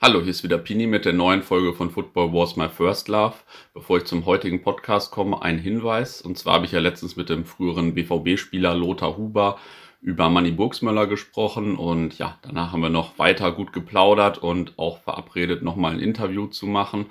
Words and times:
Hallo, 0.00 0.20
hier 0.20 0.30
ist 0.30 0.44
wieder 0.44 0.58
Pini 0.58 0.86
mit 0.86 1.06
der 1.06 1.12
neuen 1.12 1.42
Folge 1.42 1.74
von 1.74 1.90
Football 1.90 2.32
Wars 2.32 2.54
My 2.54 2.68
First 2.68 3.08
Love. 3.08 3.34
Bevor 3.74 3.96
ich 3.96 4.04
zum 4.04 4.26
heutigen 4.26 4.62
Podcast 4.62 5.10
komme, 5.10 5.42
ein 5.42 5.58
Hinweis. 5.58 6.22
Und 6.22 6.38
zwar 6.38 6.54
habe 6.54 6.66
ich 6.66 6.70
ja 6.70 6.78
letztens 6.78 7.16
mit 7.16 7.28
dem 7.28 7.44
früheren 7.44 7.94
BVB-Spieler 7.94 8.76
Lothar 8.76 9.16
Huber 9.16 9.58
über 10.00 10.30
Manny 10.30 10.52
Burgsmöller 10.52 11.08
gesprochen 11.08 11.74
und 11.74 12.16
ja, 12.16 12.38
danach 12.42 12.70
haben 12.70 12.82
wir 12.82 12.90
noch 12.90 13.18
weiter 13.18 13.50
gut 13.50 13.72
geplaudert 13.72 14.38
und 14.38 14.78
auch 14.78 14.98
verabredet, 14.98 15.64
nochmal 15.64 15.94
ein 15.94 16.00
Interview 16.00 16.46
zu 16.46 16.66
machen. 16.66 17.06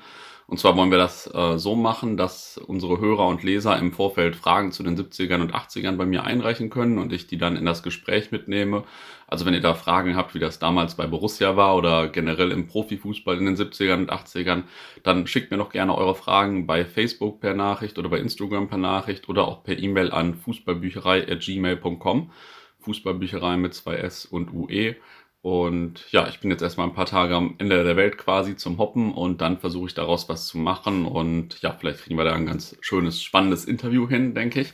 Und 0.49 0.59
zwar 0.61 0.77
wollen 0.77 0.91
wir 0.91 0.97
das 0.97 1.29
äh, 1.33 1.57
so 1.57 1.75
machen, 1.75 2.15
dass 2.15 2.57
unsere 2.57 3.01
Hörer 3.01 3.27
und 3.27 3.43
Leser 3.43 3.77
im 3.77 3.91
Vorfeld 3.91 4.37
Fragen 4.37 4.71
zu 4.71 4.81
den 4.81 4.97
70ern 4.97 5.41
und 5.41 5.53
80ern 5.53 5.97
bei 5.97 6.05
mir 6.05 6.23
einreichen 6.23 6.69
können 6.69 6.99
und 6.99 7.11
ich 7.11 7.27
die 7.27 7.37
dann 7.37 7.57
in 7.57 7.65
das 7.65 7.83
Gespräch 7.83 8.31
mitnehme. 8.31 8.85
Also 9.27 9.45
wenn 9.45 9.53
ihr 9.53 9.59
da 9.59 9.73
Fragen 9.73 10.15
habt, 10.15 10.35
wie 10.35 10.39
das 10.39 10.57
damals 10.57 10.95
bei 10.95 11.05
Borussia 11.05 11.57
war 11.57 11.75
oder 11.75 12.07
generell 12.07 12.51
im 12.51 12.65
Profifußball 12.65 13.37
in 13.37 13.45
den 13.45 13.57
70ern 13.57 13.97
und 13.97 14.13
80ern, 14.13 14.63
dann 15.03 15.27
schickt 15.27 15.51
mir 15.51 15.57
noch 15.57 15.69
gerne 15.69 15.93
eure 15.93 16.15
Fragen 16.15 16.65
bei 16.65 16.85
Facebook 16.85 17.41
per 17.41 17.53
Nachricht 17.53 17.99
oder 17.99 18.07
bei 18.07 18.19
Instagram 18.19 18.69
per 18.69 18.77
Nachricht 18.77 19.27
oder 19.27 19.49
auch 19.49 19.63
per 19.63 19.77
E-Mail 19.77 20.11
an 20.13 20.33
fußballbücherei.gmail.com. 20.33 22.31
Fußballbücherei 22.79 23.57
mit 23.57 23.73
zwei 23.73 23.95
S 23.95 24.25
und 24.25 24.53
UE. 24.53 24.95
Und 25.41 26.11
ja, 26.11 26.27
ich 26.27 26.39
bin 26.39 26.51
jetzt 26.51 26.61
erstmal 26.61 26.87
ein 26.87 26.93
paar 26.93 27.05
Tage 27.05 27.35
am 27.35 27.55
Ende 27.57 27.83
der 27.83 27.95
Welt 27.95 28.17
quasi 28.17 28.55
zum 28.55 28.77
Hoppen 28.79 29.13
und 29.13 29.39
dann 29.39 29.59
versuche 29.59 29.87
ich 29.87 29.93
daraus 29.93 30.27
was 30.29 30.47
zu 30.47 30.57
machen. 30.57 31.05
Und 31.05 31.61
ja, 31.61 31.75
vielleicht 31.79 32.01
kriegen 32.01 32.17
wir 32.17 32.25
da 32.25 32.33
ein 32.33 32.45
ganz 32.45 32.75
schönes, 32.81 33.21
spannendes 33.21 33.65
Interview 33.65 34.07
hin, 34.09 34.33
denke 34.33 34.61
ich. 34.61 34.73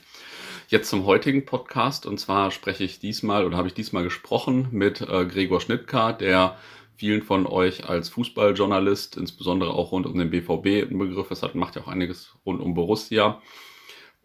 Jetzt 0.68 0.88
zum 0.88 1.04
heutigen 1.04 1.44
Podcast. 1.44 2.06
Und 2.06 2.18
zwar 2.18 2.50
spreche 2.50 2.84
ich 2.84 2.98
diesmal 2.98 3.44
oder 3.44 3.56
habe 3.56 3.68
ich 3.68 3.74
diesmal 3.74 4.02
gesprochen 4.02 4.68
mit 4.72 5.00
äh, 5.02 5.26
Gregor 5.26 5.60
Schnittker, 5.60 6.12
der 6.12 6.56
vielen 6.96 7.22
von 7.22 7.46
euch 7.46 7.88
als 7.88 8.08
Fußballjournalist, 8.08 9.16
insbesondere 9.16 9.74
auch 9.74 9.92
rund 9.92 10.06
um 10.06 10.18
den 10.18 10.30
BVB, 10.30 10.90
ein 10.90 10.98
Begriff 10.98 11.30
ist, 11.30 11.42
hat, 11.42 11.54
macht 11.54 11.76
ja 11.76 11.82
auch 11.82 11.88
einiges 11.88 12.34
rund 12.46 12.60
um 12.60 12.74
Borussia. 12.74 13.42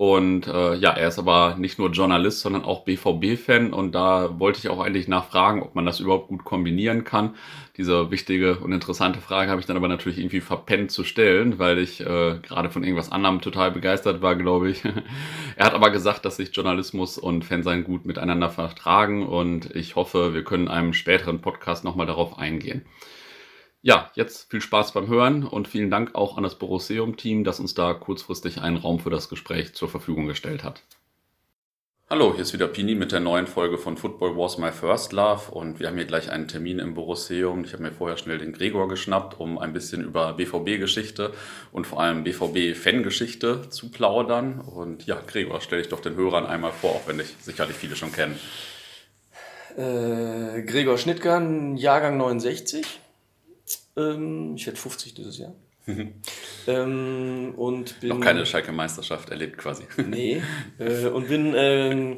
Und 0.02 0.47
äh, 0.47 0.75
ja, 0.75 0.92
er 0.92 1.09
ist 1.09 1.19
aber 1.19 1.58
nicht 1.58 1.78
nur 1.78 1.89
Journalist, 1.92 2.39
sondern 2.39 2.64
auch 2.64 2.86
BVB-Fan. 2.86 3.73
Und 3.73 3.94
da 3.94 4.39
wollte 4.39 4.58
ich 4.59 4.69
auch 4.69 4.80
eigentlich 4.80 5.09
nachfragen, 5.09 5.61
ob 5.61 5.75
man 5.75 5.86
das 5.86 6.00
überhaupt 6.00 6.30
gut 6.30 6.45
kombinieren 6.45 7.03
kann. 7.03 7.36
Diese 7.75 8.09
wichtige 8.09 8.59
und 8.59 8.72
interessante 8.72 9.19
Frage 9.19 9.52
habe 9.52 9.59
ich 9.59 9.67
dann 9.67 9.75
aber 9.75 9.89
natürlich 9.89 10.17
irgendwie 10.17 10.39
verpennt 10.39 10.89
zu 10.91 11.03
stellen, 11.03 11.59
weil 11.59 11.80
ich 11.80 12.00
äh, 12.00 12.39
gerade 12.41 12.69
von 12.69 12.86
irgendwas 12.86 13.11
anderem 13.11 13.41
total 13.41 13.72
begeistert 13.72 14.22
war, 14.22 14.38
glaube 14.38 14.69
ich. 14.69 14.86
er 15.58 15.66
hat 15.66 15.73
aber 15.73 15.89
gesagt, 15.89 16.23
dass 16.23 16.38
sich 16.38 16.56
Journalismus 16.56 17.17
und 17.17 17.44
Fansein 17.44 17.84
gut 17.84 18.06
miteinander 18.06 18.50
vertragen. 18.50 19.28
Und 19.28 19.75
ich 19.75 19.97
hoffe, 19.97 20.34
wir 20.34 20.45
können 20.45 20.67
in 20.67 20.72
einem 20.72 20.94
späteren 20.94 21.41
Podcast 21.41 21.84
nochmal 21.84 22.08
darauf 22.08 22.38
eingehen. 22.38 22.86
Ja, 23.81 24.11
jetzt 24.13 24.52
viel 24.52 24.59
Spaß 24.59 24.91
beim 24.91 25.08
Hören 25.08 25.45
und 25.45 25.69
vielen 25.69 25.89
Dank 25.89 26.13
auch 26.13 26.35
an 26.35 26.44
das 26.44 26.55
Borosseum-Team, 26.55 27.45
das 27.45 27.61
uns 27.61 27.75
da 27.75 27.94
kurzfristig 27.94 28.59
einen 28.59 28.75
Raum 28.75 28.99
für 28.99 29.09
das 29.09 29.30
Gespräch 29.30 29.73
zur 29.73 29.88
Verfügung 29.88 30.27
gestellt 30.27 30.66
hat. 30.66 30.83
Hallo, 32.09 32.33
hier 32.33 32.41
ist 32.41 32.52
wieder 32.52 32.67
Pini 32.67 32.94
mit 32.94 33.13
der 33.13 33.22
neuen 33.22 33.47
Folge 33.47 33.77
von 33.77 33.95
Football 33.95 34.35
Wars 34.35 34.57
My 34.57 34.73
First 34.73 35.13
Love 35.13 35.52
und 35.52 35.80
wir 35.80 35.88
haben 35.88 35.95
hier 35.95 36.07
gleich 36.07 36.30
einen 36.30 36.50
Termin 36.50 36.80
im 36.80 36.94
Borosseum. 36.94 37.63
Ich 37.63 37.72
habe 37.72 37.83
mir 37.83 37.94
vorher 37.94 38.17
schnell 38.17 38.38
den 38.38 38.52
Gregor 38.52 38.89
geschnappt, 38.89 39.39
um 39.39 39.57
ein 39.57 39.72
bisschen 39.72 40.03
über 40.03 40.33
BVB-Geschichte 40.33 41.31
und 41.72 41.88
vor 41.88 42.02
allem 42.02 42.25
BVB-Fangeschichte 42.25 43.69
zu 43.69 43.91
plaudern. 43.91 44.59
Und 44.59 45.05
ja, 45.05 45.22
Gregor, 45.25 45.61
stell 45.61 45.80
dich 45.80 45.89
doch 45.89 46.02
den 46.02 46.17
Hörern 46.17 46.45
einmal 46.45 46.73
vor, 46.73 46.95
auch 46.95 47.07
wenn 47.07 47.19
dich 47.19 47.33
sicherlich 47.39 47.77
viele 47.77 47.95
schon 47.95 48.11
kennen. 48.11 48.38
Äh, 49.77 50.63
Gregor 50.63 50.97
Schnittgern, 50.97 51.77
Jahrgang 51.77 52.17
69 52.17 53.00
ähm, 54.00 54.55
ich 54.55 54.66
werde 54.66 54.80
50 54.80 55.14
dieses 55.14 55.38
Jahr. 55.38 55.53
ähm, 56.67 57.53
und 57.58 58.00
bin, 58.00 58.09
Noch 58.09 58.19
keine 58.19 58.45
Schalke 58.45 58.72
Meisterschaft 58.72 59.30
erlebt 59.30 59.58
quasi. 59.58 59.83
nee. 60.08 60.41
Äh, 60.80 61.08
und 61.08 61.28
bin 61.28 61.53
äh, 61.56 62.18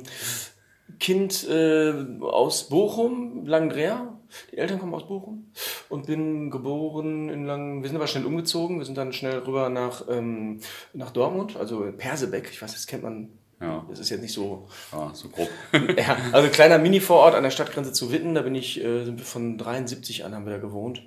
Kind 0.99 1.47
äh, 1.49 1.93
aus 2.21 2.69
Bochum, 2.69 3.45
Langdrea. 3.45 4.17
Die 4.51 4.57
Eltern 4.57 4.79
kommen 4.79 4.93
aus 4.93 5.07
Bochum. 5.07 5.51
Und 5.89 6.05
bin 6.05 6.51
geboren 6.51 7.29
in 7.29 7.45
Lang. 7.45 7.81
Wir 7.81 7.89
sind 7.89 7.97
aber 7.97 8.07
schnell 8.07 8.25
umgezogen. 8.25 8.77
Wir 8.77 8.85
sind 8.85 8.97
dann 8.97 9.13
schnell 9.13 9.39
rüber 9.39 9.69
nach, 9.69 10.05
ähm, 10.09 10.59
nach 10.93 11.11
Dortmund, 11.11 11.57
also 11.57 11.85
Persebeck. 11.97 12.49
Ich 12.51 12.61
weiß, 12.61 12.71
das 12.73 12.87
kennt 12.87 13.03
man 13.03 13.29
ja. 13.61 13.85
Das 13.89 13.99
ist 13.99 14.09
jetzt 14.09 14.21
nicht 14.21 14.33
so. 14.33 14.67
Ja, 14.91 15.11
so 15.13 15.29
grob. 15.29 15.49
ja, 15.97 16.17
also 16.31 16.49
kleiner 16.49 16.79
Mini-Vorort 16.79 17.35
an 17.35 17.43
der 17.43 17.51
Stadtgrenze 17.51 17.93
zu 17.93 18.11
Witten, 18.11 18.33
da 18.33 18.41
bin 18.41 18.55
ich, 18.55 18.83
äh, 18.83 19.05
sind 19.05 19.19
wir 19.19 19.25
von 19.25 19.57
73 19.57 20.25
an 20.25 20.33
haben 20.33 20.45
wir 20.45 20.53
da 20.53 20.57
gewohnt. 20.59 21.03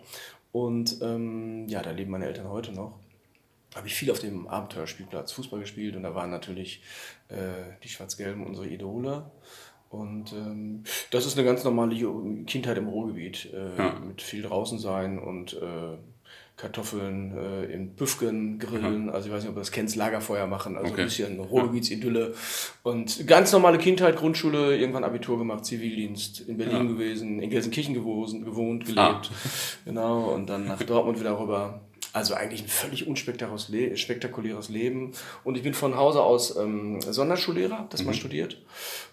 Und 0.55 1.03
ähm, 1.03 1.67
ja, 1.67 1.83
da 1.83 1.91
leben 1.91 2.13
meine 2.13 2.27
Eltern 2.27 2.49
heute 2.49 2.71
noch. 2.71 3.01
Habe 3.75 3.89
ich 3.89 3.95
viel 3.95 4.13
auf 4.13 4.21
dem 4.21 4.47
Abenteuerspielplatz 4.47 5.33
Fußball 5.33 5.59
gespielt 5.59 5.97
und 5.97 6.05
da 6.05 6.15
waren 6.15 6.31
natürlich 6.31 6.81
äh, 7.27 7.75
die 7.83 7.89
Schwarz-Gelben 7.89 8.47
unsere 8.47 8.69
Idole. 8.69 9.33
Und 9.91 10.33
ähm, 10.33 10.85
das 11.11 11.27
ist 11.27 11.37
eine 11.37 11.45
ganz 11.45 11.65
normale 11.65 11.97
Kindheit 12.45 12.79
im 12.79 12.87
Ruhrgebiet. 12.87 13.53
Äh, 13.53 13.77
ja. 13.77 13.99
Mit 13.99 14.23
viel 14.23 14.43
draußen 14.43 14.79
sein 14.79 15.19
und 15.19 15.55
äh, 15.55 15.99
Kartoffeln 16.57 17.37
äh, 17.37 17.65
in 17.65 17.95
Büfken 17.95 18.61
grillen. 18.61 19.05
Mhm. 19.05 19.11
Also 19.11 19.29
ich 19.29 19.35
weiß 19.35 19.43
nicht, 19.43 19.49
ob 19.49 19.57
du 19.57 19.61
das 19.61 19.73
kennst, 19.73 19.97
Lagerfeuer 19.97 20.47
machen. 20.47 20.77
Also 20.77 20.93
okay. 20.93 21.03
ein 21.03 21.07
bisschen 21.07 21.41
Ruhrgebietidylle. 21.41 22.35
Und 22.85 23.27
ganz 23.27 23.53
normale 23.53 23.79
Kindheit, 23.79 24.17
Grundschule, 24.17 24.77
irgendwann 24.77 25.03
Abitur 25.03 25.39
gemacht, 25.39 25.65
Zivildienst, 25.65 26.41
in 26.41 26.57
Berlin 26.57 26.77
ja. 26.77 26.83
gewesen, 26.85 27.41
in 27.41 27.51
Gelsenkirchen 27.51 27.95
gewohnt, 27.95 28.45
gewohnt 28.45 28.85
gelebt. 28.85 29.01
Ah. 29.01 29.21
Genau, 29.85 30.29
und 30.31 30.49
dann 30.49 30.67
nach 30.67 30.81
Dortmund 30.83 31.19
wieder 31.19 31.39
rüber. 31.39 31.81
Also 32.15 32.35
eigentlich 32.35 32.63
ein 32.63 32.69
völlig 32.69 33.09
unspektakuläres 33.09 34.69
Leben. 34.69 35.13
Und 35.43 35.57
ich 35.57 35.65
bin 35.65 35.75
von 35.75 35.97
Hause 35.97 36.23
aus 36.23 36.57
ähm, 36.57 37.01
Sonderschullehrer, 37.01 37.89
das 37.91 38.01
mhm. 38.01 38.07
mal 38.07 38.13
studiert, 38.15 38.63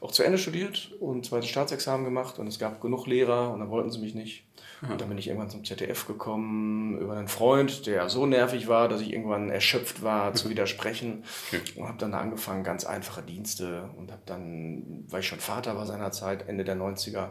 auch 0.01 0.11
zu 0.11 0.21
Ende 0.21 0.37
studiert 0.37 0.91
und 0.99 1.25
zweites 1.25 1.49
Staatsexamen 1.49 2.05
gemacht. 2.05 2.37
Und 2.37 2.45
es 2.45 2.59
gab 2.59 2.79
genug 2.79 3.07
Lehrer 3.07 3.51
und 3.51 3.59
dann 3.59 3.71
wollten 3.71 3.89
sie 3.89 3.97
mich 3.97 4.13
nicht. 4.13 4.43
Und 4.89 4.99
dann 4.99 5.09
bin 5.09 5.17
ich 5.17 5.27
irgendwann 5.27 5.49
zum 5.49 5.63
ZDF 5.63 6.07
gekommen 6.07 6.99
über 6.99 7.13
einen 7.15 7.27
Freund, 7.27 7.85
der 7.85 8.09
so 8.09 8.25
nervig 8.25 8.67
war, 8.67 8.87
dass 8.87 9.01
ich 9.01 9.13
irgendwann 9.13 9.49
erschöpft 9.51 10.01
war 10.01 10.33
zu 10.33 10.49
widersprechen 10.51 11.23
und 11.75 11.87
habe 11.87 11.97
dann 11.99 12.13
angefangen, 12.13 12.63
ganz 12.63 12.83
einfache 12.83 13.21
Dienste 13.21 13.89
und 13.97 14.11
habe 14.11 14.23
dann, 14.25 15.05
weil 15.07 15.19
ich 15.21 15.27
schon 15.27 15.39
Vater 15.39 15.75
war 15.75 15.85
seinerzeit, 15.85 16.47
Ende 16.47 16.63
der 16.63 16.77
90er, 16.77 17.25
äh, 17.25 17.29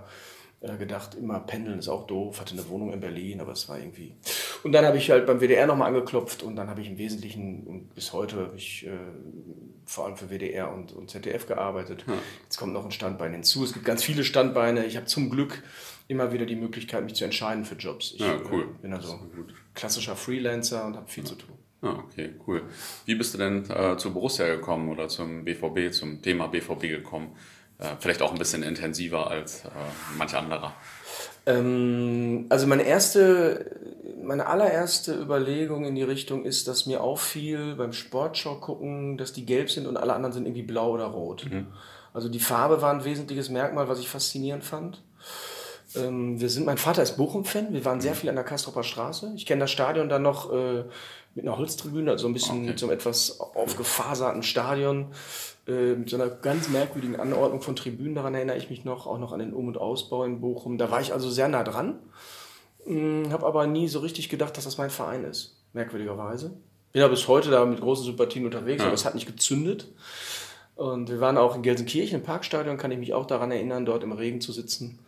gedacht, 0.60 1.14
immer 1.14 1.40
pendeln 1.40 1.78
ist 1.78 1.88
auch 1.88 2.06
doof, 2.06 2.40
hatte 2.40 2.52
eine 2.52 2.68
Wohnung 2.68 2.92
in 2.92 3.00
Berlin, 3.00 3.40
aber 3.40 3.52
es 3.52 3.68
war 3.68 3.78
irgendwie. 3.78 4.14
Und 4.62 4.72
dann 4.72 4.84
habe 4.84 4.98
ich 4.98 5.10
halt 5.10 5.26
beim 5.26 5.40
WDR 5.40 5.66
nochmal 5.66 5.88
angeklopft 5.88 6.42
und 6.42 6.56
dann 6.56 6.68
habe 6.68 6.82
ich 6.82 6.88
im 6.88 6.98
Wesentlichen 6.98 7.66
und 7.66 7.94
bis 7.94 8.12
heute 8.12 8.36
habe 8.36 8.56
ich 8.56 8.86
äh, 8.86 8.90
vor 9.86 10.04
allem 10.04 10.16
für 10.16 10.28
WDR 10.28 10.70
und, 10.70 10.92
und 10.92 11.10
ZDF 11.10 11.46
gearbeitet. 11.46 12.06
Hm. 12.06 12.14
Jetzt 12.44 12.58
kommt 12.58 12.74
noch 12.74 12.84
ein 12.84 12.90
Standbein 12.90 13.32
hinzu. 13.32 13.64
Es 13.64 13.72
gibt 13.72 13.86
ganz 13.86 14.04
viele 14.04 14.22
Standbeine. 14.22 14.84
Ich 14.84 14.96
habe 14.96 15.06
zum 15.06 15.30
Glück 15.30 15.62
immer 16.08 16.32
wieder 16.32 16.44
die 16.44 16.56
Möglichkeit, 16.56 17.04
mich 17.04 17.14
zu 17.14 17.24
entscheiden 17.24 17.64
für 17.64 17.76
Jobs. 17.76 18.12
Ich 18.12 18.20
ja, 18.20 18.38
cool. 18.50 18.62
äh, 18.62 18.82
bin 18.82 18.92
also 18.92 19.18
klassischer 19.74 20.14
Freelancer 20.14 20.84
und 20.84 20.96
habe 20.96 21.08
viel 21.08 21.24
ja. 21.24 21.30
zu 21.30 21.36
tun. 21.36 21.54
Ah, 21.82 22.04
okay, 22.04 22.34
cool. 22.46 22.62
Wie 23.06 23.14
bist 23.14 23.32
du 23.32 23.38
denn 23.38 23.64
äh, 23.70 23.96
zu 23.96 24.12
Borussia 24.12 24.46
gekommen 24.46 24.90
oder 24.90 25.08
zum 25.08 25.44
BVB, 25.44 25.90
zum 25.92 26.20
Thema 26.20 26.48
BVB 26.48 26.82
gekommen? 26.82 27.34
Äh, 27.80 27.96
vielleicht 27.98 28.20
auch 28.20 28.32
ein 28.32 28.38
bisschen 28.38 28.62
intensiver 28.62 29.30
als 29.30 29.64
äh, 29.64 29.68
manch 30.16 30.34
anderer. 30.34 30.72
Ähm, 31.46 32.46
also 32.50 32.66
meine 32.66 32.82
erste, 32.82 33.70
meine 34.22 34.46
allererste 34.46 35.14
Überlegung 35.14 35.86
in 35.86 35.94
die 35.94 36.02
Richtung 36.02 36.44
ist, 36.44 36.68
dass 36.68 36.84
mir 36.84 37.02
auffiel 37.02 37.74
beim 37.76 37.92
Sportschau 37.92 38.56
gucken, 38.56 39.16
dass 39.16 39.32
die 39.32 39.46
gelb 39.46 39.70
sind 39.70 39.86
und 39.86 39.96
alle 39.96 40.12
anderen 40.12 40.32
sind 40.32 40.44
irgendwie 40.44 40.62
blau 40.62 40.90
oder 40.90 41.06
rot. 41.06 41.46
Mhm. 41.50 41.68
Also 42.12 42.28
die 42.28 42.40
Farbe 42.40 42.82
war 42.82 42.92
ein 42.92 43.04
wesentliches 43.04 43.48
Merkmal, 43.48 43.88
was 43.88 43.98
ich 43.98 44.08
faszinierend 44.08 44.64
fand. 44.64 45.02
Ähm, 45.96 46.40
wir 46.40 46.50
sind, 46.50 46.66
mein 46.66 46.78
Vater 46.78 47.02
ist 47.02 47.16
Bochum-Fan. 47.16 47.72
Wir 47.72 47.84
waren 47.84 48.00
sehr 48.00 48.12
mhm. 48.12 48.16
viel 48.16 48.28
an 48.28 48.36
der 48.36 48.44
Kastropper 48.44 48.82
Straße. 48.82 49.32
Ich 49.36 49.46
kenne 49.46 49.60
das 49.60 49.70
Stadion 49.70 50.08
dann 50.08 50.22
noch 50.22 50.52
äh, 50.52 50.84
mit 51.34 51.46
einer 51.46 51.56
Holztribüne, 51.56 52.10
also 52.10 52.26
ein 52.26 52.32
bisschen 52.32 52.58
okay. 52.58 52.66
mit 52.66 52.78
so 52.78 52.86
einem 52.86 52.94
etwas 52.94 53.40
aufgefaserten 53.40 54.42
Stadion, 54.42 55.12
äh, 55.70 55.94
mit 55.94 56.10
so 56.10 56.16
einer 56.16 56.28
ganz 56.28 56.68
merkwürdigen 56.68 57.16
Anordnung 57.16 57.62
von 57.62 57.76
Tribünen. 57.76 58.14
Daran 58.14 58.34
erinnere 58.34 58.56
ich 58.56 58.70
mich 58.70 58.84
noch, 58.84 59.06
auch 59.06 59.18
noch 59.18 59.32
an 59.32 59.38
den 59.38 59.54
Um- 59.54 59.68
und 59.68 59.78
Ausbau 59.78 60.24
in 60.24 60.40
Bochum. 60.40 60.78
Da 60.78 60.90
war 60.90 61.00
ich 61.00 61.12
also 61.12 61.30
sehr 61.30 61.48
nah 61.48 61.62
dran. 61.62 61.98
Hm, 62.84 63.30
Habe 63.30 63.46
aber 63.46 63.66
nie 63.66 63.88
so 63.88 64.00
richtig 64.00 64.28
gedacht, 64.28 64.56
dass 64.56 64.64
das 64.64 64.78
mein 64.78 64.90
Verein 64.90 65.24
ist. 65.24 65.56
Merkwürdigerweise. 65.72 66.50
Bin 66.92 67.02
ja 67.02 67.08
bis 67.08 67.28
heute 67.28 67.50
da 67.50 67.64
mit 67.64 67.80
großen 67.80 68.04
Sympathien 68.04 68.44
unterwegs, 68.44 68.80
ja. 68.80 68.86
aber 68.86 68.94
es 68.94 69.04
hat 69.04 69.14
nicht 69.14 69.26
gezündet. 69.26 69.92
Und 70.74 71.10
wir 71.10 71.20
waren 71.20 71.36
auch 71.36 71.54
in 71.54 71.62
Gelsenkirchen 71.62 72.20
im 72.20 72.24
Parkstadion, 72.24 72.78
kann 72.78 72.90
ich 72.90 72.98
mich 72.98 73.14
auch 73.14 73.26
daran 73.26 73.52
erinnern, 73.52 73.84
dort 73.84 74.02
im 74.02 74.12
Regen 74.12 74.40
zu 74.40 74.50
sitzen 74.50 74.98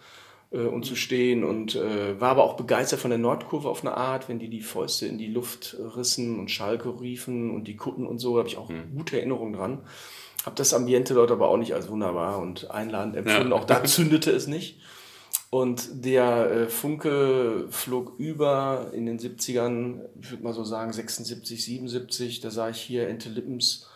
äh, 0.52 0.58
und 0.58 0.84
zu 0.84 0.94
stehen 0.94 1.44
und 1.44 1.74
äh, 1.74 2.20
war 2.20 2.30
aber 2.30 2.44
auch 2.44 2.54
begeistert 2.54 3.00
von 3.00 3.10
der 3.10 3.18
Nordkurve 3.18 3.68
auf 3.68 3.80
eine 3.80 3.96
Art, 3.96 4.28
wenn 4.28 4.38
die 4.38 4.48
die 4.48 4.60
Fäuste 4.60 5.06
in 5.06 5.18
die 5.18 5.28
Luft 5.28 5.76
rissen 5.96 6.38
und 6.38 6.50
Schalke 6.50 7.00
riefen 7.00 7.50
und 7.50 7.66
die 7.66 7.76
Kutten 7.76 8.06
und 8.06 8.18
so, 8.18 8.38
habe 8.38 8.48
ich 8.48 8.58
auch 8.58 8.68
mhm. 8.68 8.94
gute 8.94 9.16
Erinnerungen 9.16 9.54
dran. 9.54 9.78
Habe 10.44 10.56
das 10.56 10.74
Ambiente 10.74 11.14
dort 11.14 11.30
aber 11.30 11.48
auch 11.48 11.56
nicht 11.56 11.74
als 11.74 11.88
wunderbar 11.88 12.38
und 12.38 12.70
einladend 12.70 13.16
empfunden. 13.16 13.50
Ja. 13.50 13.56
Auch 13.56 13.64
da 13.64 13.84
zündete 13.84 14.30
es 14.30 14.46
nicht. 14.46 14.80
Und 15.50 16.06
der 16.06 16.50
äh, 16.50 16.66
Funke 16.66 17.66
flog 17.68 18.14
über 18.18 18.90
in 18.94 19.04
den 19.04 19.18
70ern, 19.18 20.00
ich 20.18 20.30
würde 20.30 20.42
mal 20.42 20.54
so 20.54 20.64
sagen 20.64 20.92
76, 20.92 21.62
77. 21.62 22.40
Da 22.40 22.50
sah 22.50 22.70
ich 22.70 22.80
hier 22.80 23.06
Ente 23.06 23.28
Lippens, 23.28 23.86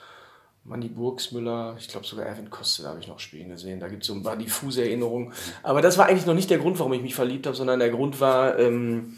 Manni 0.65 0.89
Burgsmüller, 0.89 1.77
ich 1.79 1.89
glaube 1.89 2.07
sogar 2.07 2.27
Erwin 2.27 2.51
Koste 2.51 2.87
habe 2.87 3.01
ich 3.01 3.09
noch 3.09 3.21
spielen 3.21 3.49
gesehen. 3.49 3.81
Da 3.81 3.89
gibt 3.89 4.03
es 4.03 4.09
so 4.09 4.15
ein 4.15 4.23
paar 4.23 4.37
diffuse 4.37 4.83
Erinnerungen. 4.83 5.33
Aber 5.63 5.81
das 5.81 5.97
war 5.97 6.07
eigentlich 6.07 6.27
noch 6.27 6.35
nicht 6.35 6.51
der 6.51 6.59
Grund, 6.59 6.79
warum 6.79 6.93
ich 6.93 7.03
mich 7.03 7.15
verliebt 7.15 7.47
habe, 7.47 7.57
sondern 7.57 7.79
der 7.79 7.91
Grund 7.91 8.21
war, 8.21 8.59
ähm, 8.59 9.15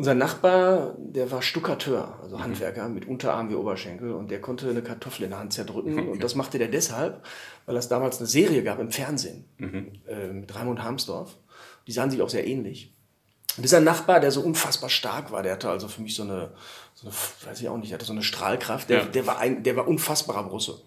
unser 0.00 0.14
Nachbar, 0.14 0.94
der 0.96 1.30
war 1.30 1.42
Stuckateur, 1.42 2.18
also 2.22 2.38
mhm. 2.38 2.42
Handwerker 2.42 2.88
mit 2.88 3.06
Unterarm 3.06 3.50
wie 3.50 3.54
Oberschenkel 3.54 4.12
und 4.12 4.30
der 4.30 4.40
konnte 4.40 4.70
eine 4.70 4.80
Kartoffel 4.80 5.24
in 5.24 5.30
der 5.30 5.38
Hand 5.38 5.52
zerdrücken 5.52 5.98
okay. 5.98 6.08
und 6.08 6.24
das 6.24 6.34
machte 6.34 6.58
der 6.58 6.68
deshalb, 6.68 7.22
weil 7.66 7.76
es 7.76 7.88
damals 7.88 8.16
eine 8.16 8.26
Serie 8.26 8.62
gab 8.62 8.78
im 8.78 8.90
Fernsehen 8.90 9.44
mhm. 9.58 9.92
äh, 10.08 10.28
mit 10.28 10.54
Raimund 10.54 10.82
Harmsdorf. 10.82 11.36
Die 11.86 11.92
sahen 11.92 12.10
sich 12.10 12.22
auch 12.22 12.30
sehr 12.30 12.46
ähnlich. 12.46 12.94
Und 13.58 13.62
dieser 13.62 13.80
Nachbar, 13.80 14.20
der 14.20 14.30
so 14.30 14.40
unfassbar 14.40 14.88
stark 14.88 15.32
war, 15.32 15.42
der 15.42 15.52
hatte 15.52 15.68
also 15.68 15.86
für 15.86 16.00
mich 16.00 16.14
so 16.14 16.22
eine, 16.22 16.52
so 16.94 17.06
eine 17.06 17.14
weiß 17.46 17.60
ich 17.60 17.68
auch 17.68 17.76
nicht, 17.76 17.90
der 17.90 17.98
hatte 17.98 18.06
so 18.06 18.14
eine 18.14 18.22
Strahlkraft, 18.22 18.88
der, 18.88 19.00
ja. 19.00 19.04
der, 19.04 19.26
war, 19.26 19.38
ein, 19.38 19.62
der 19.64 19.76
war 19.76 19.86
unfassbarer 19.86 20.44
Brusse. 20.44 20.80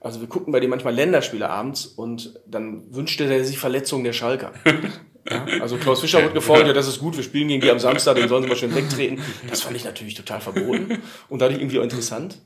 Also 0.00 0.20
wir 0.20 0.28
guckten 0.28 0.52
bei 0.52 0.60
dem 0.60 0.70
manchmal 0.70 0.94
Länderspiele 0.94 1.50
abends 1.50 1.84
und 1.86 2.38
dann 2.46 2.94
wünschte 2.94 3.24
er 3.24 3.44
sich 3.44 3.58
Verletzungen 3.58 4.04
der 4.04 4.12
Schalker. 4.12 4.52
Ja, 5.28 5.44
also 5.60 5.76
Klaus 5.76 6.00
Fischer 6.00 6.22
wurde 6.22 6.34
gefordert, 6.34 6.68
ja, 6.68 6.72
das 6.72 6.86
ist 6.86 7.00
gut, 7.00 7.16
wir 7.16 7.24
spielen 7.24 7.48
gegen 7.48 7.60
die 7.60 7.70
am 7.70 7.78
Samstag, 7.78 8.16
den 8.16 8.28
sollen 8.28 8.42
sie 8.42 8.48
mal 8.48 8.56
schön 8.56 8.74
wegtreten. 8.74 9.22
Das 9.48 9.62
fand 9.62 9.76
ich 9.76 9.84
natürlich 9.84 10.14
total 10.14 10.40
verboten 10.40 11.02
und 11.28 11.40
dadurch 11.40 11.60
irgendwie 11.60 11.78
auch 11.78 11.82
interessant. 11.82 12.38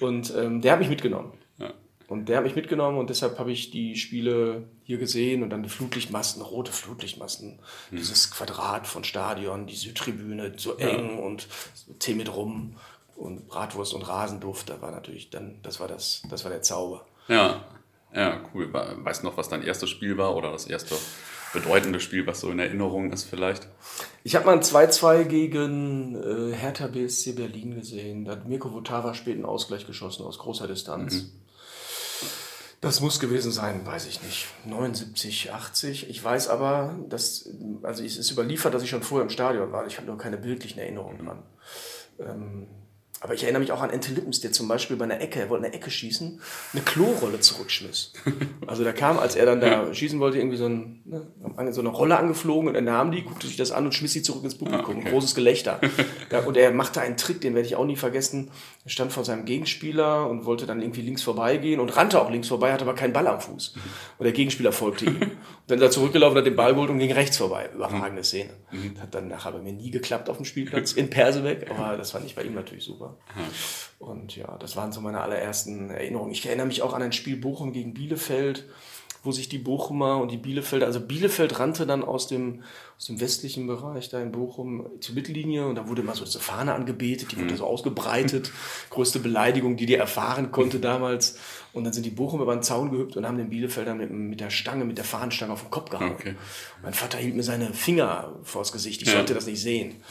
Und 0.00 0.32
ähm, 0.36 0.60
der 0.60 0.72
hat 0.72 0.78
mich 0.78 0.88
mitgenommen. 0.88 1.32
Ja. 1.58 1.72
Und 2.08 2.28
der 2.28 2.38
hat 2.38 2.44
mich 2.44 2.54
mitgenommen 2.54 2.98
und 2.98 3.10
deshalb 3.10 3.38
habe 3.38 3.52
ich 3.52 3.70
die 3.70 3.96
Spiele 3.96 4.68
hier 4.84 4.98
gesehen 4.98 5.42
und 5.42 5.50
dann 5.50 5.62
die 5.62 5.68
Flutlichtmasten, 5.68 6.42
rote 6.42 6.72
Flutlichtmasten, 6.72 7.60
hm. 7.90 7.98
dieses 7.98 8.30
Quadrat 8.30 8.86
von 8.86 9.04
Stadion, 9.04 9.66
die 9.66 9.76
Südtribüne, 9.76 10.52
so 10.56 10.76
eng 10.76 11.18
und 11.18 11.48
Tee 11.98 12.14
mit 12.14 12.34
rum 12.34 12.76
und 13.16 13.48
Bratwurst 13.48 13.94
und 13.94 14.02
Rasenduft, 14.02 14.68
da 14.68 14.80
war 14.80 14.90
natürlich 14.90 15.30
dann, 15.30 15.60
das 15.62 15.80
war 15.80 15.88
das, 15.88 16.22
das 16.28 16.44
war 16.44 16.50
der 16.50 16.62
Zauber. 16.62 17.06
Ja, 17.28 17.64
ja, 18.14 18.40
cool. 18.52 18.68
Weißt 18.72 19.22
du 19.22 19.26
noch, 19.26 19.36
was 19.36 19.48
dein 19.48 19.62
erstes 19.62 19.88
Spiel 19.88 20.18
war 20.18 20.36
oder 20.36 20.52
das 20.52 20.66
erste 20.66 20.96
bedeutende 21.52 22.00
Spiel, 22.00 22.26
was 22.26 22.40
so 22.40 22.50
in 22.50 22.58
Erinnerung 22.58 23.12
ist 23.12 23.24
vielleicht? 23.24 23.68
Ich 24.24 24.34
habe 24.36 24.46
mal 24.46 24.54
ein 24.54 24.62
2-2 24.62 25.24
gegen 25.24 26.16
äh, 26.16 26.54
Hertha 26.54 26.86
BSC 26.86 27.32
Berlin 27.32 27.74
gesehen. 27.74 28.24
Da 28.24 28.32
hat 28.32 28.48
Mirko 28.48 28.72
Votava 28.72 29.14
spät 29.14 29.36
einen 29.36 29.44
Ausgleich 29.44 29.86
geschossen 29.86 30.24
aus 30.24 30.38
großer 30.38 30.66
Distanz. 30.66 31.14
Mhm. 31.14 31.30
Das 32.80 33.00
muss 33.00 33.20
gewesen 33.20 33.52
sein, 33.52 33.86
weiß 33.86 34.06
ich 34.06 34.22
nicht. 34.22 34.48
79, 34.66 35.52
80. 35.52 36.10
Ich 36.10 36.22
weiß 36.22 36.48
aber, 36.48 36.96
dass, 37.08 37.48
also 37.84 38.02
es 38.02 38.16
ist 38.16 38.32
überliefert, 38.32 38.74
dass 38.74 38.82
ich 38.82 38.90
schon 38.90 39.04
vorher 39.04 39.22
im 39.22 39.30
Stadion 39.30 39.70
war. 39.70 39.86
Ich 39.86 39.98
habe 39.98 40.08
nur 40.08 40.18
keine 40.18 40.36
bildlichen 40.36 40.80
Erinnerungen 40.80 41.24
dran. 41.24 41.42
Ähm, 42.18 42.66
aber 43.22 43.34
ich 43.34 43.44
erinnere 43.44 43.60
mich 43.60 43.70
auch 43.70 43.80
an 43.80 43.90
Ente 43.90 44.12
Lippens, 44.12 44.40
der 44.40 44.50
zum 44.50 44.66
Beispiel 44.66 44.96
bei 44.96 45.04
einer 45.04 45.20
Ecke, 45.20 45.38
er 45.38 45.48
wollte 45.48 45.66
eine 45.66 45.74
Ecke 45.74 45.90
schießen, 45.90 46.40
eine 46.72 46.82
Klorolle 46.82 47.40
zurückschmiss. 47.40 48.12
Also 48.66 48.84
da 48.84 48.92
kam, 48.92 49.18
als 49.18 49.36
er 49.36 49.46
dann 49.46 49.60
da 49.60 49.92
schießen 49.92 50.18
wollte, 50.20 50.38
irgendwie 50.38 50.56
so, 50.56 50.66
ein, 50.66 51.02
ne, 51.04 51.72
so 51.72 51.80
eine 51.80 51.90
Rolle 51.90 52.16
angeflogen 52.16 52.68
und 52.68 52.74
er 52.74 52.80
nahm 52.80 53.12
die, 53.12 53.22
guckte 53.22 53.46
sich 53.46 53.56
das 53.56 53.70
an 53.72 53.84
und 53.84 53.92
schmiss 53.92 54.12
sie 54.12 54.22
zurück 54.22 54.44
ins 54.44 54.56
Publikum. 54.56 54.96
Ah, 54.96 55.00
okay. 55.00 55.10
Großes 55.10 55.34
Gelächter. 55.34 55.80
und 56.46 56.56
er 56.56 56.70
machte 56.70 57.00
einen 57.00 57.16
Trick, 57.16 57.40
den 57.40 57.54
werde 57.54 57.66
ich 57.66 57.76
auch 57.76 57.84
nie 57.84 57.96
vergessen. 57.96 58.50
Er 58.84 58.90
stand 58.90 59.12
vor 59.12 59.24
seinem 59.24 59.44
Gegenspieler 59.44 60.28
und 60.28 60.44
wollte 60.44 60.66
dann 60.66 60.82
irgendwie 60.82 61.02
links 61.02 61.22
vorbeigehen 61.22 61.78
und 61.78 61.96
rannte 61.96 62.20
auch 62.20 62.30
links 62.30 62.48
vorbei, 62.48 62.72
hatte 62.72 62.82
aber 62.82 62.96
keinen 62.96 63.12
Ball 63.12 63.28
am 63.28 63.40
Fuß. 63.40 63.74
Und 64.18 64.24
der 64.24 64.32
Gegenspieler 64.32 64.72
folgte 64.72 65.04
ihm. 65.04 65.22
Und 65.22 65.30
dann 65.68 65.78
ist 65.78 65.84
er 65.84 65.90
zurückgelaufen, 65.92 66.36
hat 66.36 66.46
den 66.46 66.56
Ball 66.56 66.74
geholt 66.74 66.90
und 66.90 66.98
ging 66.98 67.12
rechts 67.12 67.36
vorbei. 67.36 67.70
Überragende 67.72 68.24
Szene. 68.24 68.50
Mhm. 68.72 69.00
Hat 69.00 69.14
dann 69.14 69.28
nachher 69.28 69.52
bei 69.52 69.60
mir 69.60 69.72
nie 69.72 69.92
geklappt 69.92 70.28
auf 70.28 70.36
dem 70.38 70.44
Spielplatz 70.44 70.94
in 70.94 71.10
Persebeck, 71.10 71.70
aber 71.76 71.96
das 71.96 72.10
fand 72.10 72.26
ich 72.26 72.34
bei 72.34 72.42
ihm 72.42 72.54
natürlich 72.54 72.82
super. 72.82 73.18
Und 74.00 74.34
ja, 74.34 74.56
das 74.58 74.76
waren 74.76 74.90
so 74.90 75.00
meine 75.00 75.20
allerersten 75.20 75.90
Erinnerungen. 75.90 76.32
Ich 76.32 76.44
erinnere 76.44 76.66
mich 76.66 76.82
auch 76.82 76.92
an 76.92 77.02
ein 77.02 77.12
Spiel 77.12 77.36
Bochum 77.36 77.72
gegen 77.72 77.94
Bielefeld 77.94 78.68
wo 79.22 79.30
sich 79.30 79.48
die 79.48 79.58
Bochumer 79.58 80.16
und 80.18 80.32
die 80.32 80.36
Bielefelder, 80.36 80.86
also 80.86 81.00
Bielefeld 81.00 81.58
rannte 81.60 81.86
dann 81.86 82.02
aus 82.02 82.26
dem, 82.26 82.62
aus 82.98 83.06
dem 83.06 83.20
westlichen 83.20 83.68
Bereich 83.68 84.08
da 84.08 84.20
in 84.20 84.32
Bochum 84.32 84.86
zur 85.00 85.14
Mittellinie 85.14 85.66
und 85.66 85.76
da 85.76 85.88
wurde 85.88 86.02
mal 86.02 86.16
so 86.16 86.24
eine 86.24 86.32
Fahne 86.32 86.74
angebetet, 86.74 87.30
die 87.30 87.36
wurde 87.36 87.52
mhm. 87.52 87.56
so 87.56 87.66
ausgebreitet, 87.66 88.50
größte 88.90 89.20
Beleidigung, 89.20 89.76
die 89.76 89.86
die 89.86 89.94
erfahren 89.94 90.50
konnte 90.50 90.80
damals. 90.80 91.38
Und 91.72 91.84
dann 91.84 91.92
sind 91.92 92.04
die 92.04 92.10
Bochumer 92.10 92.42
über 92.42 92.54
den 92.54 92.62
Zaun 92.62 92.90
gehüpft 92.90 93.16
und 93.16 93.26
haben 93.26 93.38
den 93.38 93.48
Bielefelder 93.48 93.94
mit, 93.94 94.10
mit 94.10 94.40
der 94.40 94.50
Stange, 94.50 94.84
mit 94.84 94.98
der 94.98 95.04
Fahnenstange 95.04 95.52
auf 95.52 95.62
den 95.62 95.70
Kopf 95.70 95.90
gehauen. 95.90 96.12
Okay. 96.12 96.34
Mein 96.82 96.92
Vater 96.92 97.18
hielt 97.18 97.36
mir 97.36 97.44
seine 97.44 97.72
Finger 97.72 98.32
vors 98.42 98.72
Gesicht, 98.72 99.02
ich 99.02 99.08
ja. 99.08 99.14
sollte 99.14 99.34
das 99.34 99.46
nicht 99.46 99.62
sehen. 99.62 100.02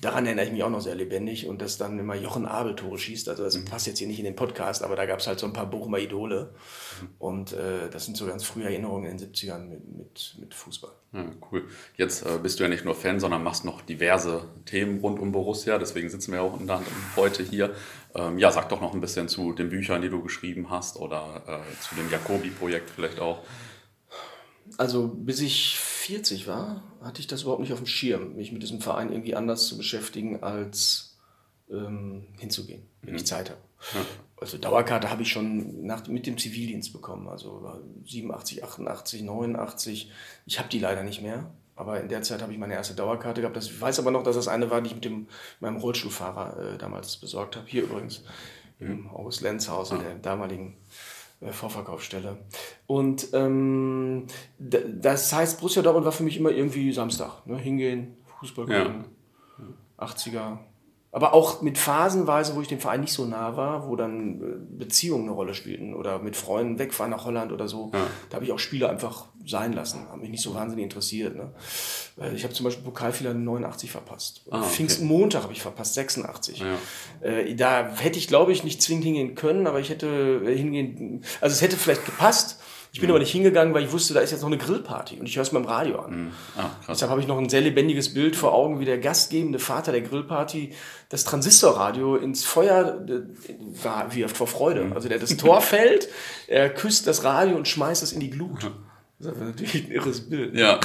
Daran 0.00 0.26
erinnere 0.26 0.46
ich 0.46 0.52
mich 0.52 0.62
auch 0.62 0.70
noch 0.70 0.80
sehr 0.80 0.94
lebendig 0.94 1.46
und 1.46 1.60
dass 1.60 1.76
dann 1.76 1.98
immer 1.98 2.14
Jochen 2.14 2.46
Abel 2.46 2.76
Tore 2.76 2.98
schießt. 2.98 3.28
Also 3.28 3.42
das 3.42 3.56
mhm. 3.56 3.64
passt 3.64 3.86
jetzt 3.86 3.98
hier 3.98 4.06
nicht 4.06 4.18
in 4.18 4.24
den 4.24 4.36
Podcast, 4.36 4.82
aber 4.82 4.94
da 4.94 5.06
gab 5.06 5.18
es 5.18 5.26
halt 5.26 5.38
so 5.38 5.46
ein 5.46 5.52
paar 5.52 5.66
Bochumer 5.66 5.98
Idole. 5.98 6.52
Mhm. 7.00 7.08
Und 7.18 7.52
äh, 7.52 7.90
das 7.90 8.04
sind 8.04 8.16
so 8.16 8.26
ganz 8.26 8.44
frühe 8.44 8.64
Erinnerungen 8.64 9.10
in 9.10 9.18
den 9.18 9.32
70ern 9.32 9.66
mit, 9.66 9.96
mit, 9.96 10.36
mit 10.38 10.54
Fußball. 10.54 10.92
Ja, 11.12 11.24
cool. 11.50 11.64
Jetzt 11.96 12.26
äh, 12.26 12.38
bist 12.42 12.58
du 12.58 12.64
ja 12.64 12.68
nicht 12.68 12.84
nur 12.84 12.94
Fan, 12.94 13.18
sondern 13.18 13.42
machst 13.42 13.64
noch 13.64 13.80
diverse 13.80 14.44
Themen 14.66 15.00
rund 15.00 15.18
um 15.18 15.32
Borussia. 15.32 15.78
Deswegen 15.78 16.08
sitzen 16.10 16.32
wir 16.32 16.42
auch 16.42 16.60
unter 16.60 16.76
anderem 16.76 16.96
heute 17.16 17.42
hier. 17.42 17.74
Ähm, 18.14 18.38
ja, 18.38 18.52
sag 18.52 18.68
doch 18.68 18.80
noch 18.80 18.94
ein 18.94 19.00
bisschen 19.00 19.28
zu 19.28 19.52
den 19.52 19.70
Büchern, 19.70 20.02
die 20.02 20.10
du 20.10 20.22
geschrieben 20.22 20.70
hast 20.70 20.96
oder 20.98 21.42
äh, 21.46 21.82
zu 21.82 21.94
dem 21.94 22.10
Jacobi-Projekt 22.10 22.90
vielleicht 22.90 23.20
auch. 23.20 23.42
Also 24.76 25.08
bis 25.08 25.40
ich 25.40 25.78
40 25.78 26.46
war, 26.46 26.82
hatte 27.02 27.20
ich 27.20 27.26
das 27.26 27.42
überhaupt 27.42 27.60
nicht 27.60 27.72
auf 27.72 27.80
dem 27.80 27.86
Schirm, 27.86 28.36
mich 28.36 28.52
mit 28.52 28.62
diesem 28.62 28.80
Verein 28.80 29.10
irgendwie 29.12 29.34
anders 29.34 29.66
zu 29.66 29.76
beschäftigen, 29.76 30.42
als 30.42 31.16
ähm, 31.70 32.26
hinzugehen, 32.38 32.82
wenn 33.02 33.10
mhm. 33.10 33.16
ich 33.16 33.26
Zeit 33.26 33.50
habe. 33.50 33.60
Ja. 33.94 34.00
Also 34.40 34.56
Dauerkarte 34.56 35.10
habe 35.10 35.22
ich 35.22 35.30
schon 35.30 35.84
nach, 35.84 36.06
mit 36.06 36.26
dem 36.26 36.38
Zivildienst 36.38 36.92
bekommen, 36.92 37.28
also 37.28 37.80
87, 38.04 38.62
88, 38.62 39.22
89. 39.22 40.12
Ich 40.46 40.58
habe 40.58 40.68
die 40.68 40.78
leider 40.78 41.02
nicht 41.02 41.22
mehr, 41.22 41.50
aber 41.74 42.00
in 42.00 42.08
der 42.08 42.22
Zeit 42.22 42.42
habe 42.42 42.52
ich 42.52 42.58
meine 42.58 42.74
erste 42.74 42.94
Dauerkarte 42.94 43.40
gehabt. 43.40 43.56
Das, 43.56 43.66
ich 43.66 43.80
weiß 43.80 43.98
aber 43.98 44.10
noch, 44.10 44.22
dass 44.22 44.36
das 44.36 44.48
eine 44.48 44.70
war, 44.70 44.80
die 44.80 44.88
ich 44.88 44.94
mit 44.94 45.04
dem, 45.04 45.26
meinem 45.60 45.76
Rollstuhlfahrer 45.76 46.74
äh, 46.74 46.78
damals 46.78 47.16
besorgt 47.16 47.56
habe. 47.56 47.66
Hier 47.68 47.82
übrigens 47.82 48.22
mhm. 48.78 48.86
im 48.86 49.10
August 49.10 49.40
Lenzhaus, 49.40 49.90
in 49.90 49.98
der 49.98 50.14
damaligen 50.14 50.76
Vorverkaufsstelle. 51.40 52.38
Und 52.86 53.28
ähm, 53.32 54.26
das 54.58 55.32
heißt, 55.32 55.60
Borussia 55.60 55.82
Dortmund 55.82 56.04
war 56.04 56.12
für 56.12 56.24
mich 56.24 56.36
immer 56.36 56.50
irgendwie 56.50 56.92
Samstag. 56.92 57.46
Ne? 57.46 57.56
Hingehen, 57.56 58.16
Fußball 58.40 58.66
gucken, 58.66 59.04
ja. 59.98 60.04
80er, 60.04 60.58
aber 61.18 61.34
auch 61.34 61.62
mit 61.62 61.78
Phasenweise, 61.78 62.54
wo 62.54 62.60
ich 62.60 62.68
dem 62.68 62.78
Verein 62.78 63.00
nicht 63.00 63.12
so 63.12 63.24
nah 63.24 63.56
war, 63.56 63.88
wo 63.88 63.96
dann 63.96 64.40
äh, 64.40 64.44
Beziehungen 64.78 65.24
eine 65.24 65.32
Rolle 65.32 65.52
spielten 65.52 65.92
oder 65.92 66.20
mit 66.20 66.36
Freunden 66.36 66.78
wegfahren 66.78 67.10
nach 67.10 67.24
Holland 67.24 67.50
oder 67.50 67.66
so. 67.66 67.90
Ja. 67.92 68.06
Da 68.30 68.36
habe 68.36 68.44
ich 68.44 68.52
auch 68.52 68.60
Spiele 68.60 68.88
einfach 68.88 69.24
sein 69.44 69.72
lassen, 69.72 70.06
haben 70.08 70.20
mich 70.20 70.30
nicht 70.30 70.44
so 70.44 70.54
wahnsinnig 70.54 70.84
interessiert. 70.84 71.34
Ne? 71.34 71.50
Ich 72.36 72.44
habe 72.44 72.54
zum 72.54 72.62
Beispiel 72.62 72.84
Pokalfinale 72.84 73.36
89 73.36 73.90
verpasst. 73.90 74.42
Ah, 74.48 74.60
okay. 74.60 74.68
Pfingstmontag 74.68 75.42
habe 75.42 75.52
ich 75.52 75.60
verpasst, 75.60 75.94
86. 75.94 76.60
Ja. 76.60 77.28
Äh, 77.28 77.56
da 77.56 77.90
hätte 77.96 78.20
ich, 78.20 78.28
glaube 78.28 78.52
ich, 78.52 78.62
nicht 78.62 78.80
zwingend 78.80 79.04
hingehen 79.04 79.34
können, 79.34 79.66
aber 79.66 79.80
ich 79.80 79.90
hätte 79.90 80.40
hingehen, 80.46 81.24
also 81.40 81.52
es 81.52 81.62
hätte 81.62 81.76
vielleicht 81.76 82.04
gepasst, 82.04 82.60
ich 82.92 83.00
bin 83.00 83.08
mhm. 83.08 83.12
aber 83.12 83.18
nicht 83.20 83.32
hingegangen, 83.32 83.74
weil 83.74 83.84
ich 83.84 83.92
wusste, 83.92 84.14
da 84.14 84.20
ist 84.20 84.30
jetzt 84.30 84.40
noch 84.40 84.48
eine 84.48 84.58
Grillparty 84.58 85.16
und 85.20 85.26
ich 85.26 85.36
höre 85.36 85.42
es 85.42 85.50
beim 85.50 85.64
Radio 85.64 86.00
an. 86.00 86.24
Mhm. 86.24 86.30
Ah, 86.56 86.70
Deshalb 86.88 87.10
habe 87.10 87.20
ich 87.20 87.26
noch 87.26 87.38
ein 87.38 87.48
sehr 87.48 87.60
lebendiges 87.60 88.14
Bild 88.14 88.34
vor 88.34 88.52
Augen, 88.52 88.80
wie 88.80 88.84
der 88.84 88.98
gastgebende 88.98 89.58
Vater 89.58 89.92
der 89.92 90.00
Grillparty 90.00 90.72
das 91.08 91.24
Transistorradio 91.24 92.16
ins 92.16 92.44
Feuer 92.44 93.04
äh, 93.06 94.14
wirft 94.14 94.36
vor 94.36 94.46
Freude. 94.46 94.84
Mhm. 94.84 94.92
Also 94.94 95.08
der 95.08 95.18
das 95.18 95.36
Tor 95.36 95.60
fällt, 95.62 96.08
er 96.46 96.70
küsst 96.70 97.06
das 97.06 97.24
Radio 97.24 97.56
und 97.56 97.68
schmeißt 97.68 98.02
es 98.02 98.12
in 98.12 98.20
die 98.20 98.30
Glut. 98.30 98.70
Das 99.20 99.32
ist 99.32 99.40
natürlich 99.40 99.86
ein 99.86 99.90
irres 99.90 100.30
Bild. 100.30 100.54
Ja. 100.54 100.78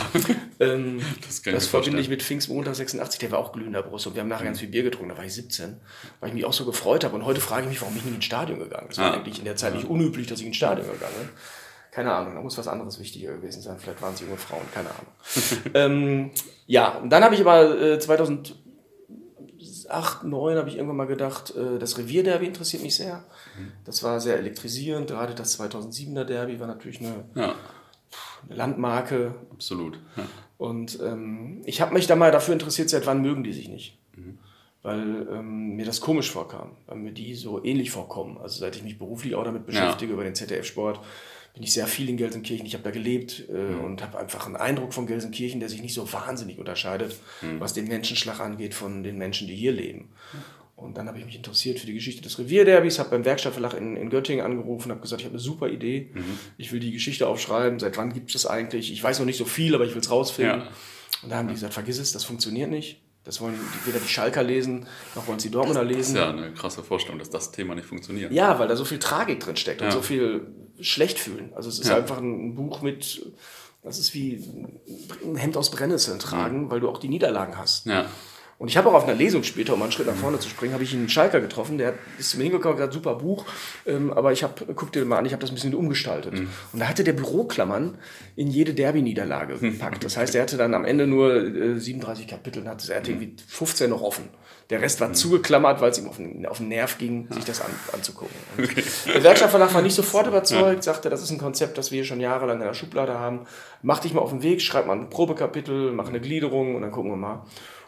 Ähm, 0.59 1.01
das 1.27 1.43
das 1.43 1.67
verbinde 1.67 1.99
ich 1.99 2.09
mit 2.09 2.23
Pfingstmontag 2.23 2.75
86, 2.75 3.19
der 3.19 3.31
war 3.31 3.39
auch 3.39 3.51
glühender 3.53 3.83
Brust 3.83 4.07
und 4.07 4.15
wir 4.15 4.21
haben 4.21 4.29
nachher 4.29 4.45
ganz 4.45 4.59
viel 4.59 4.69
Bier 4.69 4.81
getrunken, 4.81 5.09
da 5.09 5.17
war 5.17 5.25
ich 5.25 5.35
17, 5.35 5.77
weil 6.19 6.29
ich 6.29 6.35
mich 6.35 6.45
auch 6.45 6.53
so 6.53 6.65
gefreut 6.65 7.03
habe 7.03 7.15
und 7.15 7.25
heute 7.25 7.41
frage 7.41 7.63
ich 7.63 7.69
mich, 7.69 7.81
warum 7.81 7.95
ich 7.95 8.03
nicht 8.03 8.15
ins 8.15 8.25
Stadion 8.25 8.57
gegangen 8.57 8.87
bin. 8.87 8.89
Das 8.89 8.97
war 8.97 9.11
ah. 9.11 9.17
eigentlich 9.17 9.37
in 9.37 9.45
der 9.45 9.55
Zeit 9.55 9.75
nicht 9.75 9.87
unüblich, 9.87 10.25
dass 10.25 10.39
ich 10.39 10.47
ins 10.47 10.57
Stadion 10.57 10.87
gegangen 10.87 11.13
bin. 11.19 11.29
Keine 11.93 12.11
Ahnung, 12.11 12.33
da 12.33 12.41
muss 12.41 12.57
was 12.57 12.67
anderes 12.67 12.99
wichtiger 12.99 13.33
gewesen 13.33 13.61
sein. 13.61 13.77
Vielleicht 13.77 14.01
waren 14.01 14.15
es 14.15 14.21
junge 14.21 14.37
Frauen, 14.37 14.63
keine 14.73 14.89
Ahnung. 14.89 15.11
ähm, 15.75 16.31
ja, 16.65 16.97
und 16.97 17.11
dann 17.11 17.23
habe 17.23 17.35
ich 17.35 17.41
aber 17.41 17.79
äh, 17.79 17.99
2008, 17.99 18.55
2009 19.83 20.57
habe 20.57 20.69
ich 20.69 20.77
irgendwann 20.77 20.97
mal 20.97 21.05
gedacht, 21.05 21.55
äh, 21.55 21.77
das 21.77 21.99
Revierderby 21.99 22.47
interessiert 22.47 22.81
mich 22.81 22.95
sehr. 22.95 23.23
Das 23.85 24.01
war 24.01 24.19
sehr 24.19 24.37
elektrisierend. 24.37 25.07
Gerade 25.07 25.35
das 25.35 25.59
2007er 25.59 26.23
Derby 26.23 26.59
war 26.59 26.65
natürlich 26.65 26.99
eine, 26.99 27.25
ja. 27.35 27.53
eine 28.47 28.55
Landmarke. 28.55 29.35
Absolut. 29.51 29.99
Ja. 30.17 30.23
Und 30.57 30.99
ähm, 30.99 31.61
ich 31.65 31.79
habe 31.79 31.93
mich 31.93 32.07
da 32.07 32.15
mal 32.15 32.31
dafür 32.31 32.53
interessiert, 32.53 32.89
seit 32.89 33.05
wann 33.05 33.21
mögen 33.21 33.43
die 33.43 33.53
sich 33.53 33.69
nicht. 33.69 33.99
Mhm. 34.15 34.39
Weil 34.81 35.27
ähm, 35.31 35.75
mir 35.75 35.85
das 35.85 36.01
komisch 36.01 36.31
vorkam, 36.31 36.71
weil 36.87 36.97
mir 36.97 37.11
die 37.11 37.35
so 37.35 37.63
ähnlich 37.63 37.91
vorkommen. 37.91 38.39
Also 38.39 38.59
seit 38.59 38.75
ich 38.75 38.83
mich 38.83 38.97
beruflich 38.97 39.35
auch 39.35 39.43
damit 39.43 39.67
beschäftige, 39.67 40.11
ja. 40.11 40.13
über 40.15 40.23
den 40.23 40.33
ZDF-Sport 40.33 40.99
bin 41.53 41.63
ich 41.63 41.73
sehr 41.73 41.87
viel 41.87 42.09
in 42.09 42.17
Gelsenkirchen. 42.17 42.65
Ich 42.65 42.73
habe 42.73 42.83
da 42.83 42.91
gelebt 42.91 43.47
äh, 43.49 43.53
mhm. 43.53 43.81
und 43.81 44.01
habe 44.01 44.17
einfach 44.17 44.47
einen 44.47 44.55
Eindruck 44.55 44.93
von 44.93 45.05
Gelsenkirchen, 45.05 45.59
der 45.59 45.69
sich 45.69 45.81
nicht 45.81 45.93
so 45.93 46.11
wahnsinnig 46.11 46.57
unterscheidet, 46.57 47.15
mhm. 47.41 47.59
was 47.59 47.73
den 47.73 47.87
Menschenschlag 47.87 48.39
angeht 48.39 48.73
von 48.73 49.03
den 49.03 49.17
Menschen, 49.17 49.47
die 49.47 49.55
hier 49.55 49.71
leben. 49.71 50.09
Und 50.75 50.97
dann 50.97 51.07
habe 51.07 51.19
ich 51.19 51.25
mich 51.25 51.35
interessiert 51.35 51.79
für 51.79 51.85
die 51.85 51.93
Geschichte 51.93 52.23
des 52.23 52.39
Revierderbys, 52.39 52.97
habe 52.97 53.11
beim 53.11 53.23
Werkstattverlag 53.23 53.75
in, 53.75 53.95
in 53.95 54.09
Göttingen 54.09 54.43
angerufen, 54.43 54.91
habe 54.91 54.99
gesagt, 55.01 55.21
ich 55.21 55.25
habe 55.25 55.35
eine 55.35 55.41
super 55.41 55.69
Idee, 55.69 56.09
mhm. 56.13 56.39
ich 56.57 56.71
will 56.71 56.79
die 56.79 56.91
Geschichte 56.91 57.27
aufschreiben, 57.27 57.79
seit 57.79 57.97
wann 57.97 58.11
gibt 58.11 58.33
es 58.35 58.41
das 58.41 58.51
eigentlich? 58.51 58.91
Ich 58.91 59.03
weiß 59.03 59.19
noch 59.19 59.25
nicht 59.25 59.37
so 59.37 59.45
viel, 59.45 59.75
aber 59.75 59.85
ich 59.85 59.93
will 59.93 60.01
es 60.01 60.09
rausfinden. 60.09 60.61
Ja. 60.61 60.67
Und 61.21 61.29
da 61.29 61.37
haben 61.37 61.47
die 61.47 61.53
gesagt, 61.53 61.73
vergiss 61.73 61.99
es, 61.99 62.11
das 62.11 62.23
funktioniert 62.25 62.69
nicht. 62.69 62.99
Das 63.23 63.39
wollen 63.39 63.57
weder 63.85 63.99
die 63.99 64.07
Schalker 64.09 64.43
lesen, 64.43 64.85
noch 65.15 65.27
wollen 65.27 65.39
sie 65.39 65.49
Dortmunder 65.49 65.83
lesen. 65.83 66.15
Das 66.15 66.27
ist 66.27 66.37
ja 66.37 66.43
eine 66.43 66.53
krasse 66.53 66.83
Vorstellung, 66.83 67.19
dass 67.19 67.29
das 67.29 67.51
Thema 67.51 67.73
nicht 67.73 67.87
funktioniert. 67.87 68.33
Ja, 68.33 68.59
weil 68.59 68.67
da 68.67 68.75
so 68.75 68.83
viel 68.83 68.99
Tragik 68.99 69.39
drin 69.39 69.55
steckt 69.55 69.79
ja. 69.79 69.87
und 69.87 69.93
so 69.93 70.01
viel 70.01 70.45
Schlechtfühlen. 70.79 71.53
Also 71.55 71.69
es 71.69 71.79
ist 71.79 71.89
ja. 71.89 71.97
einfach 71.97 72.17
ein 72.17 72.55
Buch 72.55 72.81
mit, 72.81 73.25
das 73.81 73.99
ist 73.99 74.13
wie 74.13 74.43
ein 75.23 75.35
Hemd 75.35 75.57
aus 75.57 75.71
Brennnesseln 75.71 76.19
tragen, 76.19 76.69
weil 76.69 76.79
du 76.79 76.89
auch 76.89 76.97
die 76.97 77.09
Niederlagen 77.09 77.57
hast. 77.57 77.85
Ja. 77.85 78.05
Und 78.63 78.69
ich 78.69 78.77
habe 78.77 78.87
auch 78.87 78.93
auf 78.93 79.03
einer 79.03 79.13
Lesung 79.13 79.43
später, 79.43 79.73
um 79.73 79.81
einen 79.81 79.91
Schritt 79.91 80.07
nach 80.07 80.15
vorne 80.15 80.39
zu 80.39 80.47
springen, 80.47 80.73
habe 80.73 80.85
ich 80.85 80.93
einen 80.93 81.09
Schalker 81.09 81.41
getroffen, 81.41 81.77
der 81.77 81.95
ist 82.17 82.29
zu 82.29 82.37
mir 82.37 82.43
hingekommen, 82.43 82.77
gesagt, 82.77 82.93
super 82.93 83.15
Buch, 83.15 83.45
ähm, 83.85 84.13
aber 84.13 84.31
ich 84.31 84.41
habe, 84.41 84.53
guck 84.73 84.93
dir 84.93 85.03
mal 85.03 85.17
an, 85.17 85.25
ich 85.25 85.33
habe 85.33 85.41
das 85.41 85.51
ein 85.51 85.55
bisschen 85.55 85.75
umgestaltet. 85.75 86.33
Mhm. 86.33 86.47
Und 86.71 86.79
da 86.79 86.87
hatte 86.87 87.03
der 87.03 87.11
Büroklammern 87.11 87.97
in 88.37 88.47
jede 88.47 88.73
Derby-Niederlage 88.73 89.57
gepackt. 89.57 90.05
Das 90.05 90.15
heißt, 90.15 90.33
er 90.35 90.43
hatte 90.43 90.55
dann 90.55 90.73
am 90.75 90.85
Ende 90.85 91.07
nur 91.07 91.35
äh, 91.35 91.77
37 91.77 92.25
Kapitel 92.25 92.61
und 92.61 92.69
hatte, 92.69 92.89
er 92.89 92.99
hatte 92.99 93.11
irgendwie 93.11 93.35
15 93.45 93.89
noch 93.89 94.01
offen. 94.01 94.29
Der 94.69 94.81
Rest 94.81 95.01
war 95.01 95.09
mhm. 95.09 95.15
zugeklammert, 95.15 95.81
weil 95.81 95.91
es 95.91 95.99
ihm 95.99 96.07
auf 96.07 96.15
den, 96.15 96.45
auf 96.45 96.59
den 96.59 96.69
Nerv 96.69 96.97
ging, 96.97 97.27
sich 97.31 97.43
das 97.43 97.59
an, 97.59 97.71
anzugucken. 97.91 98.35
Okay. 98.63 98.83
Der 99.13 99.23
Werkstattverlag 99.23 99.73
war 99.73 99.81
nicht 99.81 99.93
sofort 99.93 100.27
überzeugt, 100.27 100.83
sagte, 100.83 101.09
das 101.09 101.21
ist 101.21 101.31
ein 101.31 101.37
Konzept, 101.37 101.77
das 101.77 101.91
wir 101.91 102.05
schon 102.05 102.21
jahrelang 102.21 102.61
in 102.61 102.65
der 102.65 102.73
Schublade 102.73 103.19
haben. 103.19 103.41
Mach 103.81 103.99
dich 103.99 104.13
mal 104.13 104.21
auf 104.21 104.29
den 104.29 104.41
Weg, 104.41 104.61
schreib 104.61 104.87
mal 104.87 104.97
ein 104.97 105.09
Probekapitel, 105.09 105.91
mach 105.91 106.07
eine 106.07 106.21
Gliederung 106.21 106.75
und 106.75 106.81
dann 106.81 106.91
gucken 106.91 107.11
wir 107.11 107.17
mal. 107.17 107.45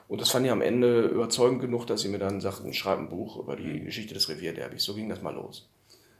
Und 0.07 0.21
das 0.21 0.29
fand 0.29 0.45
ich 0.45 0.51
am 0.51 0.61
Ende 0.61 1.01
überzeugend 1.01 1.61
genug, 1.61 1.87
dass 1.87 2.01
sie 2.01 2.09
mir 2.09 2.19
dann 2.19 2.39
sagten, 2.39 2.73
schreib 2.73 2.99
ein 2.99 3.09
Buch 3.09 3.37
über 3.37 3.55
die 3.55 3.79
Geschichte 3.81 4.13
des 4.13 4.29
Revierderbys. 4.29 4.83
So 4.83 4.93
ging 4.93 5.09
das 5.09 5.21
mal 5.21 5.33
los. 5.33 5.67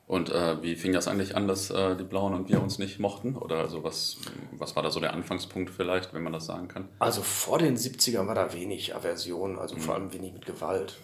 Und 0.08 0.30
äh, 0.30 0.62
wie 0.62 0.75
fing 0.75 0.94
das 0.94 1.08
eigentlich 1.08 1.36
an, 1.36 1.48
dass 1.48 1.72
äh, 1.72 1.96
die 1.96 2.04
Blauen 2.04 2.36
und 2.36 2.48
wir 2.48 2.62
uns 2.62 2.77
nicht 2.77 3.00
mochten? 3.00 3.36
Oder 3.36 3.58
also 3.58 3.84
was, 3.84 4.18
was 4.51 4.75
war 4.75 4.84
da 4.84 4.92
so 4.92 5.00
der 5.00 5.13
Anfangspunkt 5.13 5.72
vielleicht, 5.72 6.13
wenn 6.13 6.22
man 6.22 6.34
das 6.34 6.46
sagen 6.46 6.68
kann? 6.68 6.89
Also 7.00 7.22
vor 7.22 7.58
den 7.58 7.75
70ern 7.75 8.27
war 8.27 8.36
da 8.36 8.54
wenig 8.54 8.96
Aversion, 8.96 9.58
also 9.58 9.75
mhm. 9.75 9.80
vor 9.82 9.96
allem 9.96 10.13
wenig 10.13 10.34
mit 10.34 10.46
Gewalt. 10.46 10.98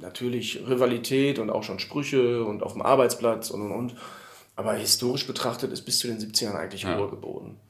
Natürlich 0.00 0.62
Rivalität 0.66 1.38
und 1.38 1.50
auch 1.50 1.62
schon 1.62 1.78
Sprüche 1.78 2.44
und 2.44 2.62
auf 2.62 2.72
dem 2.72 2.82
Arbeitsplatz 2.82 3.50
und 3.50 3.62
und 3.62 3.72
und. 3.72 3.96
Aber 4.56 4.72
historisch 4.72 5.26
betrachtet 5.26 5.70
ist 5.70 5.82
bis 5.82 5.98
zu 5.98 6.06
den 6.06 6.18
70ern 6.18 6.54
eigentlich 6.54 6.82
ja. 6.82 6.96
Ruhe 6.96 7.10
geboten. 7.10 7.60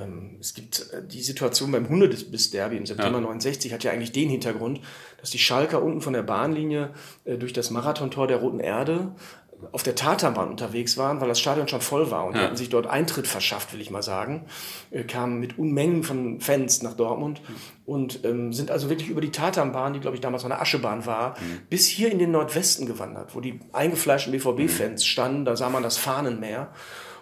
Ähm, 0.00 0.36
es 0.40 0.54
gibt 0.54 0.90
äh, 0.92 1.06
die 1.06 1.22
Situation 1.22 1.72
beim 1.72 1.88
Hundebiss-Derby 1.88 2.76
im 2.76 2.86
September 2.86 3.18
ja. 3.18 3.24
69 3.24 3.72
hat 3.72 3.84
ja 3.84 3.92
eigentlich 3.92 4.12
den 4.12 4.28
Hintergrund, 4.28 4.80
dass 5.20 5.30
die 5.30 5.38
Schalker 5.38 5.82
unten 5.82 6.00
von 6.00 6.12
der 6.12 6.22
Bahnlinie 6.22 6.90
äh, 7.24 7.36
durch 7.36 7.52
das 7.52 7.70
Marathontor 7.70 8.26
der 8.26 8.38
Roten 8.38 8.60
Erde 8.60 9.12
auf 9.72 9.82
der 9.82 9.94
Tatanbahn 9.94 10.48
unterwegs 10.48 10.96
waren, 10.96 11.20
weil 11.20 11.28
das 11.28 11.40
Stadion 11.40 11.68
schon 11.68 11.80
voll 11.80 12.10
war 12.10 12.24
und 12.26 12.34
ja. 12.34 12.40
die 12.40 12.44
hatten 12.46 12.56
sich 12.56 12.68
dort 12.68 12.86
Eintritt 12.86 13.26
verschafft, 13.26 13.72
will 13.72 13.80
ich 13.80 13.90
mal 13.90 14.02
sagen, 14.02 14.44
äh, 14.90 15.02
kamen 15.04 15.40
mit 15.40 15.58
Unmengen 15.58 16.02
von 16.02 16.40
Fans 16.40 16.82
nach 16.82 16.94
Dortmund 16.94 17.40
mhm. 17.40 17.54
und 17.86 18.24
ähm, 18.24 18.52
sind 18.52 18.70
also 18.70 18.90
wirklich 18.90 19.08
über 19.08 19.20
die 19.20 19.30
Tatanbahn, 19.30 19.94
die 19.94 20.00
glaube 20.00 20.16
ich 20.16 20.20
damals 20.20 20.42
noch 20.42 20.50
eine 20.50 20.60
Aschebahn 20.60 21.06
war, 21.06 21.30
mhm. 21.40 21.60
bis 21.70 21.86
hier 21.86 22.10
in 22.12 22.18
den 22.18 22.32
Nordwesten 22.32 22.86
gewandert, 22.86 23.34
wo 23.34 23.40
die 23.40 23.60
eingefleischten 23.72 24.32
BVB-Fans 24.32 25.02
mhm. 25.02 25.06
standen, 25.06 25.44
da 25.44 25.56
sah 25.56 25.70
man 25.70 25.82
das 25.82 25.96
Fahnenmeer 25.96 26.72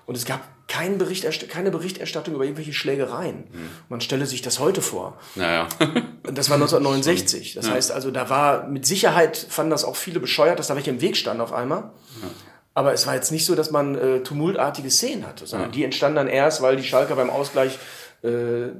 und 0.06 0.16
es 0.16 0.24
gab 0.24 0.40
kein 0.66 0.98
Bericht, 0.98 1.48
keine 1.48 1.70
Berichterstattung 1.70 2.34
über 2.34 2.44
irgendwelche 2.44 2.72
Schlägereien. 2.72 3.44
Mhm. 3.52 3.70
Man 3.88 4.00
stelle 4.00 4.26
sich 4.26 4.42
das 4.42 4.58
heute 4.58 4.82
vor. 4.82 5.18
Naja. 5.34 5.68
das 6.22 6.48
war 6.48 6.56
1969. 6.56 7.54
Das 7.54 7.66
ja. 7.66 7.72
heißt 7.72 7.92
also, 7.92 8.10
da 8.10 8.30
war 8.30 8.66
mit 8.66 8.86
Sicherheit, 8.86 9.36
fanden 9.36 9.70
das 9.70 9.84
auch 9.84 9.96
viele 9.96 10.20
bescheuert, 10.20 10.58
dass 10.58 10.68
da 10.68 10.76
welche 10.76 10.90
im 10.90 11.00
Weg 11.00 11.16
standen 11.16 11.42
auf 11.42 11.52
einmal. 11.52 11.90
Ja. 12.22 12.30
Aber 12.72 12.92
es 12.92 13.06
war 13.06 13.14
jetzt 13.14 13.30
nicht 13.30 13.46
so, 13.46 13.54
dass 13.54 13.70
man 13.70 13.94
äh, 13.94 14.20
tumultartige 14.20 14.90
Szenen 14.90 15.26
hatte, 15.26 15.46
sondern 15.46 15.70
ja. 15.70 15.74
die 15.74 15.84
entstanden 15.84 16.16
dann 16.16 16.28
erst, 16.28 16.60
weil 16.60 16.76
die 16.76 16.82
Schalker 16.82 17.14
beim 17.14 17.30
Ausgleich 17.30 17.78
äh, 18.22 18.70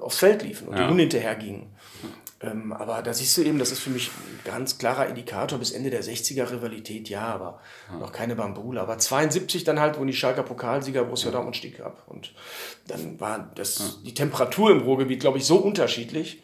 aufs 0.00 0.18
Feld 0.18 0.42
liefen 0.42 0.68
und 0.68 0.78
die 0.78 0.84
Hunde 0.84 1.02
hinterher 1.02 1.34
gingen. 1.36 1.73
Ähm, 2.44 2.72
aber 2.72 3.02
da 3.02 3.14
siehst 3.14 3.36
du 3.36 3.42
eben, 3.42 3.58
das 3.58 3.70
ist 3.70 3.80
für 3.80 3.90
mich 3.90 4.08
ein 4.08 4.40
ganz 4.44 4.78
klarer 4.78 5.06
Indikator 5.06 5.58
bis 5.58 5.72
Ende 5.72 5.90
der 5.90 6.02
60er 6.02 6.50
Rivalität, 6.50 7.08
ja, 7.08 7.22
aber 7.22 7.60
ja. 7.90 7.98
noch 7.98 8.12
keine 8.12 8.36
Bambule. 8.36 8.80
Aber 8.80 8.98
72 8.98 9.64
dann 9.64 9.80
halt, 9.80 9.98
wo 9.98 10.04
die 10.04 10.12
Schalker 10.12 10.42
Pokalsieger 10.42 11.04
Borussia 11.04 11.28
ja. 11.28 11.32
Dortmund 11.32 11.56
stieg 11.56 11.80
ab. 11.80 12.04
Und 12.06 12.34
dann 12.86 13.18
war 13.20 13.50
das, 13.54 13.78
ja. 13.78 13.84
die 14.04 14.14
Temperatur 14.14 14.70
im 14.70 14.82
Ruhrgebiet, 14.82 15.20
glaube 15.20 15.38
ich, 15.38 15.44
so 15.44 15.56
unterschiedlich, 15.56 16.42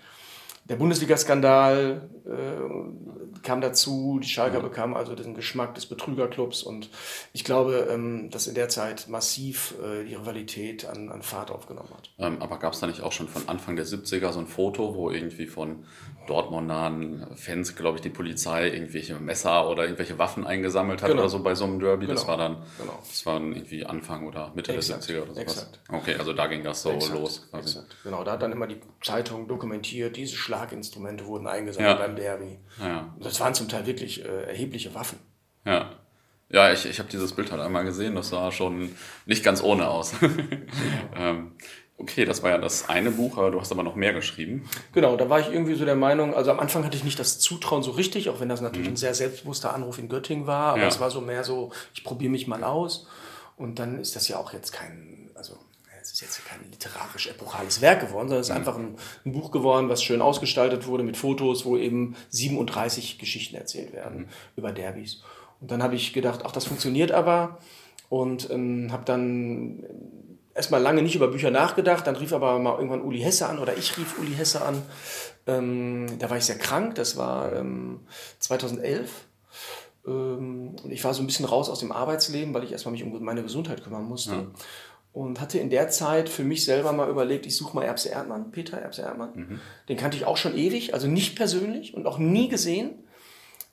der 0.69 0.76
Bundesliga-Skandal 0.76 2.09
äh, 2.26 3.20
kam 3.42 3.61
dazu, 3.61 4.20
die 4.23 4.28
Schalker 4.28 4.59
ja. 4.59 4.62
bekamen 4.62 4.97
also 4.97 5.14
den 5.14 5.35
Geschmack 5.35 5.75
des 5.75 5.87
Betrügerclubs 5.87 6.62
und 6.62 6.88
ich 7.32 7.44
glaube, 7.44 7.88
ähm, 7.90 8.30
dass 8.30 8.47
in 8.47 8.54
der 8.54 8.68
Zeit 8.68 9.09
massiv 9.09 9.75
äh, 9.82 10.04
die 10.04 10.14
Rivalität 10.14 10.87
an, 10.87 11.11
an 11.11 11.23
Fahrt 11.23 11.50
aufgenommen 11.50 11.90
hat. 11.97 12.11
Ähm, 12.18 12.40
aber 12.40 12.59
gab 12.59 12.73
es 12.73 12.80
da 12.80 12.87
nicht 12.87 13.02
auch 13.02 13.12
schon 13.12 13.28
von 13.28 13.49
Anfang 13.49 13.76
der 13.76 13.87
70er 13.87 14.32
so 14.32 14.40
ein 14.40 14.47
Foto, 14.47 14.94
wo 14.94 15.11
irgendwie 15.11 15.47
von 15.47 15.85
Dortmundern 16.26 17.26
Fans, 17.35 17.75
glaube 17.75 17.97
ich, 17.97 18.02
die 18.02 18.11
Polizei 18.11 18.68
irgendwelche 18.68 19.18
Messer 19.18 19.68
oder 19.68 19.82
irgendwelche 19.82 20.18
Waffen 20.18 20.47
eingesammelt 20.47 21.02
hat 21.02 21.11
genau. 21.11 21.23
oder 21.23 21.28
so 21.28 21.42
bei 21.42 21.54
so 21.54 21.64
einem 21.64 21.80
Derby? 21.80 22.06
Genau. 22.06 22.14
Das 22.14 22.28
war 22.28 22.37
dann, 22.37 22.62
genau. 22.78 22.99
das 23.00 23.26
war 23.26 23.40
irgendwie 23.40 23.85
Anfang 23.85 24.26
oder 24.26 24.52
Mitte 24.54 24.73
Exakt. 24.73 25.09
der 25.09 25.16
70er 25.16 25.23
oder 25.23 25.35
sowas. 25.35 25.42
Exakt. 25.42 25.80
Okay, 25.88 26.14
also 26.16 26.32
da 26.32 26.47
ging 26.47 26.62
das 26.62 26.82
so 26.82 26.90
Exakt. 26.90 27.14
los. 27.14 27.49
Genau, 28.04 28.23
da 28.23 28.32
hat 28.32 28.42
dann 28.42 28.52
immer 28.52 28.66
die 28.66 28.80
Zeitung 29.02 29.49
dokumentiert, 29.49 30.16
diese 30.16 30.37
Schlag 30.37 30.61
Schlaginstrumente 30.61 31.26
wurden 31.26 31.47
eingesammelt 31.47 31.99
ja. 31.99 32.06
beim 32.06 32.16
Derby. 32.16 32.59
Ja. 32.78 33.14
Das 33.31 33.39
waren 33.39 33.55
zum 33.55 33.69
Teil 33.69 33.87
wirklich 33.87 34.25
äh, 34.25 34.43
erhebliche 34.49 34.93
Waffen. 34.93 35.21
Ja. 35.65 35.93
Ja, 36.53 36.73
ich, 36.73 36.85
ich 36.85 36.99
habe 36.99 37.09
dieses 37.09 37.33
Bild 37.33 37.53
halt 37.53 37.61
einmal 37.61 37.85
gesehen, 37.85 38.17
das 38.17 38.31
sah 38.31 38.51
schon 38.51 38.97
nicht 39.25 39.45
ganz 39.45 39.63
ohne 39.63 39.89
aus. 39.89 40.15
ähm, 41.17 41.53
okay, 41.97 42.25
das 42.25 42.43
war 42.43 42.51
ja 42.51 42.59
das 42.59 42.89
eine 42.89 43.13
Buch, 43.13 43.39
aber 43.39 43.53
du 43.53 43.61
hast 43.61 43.71
aber 43.71 43.85
noch 43.85 43.95
mehr 43.95 44.13
geschrieben. 44.13 44.69
Genau, 44.93 45.17
da 45.17 45.31
war 45.31 45.39
ich 45.39 45.47
irgendwie 45.47 45.77
so 45.77 45.85
der 45.85 45.95
Meinung, 45.95 46.35
also 46.35 46.51
am 46.51 46.59
Anfang 46.59 46.85
hatte 46.85 46.97
ich 46.97 47.05
nicht 47.05 47.21
das 47.21 47.39
Zutrauen 47.39 47.85
so 47.85 47.93
richtig, 47.93 48.31
auch 48.31 48.41
wenn 48.41 48.49
das 48.49 48.63
natürlich 48.63 48.89
mhm. 48.89 48.95
ein 48.95 48.97
sehr 48.97 49.15
selbstbewusster 49.15 49.73
Anruf 49.73 50.01
in 50.01 50.09
Göttingen 50.09 50.49
war, 50.49 50.73
aber 50.73 50.83
ja. 50.83 50.89
es 50.89 50.99
war 50.99 51.13
so 51.13 51.21
mehr 51.21 51.45
so, 51.45 51.71
ich 51.95 52.03
probiere 52.03 52.33
mich 52.33 52.49
mal 52.49 52.65
aus. 52.65 53.07
Und 53.57 53.79
dann 53.79 54.01
ist 54.01 54.17
das 54.17 54.27
ja 54.27 54.39
auch 54.39 54.53
jetzt 54.53 54.73
kein, 54.73 55.10
ist 56.23 56.37
jetzt 56.37 56.45
kein 56.45 56.61
literarisch 56.71 57.29
epochales 57.29 57.81
Werk 57.81 58.00
geworden, 58.00 58.29
sondern 58.29 58.41
es 58.41 58.49
ist 58.49 58.53
mhm. 58.53 58.59
einfach 58.59 58.77
ein, 58.77 58.97
ein, 59.25 59.33
Buch 59.33 59.50
geworden, 59.50 59.89
was 59.89 60.03
schön 60.03 60.23
ausgestaltet 60.23 60.87
wurde 60.87 61.03
mit 61.03 61.17
Fotos, 61.17 61.65
wo 61.65 61.77
eben 61.77 62.17
37 62.31 63.19
Geschichten 63.19 63.57
erzählt 63.57 63.93
werden 63.93 64.21
mhm. 64.21 64.29
über 64.57 64.73
Derbys. 64.73 65.23
Und 65.61 65.71
dann 65.71 65.83
habe 65.83 65.95
ich 65.95 66.12
gedacht, 66.12 66.41
ach, 66.45 66.53
das 66.53 66.67
funktioniert 66.67 67.12
aber 67.12 67.59
und 68.09 68.50
ähm, 68.50 68.89
habe 68.91 69.05
dann 69.05 69.85
erstmal 70.55 70.83
lange 70.83 71.03
nicht 71.03 71.15
über 71.15 71.29
Bücher 71.29 71.50
nachgedacht, 71.50 72.07
dann 72.07 72.17
rief 72.17 72.33
aber 72.33 72.59
mal 72.59 72.77
irgendwann 72.77 73.03
Uli 73.03 73.21
Hesse 73.21 73.47
an 73.47 73.59
oder 73.59 73.77
ich 73.77 73.97
rief 73.97 74.19
Uli 74.19 74.35
Hesse 74.35 74.62
an. 74.62 74.83
Ähm, 75.47 76.19
da 76.19 76.29
war 76.29 76.37
ich 76.37 76.45
sehr 76.45 76.59
krank, 76.59 76.95
das 76.97 77.17
war 77.17 77.55
ähm, 77.55 78.00
2011. 78.41 79.11
Ähm, 80.07 80.77
und 80.83 80.91
ich 80.91 81.05
war 81.05 81.15
so 81.15 81.23
ein 81.23 81.27
bisschen 81.27 81.45
raus 81.45 81.69
aus 81.69 81.81
dem 81.81 81.93
Arbeitsleben, 81.93 82.53
weil 82.53 82.65
ich 82.65 82.73
erstmal 82.73 82.93
mich 82.93 83.05
um 83.05 83.23
meine 83.23 83.43
Gesundheit 83.43 83.85
kümmern 83.85 84.05
musste. 84.05 84.33
Ja 84.33 84.47
und 85.12 85.40
hatte 85.40 85.59
in 85.59 85.71
der 85.71 85.88
Zeit 85.88 86.29
für 86.29 86.45
mich 86.45 86.64
selber 86.64 86.93
mal 86.93 87.09
überlegt, 87.09 87.47
ich 87.47 87.57
suche 87.57 87.75
mal 87.75 87.85
Erbse 87.85 88.11
Erdmann, 88.11 88.52
Peter 88.52 88.79
Erbse 88.79 89.02
Erdmann. 89.02 89.31
Mhm. 89.35 89.61
Den 89.88 89.97
kannte 89.97 90.17
ich 90.17 90.25
auch 90.25 90.37
schon 90.37 90.57
ewig, 90.57 90.95
also 90.95 91.09
nicht 91.09 91.37
persönlich 91.37 91.95
und 91.95 92.07
auch 92.07 92.19
nie 92.19 92.49
gesehen. 92.49 92.90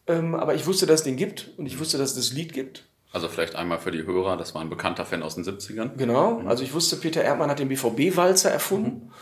Ähm, 0.08 0.36
aber 0.36 0.56
ich 0.56 0.66
wusste, 0.66 0.86
dass 0.86 1.02
es 1.02 1.04
den 1.04 1.18
gibt 1.18 1.52
und 1.58 1.66
ich 1.66 1.80
wusste, 1.80 1.98
dass 1.98 2.12
es 2.12 2.16
das 2.16 2.34
Lied 2.34 2.54
gibt. 2.54 2.86
Also 3.12 3.28
vielleicht 3.28 3.56
einmal 3.56 3.80
für 3.80 3.92
die 3.92 4.04
Hörer, 4.04 4.38
das 4.38 4.56
war 4.56 4.62
ein 4.62 4.70
bekannter 4.70 5.06
Fan 5.06 5.24
aus 5.24 5.36
den 5.36 5.44
70ern. 5.44 5.96
Genau, 5.96 6.40
mhm. 6.40 6.48
also 6.48 6.64
ich 6.64 6.74
wusste, 6.74 6.98
Peter 6.98 7.24
Erdmann 7.24 7.50
hat 7.50 7.60
den 7.60 7.70
BVB-Walzer 7.70 8.50
erfunden. 8.50 9.06
Mhm. 9.06 9.14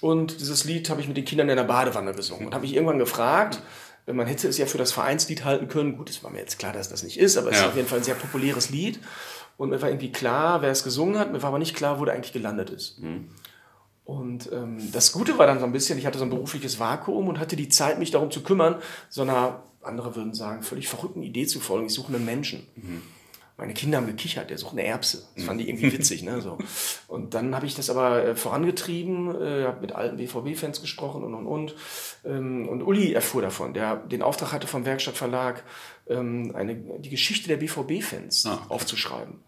Und 0.00 0.40
dieses 0.40 0.64
Lied 0.64 0.90
habe 0.90 1.00
ich 1.00 1.06
mit 1.06 1.16
den 1.16 1.24
Kindern 1.24 1.48
in 1.48 1.56
der 1.56 1.64
Badewanne 1.64 2.12
gesungen. 2.12 2.46
Und 2.46 2.54
habe 2.54 2.62
mich 2.62 2.74
irgendwann 2.74 2.98
gefragt, 2.98 3.62
man 4.06 4.26
hätte 4.26 4.48
es 4.48 4.58
ja 4.58 4.66
für 4.66 4.78
das 4.78 4.90
Vereinslied 4.90 5.44
halten 5.44 5.68
können. 5.68 5.96
Gut, 5.96 6.10
es 6.10 6.24
war 6.24 6.30
mir 6.30 6.40
jetzt 6.40 6.58
klar, 6.58 6.72
dass 6.72 6.88
das 6.88 7.04
nicht 7.04 7.18
ist, 7.18 7.36
aber 7.36 7.50
es 7.50 7.58
ja. 7.58 7.62
ist 7.62 7.68
auf 7.68 7.76
jeden 7.76 7.86
Fall 7.86 7.98
ein 7.98 8.04
sehr 8.04 8.16
populäres 8.16 8.70
Lied. 8.70 8.98
Und 9.56 9.70
mir 9.70 9.80
war 9.80 9.88
irgendwie 9.88 10.12
klar, 10.12 10.62
wer 10.62 10.70
es 10.70 10.84
gesungen 10.84 11.18
hat, 11.18 11.32
mir 11.32 11.42
war 11.42 11.48
aber 11.48 11.58
nicht 11.58 11.76
klar, 11.76 12.00
wo 12.00 12.04
der 12.04 12.14
eigentlich 12.14 12.32
gelandet 12.32 12.70
ist. 12.70 13.00
Mhm. 13.00 13.28
Und 14.04 14.50
ähm, 14.52 14.90
das 14.92 15.12
Gute 15.12 15.38
war 15.38 15.46
dann 15.46 15.60
so 15.60 15.64
ein 15.64 15.72
bisschen, 15.72 15.98
ich 15.98 16.06
hatte 16.06 16.18
so 16.18 16.24
ein 16.24 16.30
berufliches 16.30 16.80
Vakuum 16.80 17.28
und 17.28 17.38
hatte 17.38 17.56
die 17.56 17.68
Zeit, 17.68 17.98
mich 17.98 18.10
darum 18.10 18.30
zu 18.30 18.42
kümmern, 18.42 18.76
so 19.08 19.22
einer, 19.22 19.62
andere 19.82 20.16
würden 20.16 20.34
sagen, 20.34 20.62
völlig 20.62 20.88
verrückten 20.88 21.22
Idee 21.22 21.46
zu 21.46 21.60
folgen. 21.60 21.86
Ich 21.86 21.94
suche 21.94 22.14
einen 22.14 22.24
Menschen. 22.24 22.66
Mhm 22.76 23.02
meine 23.56 23.74
Kinder 23.74 23.98
haben 23.98 24.06
gekichert, 24.06 24.50
der 24.50 24.58
sucht 24.58 24.72
eine 24.72 24.84
Erbse. 24.84 25.24
Das 25.36 25.44
fand 25.44 25.60
ich 25.60 25.68
irgendwie 25.68 25.92
witzig. 25.92 26.22
Ne? 26.22 26.40
So. 26.40 26.58
Und 27.08 27.34
dann 27.34 27.54
habe 27.54 27.66
ich 27.66 27.74
das 27.74 27.90
aber 27.90 28.24
äh, 28.24 28.34
vorangetrieben, 28.34 29.28
äh, 29.40 29.64
habe 29.64 29.80
mit 29.82 29.92
alten 29.92 30.16
BVB-Fans 30.16 30.80
gesprochen 30.80 31.22
und 31.22 31.34
und 31.34 31.46
und. 31.46 31.74
Ähm, 32.24 32.68
und 32.68 32.82
Uli 32.82 33.12
erfuhr 33.12 33.42
davon, 33.42 33.74
der 33.74 33.96
den 33.96 34.22
Auftrag 34.22 34.52
hatte 34.52 34.66
vom 34.66 34.84
Werkstattverlag, 34.84 35.62
ähm, 36.08 36.52
eine, 36.54 36.76
die 36.76 37.10
Geschichte 37.10 37.48
der 37.48 37.58
BVB-Fans 37.58 38.46
ah, 38.46 38.54
okay. 38.54 38.64
aufzuschreiben. 38.68 39.40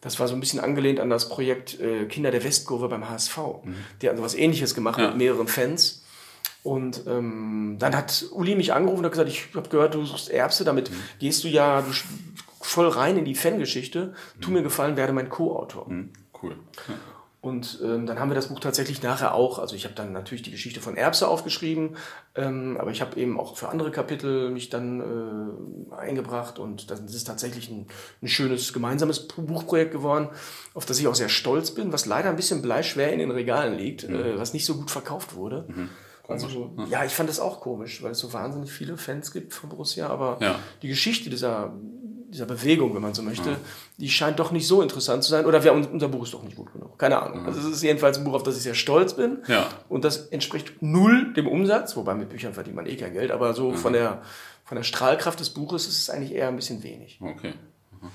Das 0.00 0.18
war 0.18 0.26
so 0.26 0.34
ein 0.34 0.40
bisschen 0.40 0.58
angelehnt 0.58 0.98
an 0.98 1.08
das 1.08 1.28
Projekt 1.28 1.78
äh, 1.80 2.06
Kinder 2.06 2.32
der 2.32 2.42
Westkurve 2.42 2.88
beim 2.88 3.08
HSV. 3.08 3.36
Mhm. 3.62 3.76
Die 4.02 4.08
hatten 4.08 4.18
so 4.18 4.24
was 4.24 4.34
ähnliches 4.34 4.74
gemacht 4.74 4.98
ja. 4.98 5.08
mit 5.08 5.18
mehreren 5.18 5.46
Fans. 5.46 6.02
Und 6.64 7.06
ähm, 7.06 7.76
dann 7.78 7.96
hat 7.96 8.26
Uli 8.32 8.54
mich 8.54 8.72
angerufen 8.72 9.00
und 9.00 9.04
hat 9.06 9.12
gesagt, 9.12 9.28
ich 9.28 9.46
habe 9.54 9.68
gehört, 9.68 9.94
du 9.94 10.04
suchst 10.04 10.30
Erbse, 10.30 10.64
damit 10.64 10.90
mhm. 10.90 10.96
gehst 11.18 11.42
du 11.44 11.48
ja 11.48 11.82
du 11.82 11.92
voll 12.64 12.88
rein 12.88 13.18
in 13.18 13.24
die 13.24 13.34
Fangeschichte. 13.34 14.14
Tu 14.40 14.48
mhm. 14.48 14.56
mir 14.56 14.62
gefallen, 14.62 14.96
werde 14.96 15.12
mein 15.12 15.28
Co-Autor. 15.28 15.88
Mhm. 15.88 16.10
Cool. 16.42 16.56
Ja. 16.88 16.94
Und 17.42 17.80
ähm, 17.82 18.06
dann 18.06 18.20
haben 18.20 18.30
wir 18.30 18.36
das 18.36 18.46
Buch 18.46 18.60
tatsächlich 18.60 19.02
nachher 19.02 19.34
auch, 19.34 19.58
also 19.58 19.74
ich 19.74 19.84
habe 19.84 19.96
dann 19.96 20.12
natürlich 20.12 20.42
die 20.42 20.52
Geschichte 20.52 20.80
von 20.80 20.96
Erbse 20.96 21.26
aufgeschrieben, 21.26 21.96
ähm, 22.36 22.76
aber 22.78 22.92
ich 22.92 23.00
habe 23.00 23.18
eben 23.18 23.38
auch 23.38 23.56
für 23.56 23.68
andere 23.68 23.90
Kapitel 23.90 24.50
mich 24.50 24.70
dann 24.70 25.00
äh, 25.90 25.94
eingebracht 25.96 26.60
und 26.60 26.88
das 26.92 27.00
ist 27.00 27.24
tatsächlich 27.24 27.68
ein, 27.68 27.88
ein 28.22 28.28
schönes 28.28 28.72
gemeinsames 28.72 29.26
Buchprojekt 29.26 29.90
geworden, 29.90 30.28
auf 30.74 30.86
das 30.86 31.00
ich 31.00 31.08
auch 31.08 31.16
sehr 31.16 31.28
stolz 31.28 31.72
bin, 31.72 31.92
was 31.92 32.06
leider 32.06 32.30
ein 32.30 32.36
bisschen 32.36 32.62
bleischwer 32.62 33.12
in 33.12 33.18
den 33.18 33.32
Regalen 33.32 33.76
liegt, 33.76 34.08
mhm. 34.08 34.14
äh, 34.14 34.38
was 34.38 34.52
nicht 34.52 34.64
so 34.64 34.76
gut 34.76 34.92
verkauft 34.92 35.34
wurde. 35.34 35.64
Mhm. 35.66 35.88
Also, 36.28 36.76
ja, 36.88 37.04
ich 37.04 37.12
fand 37.12 37.28
das 37.28 37.40
auch 37.40 37.60
komisch, 37.60 38.04
weil 38.04 38.12
es 38.12 38.20
so 38.20 38.32
wahnsinnig 38.32 38.70
viele 38.70 38.96
Fans 38.96 39.32
gibt 39.32 39.52
von 39.52 39.68
Borussia, 39.68 40.06
aber 40.06 40.38
ja. 40.40 40.60
die 40.80 40.88
Geschichte 40.88 41.28
dieser 41.28 41.72
dieser 42.32 42.46
Bewegung, 42.46 42.94
wenn 42.94 43.02
man 43.02 43.14
so 43.14 43.22
möchte, 43.22 43.50
ja. 43.50 43.56
die 43.98 44.08
scheint 44.08 44.38
doch 44.38 44.50
nicht 44.50 44.66
so 44.66 44.82
interessant 44.82 45.22
zu 45.22 45.30
sein. 45.30 45.44
Oder 45.44 45.62
wir, 45.62 45.72
unser 45.72 46.08
Buch 46.08 46.24
ist 46.24 46.34
doch 46.34 46.42
nicht 46.42 46.56
gut 46.56 46.72
genug. 46.72 46.98
Keine 46.98 47.20
Ahnung. 47.20 47.42
Mhm. 47.42 47.46
Also 47.46 47.60
es 47.60 47.66
ist 47.66 47.82
jedenfalls 47.82 48.18
ein 48.18 48.24
Buch, 48.24 48.34
auf 48.34 48.42
das 48.42 48.56
ich 48.56 48.62
sehr 48.62 48.74
stolz 48.74 49.14
bin. 49.14 49.38
Ja. 49.48 49.68
Und 49.88 50.04
das 50.04 50.28
entspricht 50.28 50.80
null 50.80 51.32
dem 51.34 51.46
Umsatz, 51.46 51.96
wobei 51.96 52.14
mit 52.14 52.30
Büchern 52.30 52.54
verdient 52.54 52.76
man 52.76 52.86
eh 52.86 52.96
kein 52.96 53.12
Geld, 53.12 53.30
aber 53.30 53.54
so 53.54 53.70
mhm. 53.70 53.76
von, 53.76 53.92
der, 53.92 54.22
von 54.64 54.76
der 54.76 54.84
Strahlkraft 54.84 55.40
des 55.40 55.50
Buches 55.50 55.86
ist 55.86 55.98
es 55.98 56.10
eigentlich 56.10 56.32
eher 56.32 56.48
ein 56.48 56.56
bisschen 56.56 56.82
wenig. 56.82 57.18
Okay. 57.20 57.54
Mhm. 58.00 58.08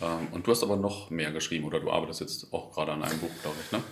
Ähm, 0.00 0.28
und 0.32 0.46
du 0.46 0.50
hast 0.50 0.62
aber 0.62 0.76
noch 0.76 1.10
mehr 1.10 1.32
geschrieben, 1.32 1.64
oder 1.64 1.80
du 1.80 1.90
arbeitest 1.90 2.20
jetzt 2.20 2.52
auch 2.52 2.72
gerade 2.72 2.92
an 2.92 3.02
einem 3.02 3.18
Buch, 3.18 3.30
glaube 3.42 3.56
ich, 3.64 3.72
ne? 3.72 3.82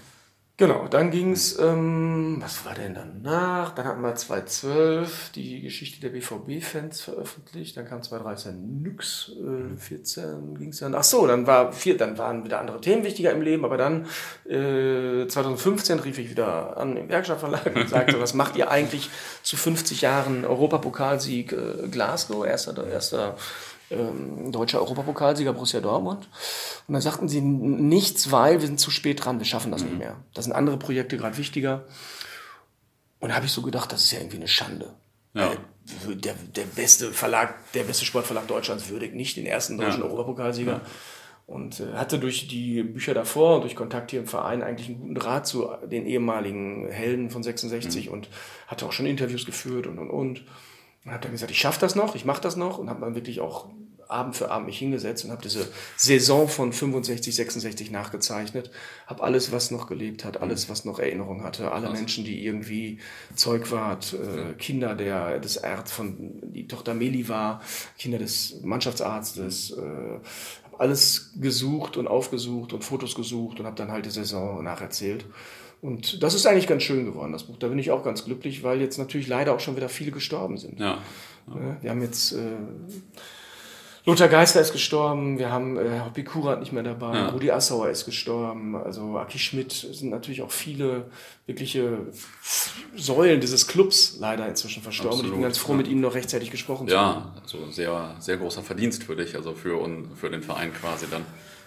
Genau, 0.60 0.88
dann 0.88 1.10
ging 1.10 1.32
es, 1.32 1.58
ähm, 1.58 2.36
was 2.38 2.66
war 2.66 2.74
denn 2.74 2.92
danach? 2.92 3.74
Dann 3.74 3.86
hatten 3.86 4.02
wir 4.02 4.14
2012 4.14 5.30
die 5.34 5.62
Geschichte 5.62 6.02
der 6.02 6.10
BVB-Fans 6.10 7.00
veröffentlicht, 7.00 7.78
dann 7.78 7.88
kam 7.88 8.02
2013 8.02 8.82
Nix, 8.82 9.32
äh, 9.40 9.74
14 9.74 10.58
ging 10.58 10.68
es 10.68 10.80
dann, 10.80 10.94
ach 10.94 11.02
so, 11.02 11.26
dann, 11.26 11.46
war 11.46 11.72
vier, 11.72 11.96
dann 11.96 12.18
waren 12.18 12.44
wieder 12.44 12.60
andere 12.60 12.78
Themen 12.78 13.04
wichtiger 13.04 13.32
im 13.32 13.40
Leben, 13.40 13.64
aber 13.64 13.78
dann 13.78 14.04
äh, 14.46 15.26
2015 15.26 15.98
rief 16.00 16.18
ich 16.18 16.28
wieder 16.28 16.76
an 16.76 16.94
im 16.98 17.08
Werkstattverlag 17.08 17.74
und 17.74 17.88
sagte, 17.88 18.20
was 18.20 18.34
macht 18.34 18.54
ihr 18.56 18.70
eigentlich 18.70 19.08
zu 19.42 19.56
50 19.56 20.02
Jahren 20.02 20.44
Europapokalsieg 20.44 21.52
äh, 21.52 21.88
Glasgow, 21.90 22.44
erster, 22.44 22.86
erster 22.86 23.34
ähm, 23.90 24.52
deutscher 24.52 24.80
Europapokalsieger 24.80 25.52
Borussia 25.52 25.80
Dortmund. 25.80 26.28
Und 26.86 26.92
dann 26.94 27.02
sagten 27.02 27.28
sie 27.28 27.40
nichts, 27.40 28.30
weil 28.30 28.60
wir 28.60 28.66
sind 28.66 28.80
zu 28.80 28.90
spät 28.90 29.24
dran, 29.24 29.38
wir 29.38 29.46
schaffen 29.46 29.72
das 29.72 29.82
mhm. 29.82 29.88
nicht 29.88 29.98
mehr. 29.98 30.16
Da 30.34 30.42
sind 30.42 30.52
andere 30.52 30.78
Projekte 30.78 31.16
gerade 31.16 31.36
wichtiger. 31.36 31.84
Und 33.18 33.30
da 33.30 33.36
habe 33.36 33.46
ich 33.46 33.52
so 33.52 33.62
gedacht, 33.62 33.92
das 33.92 34.04
ist 34.04 34.12
ja 34.12 34.20
irgendwie 34.20 34.38
eine 34.38 34.48
Schande. 34.48 34.94
Ja. 35.34 35.52
Der, 36.08 36.34
der 36.34 36.64
beste 36.64 37.12
Verlag, 37.12 37.72
der 37.72 37.84
beste 37.84 38.04
Sportverlag 38.04 38.46
Deutschlands 38.46 38.88
würdigt 38.88 39.14
nicht 39.14 39.36
den 39.36 39.46
ersten 39.46 39.76
deutschen 39.76 40.00
ja. 40.00 40.06
Europapokalsieger. 40.06 40.72
Ja. 40.72 40.80
Und 41.46 41.80
äh, 41.80 41.94
hatte 41.94 42.20
durch 42.20 42.46
die 42.46 42.84
Bücher 42.84 43.12
davor 43.12 43.56
und 43.56 43.62
durch 43.62 43.74
Kontakt 43.74 44.12
hier 44.12 44.20
im 44.20 44.28
Verein 44.28 44.62
eigentlich 44.62 44.88
einen 44.88 45.00
guten 45.00 45.14
Draht 45.16 45.46
zu 45.48 45.68
den 45.90 46.06
ehemaligen 46.06 46.88
Helden 46.90 47.30
von 47.30 47.42
66 47.42 48.06
mhm. 48.06 48.12
und 48.12 48.28
hatte 48.68 48.86
auch 48.86 48.92
schon 48.92 49.06
Interviews 49.06 49.46
geführt 49.46 49.86
und 49.86 49.98
und 49.98 50.10
und. 50.10 50.44
Und 51.04 51.10
habe 51.10 51.22
dann 51.22 51.32
gesagt, 51.32 51.50
ich 51.50 51.58
schaffe 51.58 51.80
das 51.80 51.96
noch, 51.96 52.14
ich 52.14 52.24
mache 52.24 52.42
das 52.42 52.56
noch 52.56 52.78
und 52.78 52.88
habe 52.88 53.00
dann 53.00 53.14
wirklich 53.14 53.40
auch 53.40 53.68
Abend 54.10 54.36
für 54.36 54.50
Abend 54.50 54.66
mich 54.66 54.78
hingesetzt 54.78 55.24
und 55.24 55.30
habe 55.30 55.42
diese 55.42 55.68
Saison 55.96 56.48
von 56.48 56.72
65, 56.72 57.34
66 57.34 57.90
nachgezeichnet. 57.90 58.70
Habe 59.06 59.22
alles, 59.22 59.52
was 59.52 59.70
noch 59.70 59.86
gelebt 59.86 60.24
hat, 60.24 60.40
alles, 60.40 60.68
was 60.68 60.84
noch 60.84 60.98
Erinnerung 60.98 61.42
hatte, 61.42 61.72
alle 61.72 61.90
Menschen, 61.90 62.24
die 62.24 62.44
irgendwie 62.44 62.98
Zeug 63.34 63.70
wart, 63.70 64.14
äh, 64.14 64.54
Kinder 64.54 64.94
der, 64.94 65.38
des 65.38 65.56
Erd 65.56 65.88
von, 65.88 66.40
die 66.42 66.66
Tochter 66.66 66.94
Meli 66.94 67.28
war, 67.28 67.62
Kinder 67.98 68.18
des 68.18 68.60
Mannschaftsarztes, 68.62 69.72
äh, 69.72 69.80
habe 69.80 70.80
alles 70.80 71.32
gesucht 71.40 71.96
und 71.96 72.08
aufgesucht 72.08 72.72
und 72.72 72.84
Fotos 72.84 73.14
gesucht 73.14 73.60
und 73.60 73.66
habe 73.66 73.76
dann 73.76 73.90
halt 73.90 74.06
die 74.06 74.10
Saison 74.10 74.62
nacherzählt. 74.62 75.24
Und 75.82 76.22
das 76.22 76.34
ist 76.34 76.46
eigentlich 76.46 76.66
ganz 76.66 76.82
schön 76.82 77.06
geworden, 77.06 77.32
das 77.32 77.44
Buch. 77.44 77.56
Da 77.58 77.68
bin 77.68 77.78
ich 77.78 77.90
auch 77.90 78.04
ganz 78.04 78.24
glücklich, 78.24 78.62
weil 78.62 78.80
jetzt 78.80 78.98
natürlich 78.98 79.28
leider 79.28 79.54
auch 79.54 79.60
schon 79.60 79.76
wieder 79.76 79.88
viele 79.88 80.10
gestorben 80.10 80.58
sind. 80.58 80.78
Ja. 80.78 80.98
ja. 81.48 81.76
Wir 81.80 81.90
haben 81.90 82.02
jetzt 82.02 82.32
äh, 82.32 82.56
Lothar 84.06 84.28
Geister 84.28 84.60
ist 84.60 84.72
gestorben, 84.72 85.38
wir 85.38 85.50
haben 85.50 85.76
äh, 85.76 86.00
Hoppi 86.04 86.24
Kurat 86.24 86.60
nicht 86.60 86.72
mehr 86.72 86.82
dabei, 86.82 87.14
ja. 87.14 87.28
Rudi 87.28 87.50
Assauer 87.50 87.90
ist 87.90 88.06
gestorben, 88.06 88.74
also 88.74 89.18
Aki 89.18 89.38
Schmidt 89.38 89.72
sind 89.72 90.10
natürlich 90.10 90.42
auch 90.42 90.50
viele 90.50 91.04
wirkliche 91.46 91.98
Säulen 92.96 93.40
dieses 93.40 93.66
Clubs 93.66 94.16
leider 94.18 94.48
inzwischen 94.48 94.82
verstorben. 94.82 95.12
Absolut, 95.12 95.32
und 95.32 95.36
ich 95.36 95.40
bin 95.40 95.42
ganz 95.42 95.58
froh, 95.58 95.72
ja. 95.72 95.78
mit 95.78 95.88
ihnen 95.88 96.00
noch 96.00 96.14
rechtzeitig 96.14 96.50
gesprochen 96.50 96.88
zu 96.88 96.98
haben. 96.98 97.24
Ja, 97.34 97.42
also 97.42 97.70
sehr, 97.70 98.16
sehr 98.20 98.38
großer 98.38 98.62
Verdienst 98.62 99.04
für 99.04 99.16
dich, 99.16 99.36
also 99.36 99.54
für, 99.54 99.78
für 100.14 100.30
den 100.30 100.42
Verein 100.42 100.72
quasi 100.72 101.06
dann. 101.10 101.24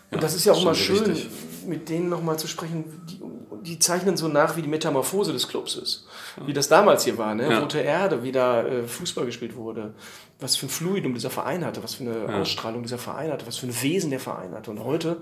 Und 0.10 0.22
das 0.22 0.36
ist 0.36 0.46
ja 0.46 0.54
auch 0.54 0.64
mal 0.64 0.76
schön, 0.76 1.04
richtig. 1.04 1.30
mit 1.68 1.90
denen 1.90 2.10
nochmal 2.10 2.38
zu 2.38 2.48
sprechen. 2.48 2.86
Die, 3.10 3.20
die, 3.64 3.80
zeichnen 3.80 4.18
so 4.18 4.28
nach, 4.28 4.56
wie 4.56 4.62
die 4.62 4.68
Metamorphose 4.68 5.34
des 5.34 5.48
Clubs 5.48 5.76
ist. 5.76 6.08
Ja. 6.38 6.48
Wie 6.48 6.54
das 6.54 6.68
damals 6.68 7.04
hier 7.04 7.18
war, 7.18 7.34
ne? 7.36 7.50
Ja. 7.50 7.60
Rote 7.60 7.80
Erde, 7.80 8.24
wie 8.24 8.32
da 8.32 8.64
äh, 8.64 8.84
Fußball 8.84 9.26
gespielt 9.26 9.56
wurde. 9.56 9.94
Was 10.40 10.56
für 10.56 10.66
ein 10.66 10.70
Fluidum 10.70 11.14
dieser 11.14 11.30
Verein 11.30 11.66
hatte, 11.66 11.84
was 11.84 11.96
für 11.96 12.04
eine 12.04 12.18
ja. 12.18 12.42
Ausstrahlung 12.42 12.84
dieser 12.84 12.98
Verein 12.98 13.32
hatte, 13.32 13.48
was 13.48 13.58
für 13.58 13.68
ein 13.68 13.82
Wesen 13.82 14.10
der 14.10 14.20
Verein 14.20 14.54
hatte. 14.54 14.72
Und 14.72 14.84
heute, 14.84 15.18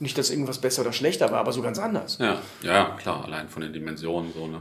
nicht, 0.00 0.18
dass 0.18 0.30
irgendwas 0.30 0.60
besser 0.60 0.82
oder 0.82 0.92
schlechter 0.92 1.30
war, 1.30 1.40
aber 1.40 1.52
so 1.52 1.62
ganz 1.62 1.78
anders. 1.78 2.18
Ja, 2.18 2.38
ja 2.62 2.96
klar, 2.98 3.24
allein 3.24 3.48
von 3.48 3.62
den 3.62 3.72
Dimensionen 3.72 4.32
so, 4.32 4.46
ne? 4.46 4.60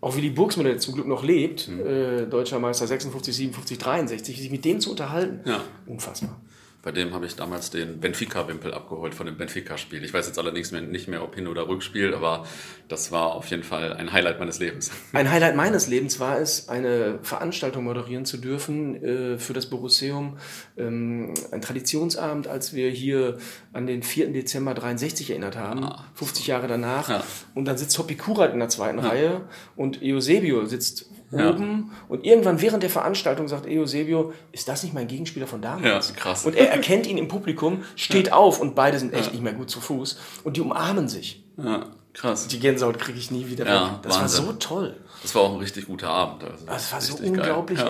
Auch 0.00 0.16
wie 0.16 0.20
die 0.20 0.30
Burgsmüller 0.30 0.76
zum 0.78 0.94
Glück 0.94 1.06
noch 1.06 1.22
lebt, 1.22 1.68
mhm. 1.68 1.86
äh, 1.86 2.26
deutscher 2.26 2.58
Meister 2.58 2.86
56, 2.86 3.36
57, 3.36 3.78
63, 3.78 4.36
sich 4.36 4.50
mit 4.50 4.64
dem 4.64 4.80
zu 4.80 4.90
unterhalten, 4.90 5.40
unfassbar. 5.86 6.40
Bei 6.82 6.90
dem 6.90 7.14
habe 7.14 7.26
ich 7.26 7.36
damals 7.36 7.70
den 7.70 8.00
Benfica-Wimpel 8.00 8.74
abgeholt 8.74 9.14
von 9.14 9.26
dem 9.26 9.36
Benfica-Spiel. 9.36 10.02
Ich 10.02 10.12
weiß 10.12 10.26
jetzt 10.26 10.38
allerdings 10.38 10.72
nicht 10.72 11.06
mehr, 11.06 11.22
ob 11.22 11.36
Hin- 11.36 11.46
oder 11.46 11.68
Rückspiel, 11.68 12.12
aber 12.12 12.44
das 12.88 13.12
war 13.12 13.34
auf 13.34 13.46
jeden 13.46 13.62
Fall 13.62 13.92
ein 13.92 14.12
Highlight 14.12 14.40
meines 14.40 14.58
Lebens. 14.58 14.90
Ein 15.12 15.30
Highlight 15.30 15.54
meines 15.54 15.86
Lebens 15.86 16.18
war 16.18 16.40
es, 16.40 16.68
eine 16.68 17.20
Veranstaltung 17.22 17.84
moderieren 17.84 18.24
zu 18.24 18.36
dürfen 18.36 18.96
äh, 18.96 19.38
für 19.38 19.52
das 19.52 19.66
Borusseum. 19.66 20.38
Ähm, 20.76 21.34
ein 21.52 21.60
Traditionsabend, 21.60 22.48
als 22.48 22.74
wir 22.74 22.90
hier 22.90 23.38
an 23.72 23.86
den 23.86 24.02
4. 24.02 24.32
Dezember 24.32 24.74
63 24.74 25.30
erinnert 25.30 25.56
haben, 25.56 25.84
ah, 25.84 26.04
50 26.14 26.48
Jahre 26.48 26.66
danach. 26.66 27.08
Ja. 27.08 27.22
Und 27.54 27.66
dann 27.66 27.78
sitzt 27.78 27.96
Hopi 27.98 28.16
Kurat 28.16 28.52
in 28.52 28.58
der 28.58 28.68
zweiten 28.68 28.98
ja. 28.98 29.08
Reihe 29.08 29.40
und 29.76 30.02
Eusebio 30.02 30.64
sitzt 30.64 31.06
ja. 31.32 31.50
oben 31.50 31.92
und 32.08 32.24
irgendwann 32.24 32.60
während 32.60 32.82
der 32.82 32.90
Veranstaltung 32.90 33.48
sagt 33.48 33.66
Eusebio, 33.66 34.32
ist 34.52 34.68
das 34.68 34.82
nicht 34.82 34.94
mein 34.94 35.08
Gegenspieler 35.08 35.46
von 35.46 35.62
damals? 35.62 36.10
Ja, 36.10 36.14
krass. 36.14 36.44
Und 36.44 36.54
er 36.54 36.70
erkennt 36.70 37.06
ihn 37.06 37.18
im 37.18 37.28
Publikum, 37.28 37.84
steht 37.96 38.28
ja. 38.28 38.34
auf 38.34 38.60
und 38.60 38.74
beide 38.74 38.98
sind 38.98 39.12
echt 39.14 39.26
ja. 39.26 39.32
nicht 39.32 39.42
mehr 39.42 39.54
gut 39.54 39.70
zu 39.70 39.80
Fuß 39.80 40.18
und 40.44 40.56
die 40.56 40.60
umarmen 40.60 41.08
sich. 41.08 41.44
Ja, 41.56 41.86
krass. 42.12 42.48
Die 42.48 42.60
Gänsehaut 42.60 42.98
kriege 42.98 43.18
ich 43.18 43.30
nie 43.30 43.46
wieder 43.48 43.66
ja, 43.66 43.84
weg. 43.84 43.92
Das 44.02 44.18
Wahnsinn. 44.18 44.46
war 44.46 44.52
so 44.52 44.58
toll. 44.58 44.96
Das 45.22 45.34
war 45.34 45.42
auch 45.42 45.52
ein 45.54 45.60
richtig 45.60 45.86
guter 45.86 46.08
Abend. 46.08 46.44
Also 46.44 46.66
das 46.66 46.92
war 46.92 47.00
so 47.00 47.16
unglaublich. 47.16 47.80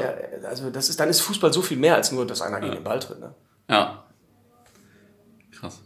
Also 0.44 0.70
das 0.70 0.88
ist, 0.88 1.00
dann 1.00 1.09
ist 1.09 1.20
Fußball 1.20 1.52
so 1.52 1.62
viel 1.62 1.78
mehr 1.78 1.96
als 1.96 2.12
nur, 2.12 2.26
dass 2.26 2.42
einer 2.42 2.61
gegen 2.61 2.74
den 2.74 2.85
Ball 2.85 2.98
tritt. 2.98 3.20
Ne? 3.20 3.35
Ja. 3.68 4.05
Krass. 5.50 5.81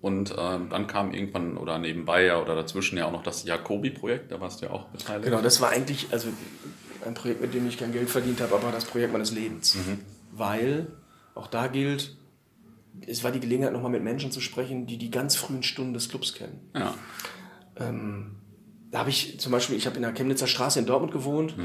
Und 0.00 0.34
ähm, 0.38 0.68
dann 0.70 0.86
kam 0.86 1.12
irgendwann 1.12 1.58
oder 1.58 1.78
nebenbei 1.78 2.24
ja 2.24 2.40
oder 2.40 2.54
dazwischen 2.54 2.96
ja 2.96 3.06
auch 3.06 3.12
noch 3.12 3.22
das 3.22 3.44
Jacobi-Projekt, 3.44 4.32
da 4.32 4.40
warst 4.40 4.62
du 4.62 4.66
ja 4.66 4.72
auch 4.72 4.86
beteiligt. 4.86 5.26
Genau, 5.26 5.42
das 5.42 5.60
war 5.60 5.70
eigentlich 5.70 6.08
also 6.10 6.28
ein 7.04 7.14
Projekt, 7.14 7.42
mit 7.42 7.52
dem 7.52 7.68
ich 7.68 7.78
kein 7.78 7.92
Geld 7.92 8.08
verdient 8.08 8.40
habe, 8.40 8.54
aber 8.54 8.72
das 8.72 8.86
Projekt 8.86 9.12
meines 9.12 9.30
Lebens. 9.30 9.74
Mhm. 9.74 10.00
Weil, 10.32 10.86
auch 11.34 11.48
da 11.48 11.66
gilt, 11.66 12.16
es 13.06 13.24
war 13.24 13.30
die 13.30 13.40
Gelegenheit, 13.40 13.72
nochmal 13.72 13.90
mit 13.90 14.02
Menschen 14.02 14.32
zu 14.32 14.40
sprechen, 14.40 14.86
die 14.86 14.96
die 14.96 15.10
ganz 15.10 15.36
frühen 15.36 15.62
Stunden 15.62 15.92
des 15.92 16.08
Clubs 16.08 16.34
kennen. 16.34 16.70
Ja. 16.74 16.94
Ähm, 17.76 18.36
da 18.90 18.98
habe 18.98 19.10
ich 19.10 19.38
zum 19.38 19.52
Beispiel, 19.52 19.76
ich 19.76 19.86
habe 19.86 19.96
in 19.96 20.02
der 20.02 20.12
Chemnitzer 20.12 20.48
Straße 20.48 20.80
in 20.80 20.86
Dortmund 20.86 21.12
gewohnt, 21.12 21.56
mhm. 21.56 21.64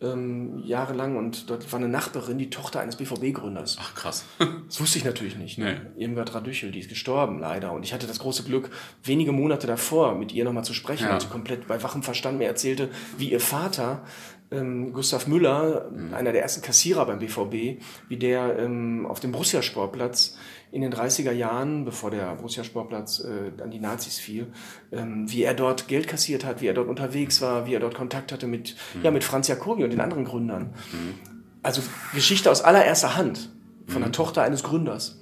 ähm, 0.00 0.62
jahrelang, 0.64 1.16
und 1.16 1.50
dort 1.50 1.70
war 1.70 1.78
eine 1.78 1.88
Nachbarin, 1.88 2.38
die 2.38 2.48
Tochter 2.48 2.80
eines 2.80 2.96
BVB-Gründers. 2.96 3.76
Ach 3.78 3.94
krass. 3.94 4.24
das 4.38 4.80
wusste 4.80 4.98
ich 4.98 5.04
natürlich 5.04 5.36
nicht. 5.36 5.58
Ne? 5.58 5.80
Nee. 5.94 6.04
Irmgard 6.04 6.34
Radüchel, 6.34 6.70
die 6.70 6.80
ist 6.80 6.88
gestorben, 6.88 7.40
leider. 7.40 7.72
Und 7.72 7.82
ich 7.82 7.92
hatte 7.92 8.06
das 8.06 8.18
große 8.20 8.44
Glück, 8.44 8.70
wenige 9.04 9.32
Monate 9.32 9.66
davor 9.66 10.14
mit 10.14 10.32
ihr 10.32 10.44
nochmal 10.44 10.64
zu 10.64 10.72
sprechen, 10.72 11.04
ja. 11.04 11.14
und 11.14 11.20
sie 11.20 11.28
komplett 11.28 11.66
bei 11.66 11.82
wachem 11.82 12.02
Verstand 12.02 12.38
mir 12.38 12.46
erzählte, 12.46 12.88
wie 13.18 13.30
ihr 13.30 13.40
Vater 13.40 14.04
ähm, 14.52 14.92
Gustav 14.92 15.26
Müller, 15.26 15.90
mhm. 15.90 16.14
einer 16.14 16.32
der 16.32 16.42
ersten 16.42 16.62
Kassierer 16.62 17.06
beim 17.06 17.18
BVB, 17.18 17.82
wie 18.08 18.16
der 18.16 18.58
ähm, 18.58 19.06
auf 19.06 19.20
dem 19.20 19.32
Borussia-Sportplatz 19.32 20.36
in 20.72 20.80
den 20.80 20.92
30er 20.92 21.32
Jahren, 21.32 21.84
bevor 21.84 22.10
der 22.10 22.34
Borussia 22.34 22.64
Sportplatz 22.64 23.20
äh, 23.20 23.62
an 23.62 23.70
die 23.70 23.78
Nazis 23.78 24.18
fiel, 24.18 24.46
ähm, 24.90 25.30
wie 25.30 25.42
er 25.42 25.54
dort 25.54 25.86
Geld 25.86 26.08
kassiert 26.08 26.44
hat, 26.44 26.62
wie 26.62 26.66
er 26.66 26.74
dort 26.74 26.88
unterwegs 26.88 27.42
war, 27.42 27.66
wie 27.66 27.74
er 27.74 27.80
dort 27.80 27.94
Kontakt 27.94 28.32
hatte 28.32 28.46
mit, 28.46 28.74
mhm. 28.94 29.02
ja, 29.02 29.10
mit 29.10 29.22
Franz 29.22 29.48
Jacobi 29.48 29.84
und 29.84 29.90
den 29.90 30.00
anderen 30.00 30.24
Gründern. 30.24 30.74
Mhm. 30.92 31.14
Also 31.62 31.82
Geschichte 32.14 32.50
aus 32.50 32.62
allererster 32.62 33.16
Hand 33.16 33.50
von 33.86 34.00
mhm. 34.00 34.04
der 34.04 34.12
Tochter 34.12 34.42
eines 34.42 34.62
Gründers. 34.62 35.21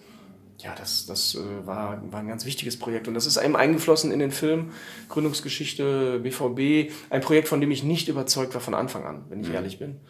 Ja, 0.62 0.74
das, 0.76 1.06
das 1.06 1.34
äh, 1.34 1.66
war, 1.66 2.02
war 2.10 2.20
ein 2.20 2.28
ganz 2.28 2.44
wichtiges 2.44 2.78
Projekt. 2.78 3.08
Und 3.08 3.14
das 3.14 3.26
ist 3.26 3.38
einem 3.38 3.56
eingeflossen 3.56 4.12
in 4.12 4.18
den 4.18 4.30
Film, 4.30 4.70
Gründungsgeschichte, 5.08 6.20
BVB. 6.20 6.92
Ein 7.10 7.20
Projekt, 7.20 7.48
von 7.48 7.60
dem 7.60 7.70
ich 7.70 7.82
nicht 7.82 8.08
überzeugt 8.08 8.54
war 8.54 8.60
von 8.60 8.74
Anfang 8.74 9.04
an, 9.04 9.24
wenn 9.28 9.40
ich 9.40 9.48
mhm. 9.48 9.54
ehrlich 9.54 9.78
bin. 9.78 10.00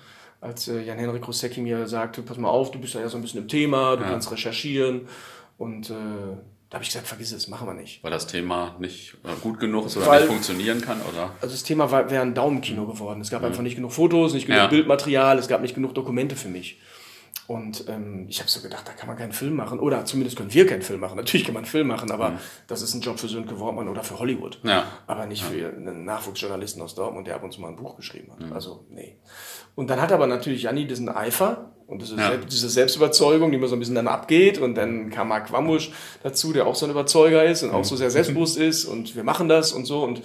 Als 0.40 0.68
äh, 0.68 0.80
Jan-Henrik 0.80 1.26
Rosecki 1.26 1.60
mir 1.60 1.86
sagte, 1.86 2.22
pass 2.22 2.38
mal 2.38 2.48
auf, 2.48 2.70
du 2.70 2.78
bist 2.78 2.94
ja 2.94 3.08
so 3.08 3.18
ein 3.18 3.22
bisschen 3.22 3.42
im 3.42 3.48
Thema, 3.48 3.96
du 3.96 4.02
ja. 4.02 4.10
kannst 4.10 4.30
recherchieren. 4.32 5.08
Und 5.58 5.90
äh, 5.90 5.94
da 6.70 6.76
habe 6.76 6.84
ich 6.84 6.90
gesagt, 6.90 7.08
vergiss 7.08 7.32
es, 7.32 7.48
machen 7.48 7.66
wir 7.66 7.74
nicht. 7.74 8.02
Weil 8.02 8.10
das 8.10 8.26
Thema 8.26 8.76
nicht 8.78 9.14
äh, 9.24 9.34
gut 9.42 9.60
genug 9.60 9.86
ist 9.86 9.96
oder 9.96 10.06
Weil, 10.06 10.20
nicht 10.20 10.28
funktionieren 10.28 10.80
kann, 10.80 11.00
oder? 11.02 11.32
Also 11.40 11.52
das 11.54 11.64
Thema 11.64 11.90
wäre 11.90 12.20
ein 12.20 12.32
Daumenkino 12.32 12.86
geworden. 12.86 13.20
Es 13.20 13.30
gab 13.30 13.42
mhm. 13.42 13.48
einfach 13.48 13.62
nicht 13.62 13.74
genug 13.74 13.92
Fotos, 13.92 14.34
nicht 14.34 14.46
genug 14.46 14.62
ja. 14.62 14.66
Bildmaterial, 14.68 15.38
es 15.38 15.48
gab 15.48 15.62
nicht 15.62 15.74
genug 15.74 15.94
Dokumente 15.94 16.36
für 16.36 16.48
mich. 16.48 16.78
Und 17.50 17.88
ähm, 17.88 18.26
ich 18.28 18.38
habe 18.38 18.48
so 18.48 18.60
gedacht, 18.60 18.86
da 18.86 18.92
kann 18.92 19.08
man 19.08 19.16
keinen 19.16 19.32
Film 19.32 19.56
machen. 19.56 19.80
Oder 19.80 20.04
zumindest 20.04 20.36
können 20.36 20.54
wir 20.54 20.68
keinen 20.68 20.82
Film 20.82 21.00
machen. 21.00 21.16
Natürlich 21.16 21.44
kann 21.44 21.52
man 21.52 21.64
einen 21.64 21.70
Film 21.70 21.88
machen, 21.88 22.12
aber 22.12 22.30
mhm. 22.30 22.38
das 22.68 22.80
ist 22.80 22.94
ein 22.94 23.00
Job 23.00 23.18
für 23.18 23.26
Sönke 23.26 23.58
Wortmann 23.58 23.88
oder 23.88 24.04
für 24.04 24.20
Hollywood. 24.20 24.60
Ja. 24.62 24.84
Aber 25.08 25.26
nicht 25.26 25.42
ja. 25.42 25.48
für 25.48 25.76
einen 25.76 26.04
Nachwuchsjournalisten 26.04 26.80
aus 26.80 26.94
Dortmund, 26.94 27.26
der 27.26 27.34
ab 27.34 27.42
und 27.42 27.52
zu 27.52 27.60
mal 27.60 27.66
ein 27.66 27.74
Buch 27.74 27.96
geschrieben 27.96 28.30
hat. 28.30 28.38
Mhm. 28.38 28.52
Also, 28.52 28.84
nee. 28.88 29.16
Und 29.74 29.90
dann 29.90 30.00
hat 30.00 30.12
aber 30.12 30.28
natürlich 30.28 30.62
Janni 30.62 30.86
diesen 30.86 31.08
Eifer 31.08 31.72
und 31.88 32.02
diese, 32.02 32.14
ja. 32.14 32.36
diese 32.36 32.68
Selbstüberzeugung, 32.68 33.50
die 33.50 33.56
immer 33.56 33.66
so 33.66 33.74
ein 33.74 33.80
bisschen 33.80 33.96
dann 33.96 34.06
abgeht. 34.06 34.58
Und 34.58 34.76
dann 34.76 35.10
kam 35.10 35.26
Mark 35.26 35.50
Wamusch 35.50 35.90
dazu, 36.22 36.52
der 36.52 36.68
auch 36.68 36.76
so 36.76 36.86
ein 36.86 36.92
Überzeuger 36.92 37.42
ist 37.42 37.64
und 37.64 37.70
mhm. 37.70 37.74
auch 37.74 37.84
so 37.84 37.96
sehr 37.96 38.12
selbstbewusst 38.12 38.58
ist. 38.58 38.84
Und 38.84 39.16
wir 39.16 39.24
machen 39.24 39.48
das 39.48 39.72
und 39.72 39.86
so. 39.86 40.04
Und 40.04 40.22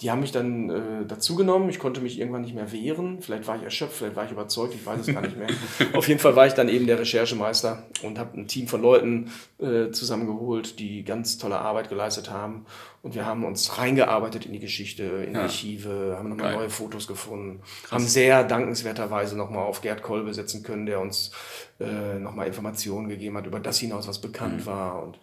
die 0.00 0.12
haben 0.12 0.20
mich 0.20 0.30
dann 0.30 0.70
äh, 0.70 1.06
dazugenommen. 1.06 1.68
Ich 1.70 1.80
konnte 1.80 2.00
mich 2.00 2.20
irgendwann 2.20 2.42
nicht 2.42 2.54
mehr 2.54 2.70
wehren. 2.70 3.20
Vielleicht 3.20 3.48
war 3.48 3.56
ich 3.56 3.64
erschöpft, 3.64 3.96
vielleicht 3.96 4.14
war 4.14 4.24
ich 4.24 4.30
überzeugt, 4.30 4.72
ich 4.74 4.86
weiß 4.86 5.00
es 5.00 5.12
gar 5.12 5.22
nicht 5.22 5.36
mehr. 5.36 5.48
Auf 5.92 6.06
jeden 6.06 6.20
Fall 6.20 6.36
war 6.36 6.46
ich 6.46 6.52
dann 6.52 6.68
eben 6.68 6.86
der 6.86 7.00
Recherchemeister 7.00 7.82
und 8.04 8.16
habe 8.16 8.38
ein 8.38 8.46
Team 8.46 8.68
von 8.68 8.80
Leuten 8.80 9.32
äh, 9.58 9.90
zusammengeholt, 9.90 10.78
die 10.78 11.02
ganz 11.02 11.36
tolle 11.38 11.58
Arbeit 11.58 11.88
geleistet 11.88 12.30
haben. 12.30 12.66
Und 13.02 13.16
wir 13.16 13.26
haben 13.26 13.44
uns 13.44 13.78
reingearbeitet 13.78 14.46
in 14.46 14.52
die 14.52 14.60
Geschichte, 14.60 15.02
in 15.02 15.34
ja. 15.34 15.42
Archive, 15.42 16.14
haben 16.16 16.28
nochmal 16.28 16.54
neue 16.54 16.70
Fotos 16.70 17.08
gefunden, 17.08 17.60
Krass. 17.82 17.92
haben 17.92 18.06
sehr 18.06 18.44
dankenswerterweise 18.44 19.36
nochmal 19.36 19.66
auf 19.66 19.80
Gerd 19.80 20.02
Kolbe 20.02 20.32
setzen 20.32 20.62
können, 20.62 20.86
der 20.86 21.00
uns 21.00 21.32
äh, 21.80 22.18
nochmal 22.20 22.46
Informationen 22.46 23.08
gegeben 23.08 23.36
hat 23.36 23.46
über 23.46 23.58
das 23.58 23.78
hinaus, 23.78 24.06
was 24.06 24.20
bekannt 24.20 24.60
mhm. 24.60 24.66
war. 24.66 25.02
Und 25.02 25.18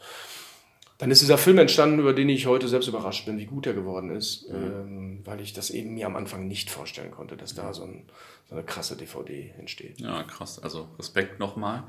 dann 0.98 1.12
ist 1.12 1.22
dieser 1.22 1.38
Film 1.38 1.58
entstanden, 1.58 2.00
über 2.00 2.14
den 2.14 2.30
ich 2.30 2.46
heute 2.46 2.70
selbst 2.70 2.88
überrascht 2.88 3.26
bin, 3.26 3.38
wie 3.38 3.46
gut 3.46 3.68
er 3.68 3.74
geworden 3.74 4.12
ist, 4.12 4.50
mhm. 4.50 4.56
ähm, 4.56 5.22
weil 5.26 5.42
ich 5.42 5.52
das 5.52 5.70
eben 5.70 5.94
mir 5.94 6.06
am 6.06 6.16
Anfang 6.16 6.48
nicht 6.48 6.70
vorstellen 6.70 7.12
konnte, 7.12 7.36
dass 7.36 7.54
da 7.54 7.74
so, 7.74 7.84
ein, 7.84 8.06
so 8.48 8.56
eine 8.56 8.64
krasse 8.64 8.96
DVD 8.96 9.54
entsteht. 9.60 10.00
Ja, 10.00 10.24
krass. 10.24 10.58
Also 10.64 10.88
Respekt 10.98 11.40
nochmal. 11.40 11.84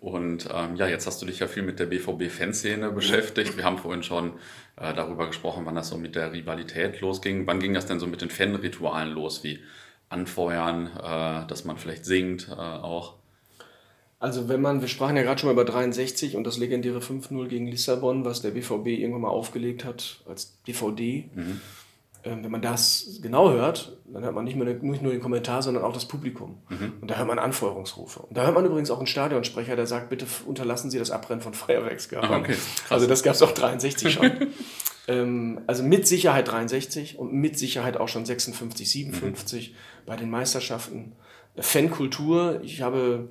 Und 0.00 0.48
ähm, 0.52 0.76
ja, 0.76 0.86
jetzt 0.86 1.06
hast 1.06 1.22
du 1.22 1.26
dich 1.26 1.38
ja 1.38 1.46
viel 1.46 1.62
mit 1.62 1.78
der 1.78 1.86
BVB-Fanszene 1.86 2.90
beschäftigt. 2.90 3.56
Wir 3.56 3.64
haben 3.64 3.78
vorhin 3.78 4.02
schon 4.02 4.34
äh, 4.76 4.92
darüber 4.92 5.28
gesprochen, 5.28 5.64
wann 5.64 5.74
das 5.74 5.88
so 5.88 5.96
mit 5.96 6.14
der 6.14 6.32
Rivalität 6.32 7.00
losging. 7.00 7.46
Wann 7.46 7.58
ging 7.58 7.72
das 7.72 7.86
denn 7.86 8.00
so 8.00 8.06
mit 8.06 8.20
den 8.20 8.30
Fanritualen 8.30 9.12
los, 9.12 9.44
wie 9.44 9.60
Anfeuern, 10.10 10.88
äh, 10.88 11.46
dass 11.46 11.64
man 11.64 11.78
vielleicht 11.78 12.04
singt 12.04 12.48
äh, 12.48 12.52
auch? 12.52 13.21
Also 14.22 14.48
wenn 14.48 14.60
man, 14.60 14.80
wir 14.80 14.86
sprachen 14.86 15.16
ja 15.16 15.24
gerade 15.24 15.40
schon 15.40 15.48
mal 15.48 15.60
über 15.60 15.64
63 15.64 16.36
und 16.36 16.44
das 16.44 16.56
legendäre 16.56 17.00
5-0 17.00 17.48
gegen 17.48 17.66
Lissabon, 17.66 18.24
was 18.24 18.40
der 18.40 18.52
BVB 18.52 18.86
irgendwann 18.86 19.22
mal 19.22 19.30
aufgelegt 19.30 19.84
hat 19.84 20.22
als 20.28 20.62
DVD. 20.64 21.28
Mhm. 21.34 21.60
Ähm, 22.22 22.44
wenn 22.44 22.52
man 22.52 22.62
das 22.62 23.18
genau 23.20 23.50
hört, 23.50 23.98
dann 24.06 24.22
hört 24.22 24.32
man 24.32 24.44
nicht, 24.44 24.54
mehr, 24.54 24.74
nicht 24.74 25.02
nur 25.02 25.10
den 25.10 25.20
Kommentar, 25.20 25.60
sondern 25.60 25.82
auch 25.82 25.92
das 25.92 26.06
Publikum. 26.06 26.58
Mhm. 26.68 26.92
Und 27.00 27.10
da 27.10 27.16
hört 27.16 27.26
man 27.26 27.40
Anfeuerungsrufe. 27.40 28.20
Und 28.20 28.36
da 28.36 28.44
hört 28.44 28.54
man 28.54 28.64
übrigens 28.64 28.92
auch 28.92 28.98
einen 28.98 29.08
Stadionsprecher, 29.08 29.74
der 29.74 29.88
sagt, 29.88 30.08
bitte 30.08 30.26
unterlassen 30.46 30.88
Sie 30.92 31.00
das 31.00 31.10
Abbrennen 31.10 31.42
von 31.42 31.52
Feuerwerkskörpern. 31.52 32.30
Ah, 32.30 32.38
okay. 32.38 32.54
Also 32.90 33.08
das 33.08 33.24
gab 33.24 33.34
es 33.34 33.42
auch 33.42 33.50
63 33.50 34.12
schon. 34.12 34.30
ähm, 35.08 35.62
also 35.66 35.82
mit 35.82 36.06
Sicherheit 36.06 36.46
63 36.46 37.18
und 37.18 37.32
mit 37.32 37.58
Sicherheit 37.58 37.96
auch 37.96 38.06
schon 38.06 38.24
56, 38.24 38.88
57 38.88 39.70
mhm. 39.70 39.74
bei 40.06 40.14
den 40.14 40.30
Meisterschaften. 40.30 41.16
Fankultur, 41.56 42.60
ich 42.62 42.82
habe 42.82 43.28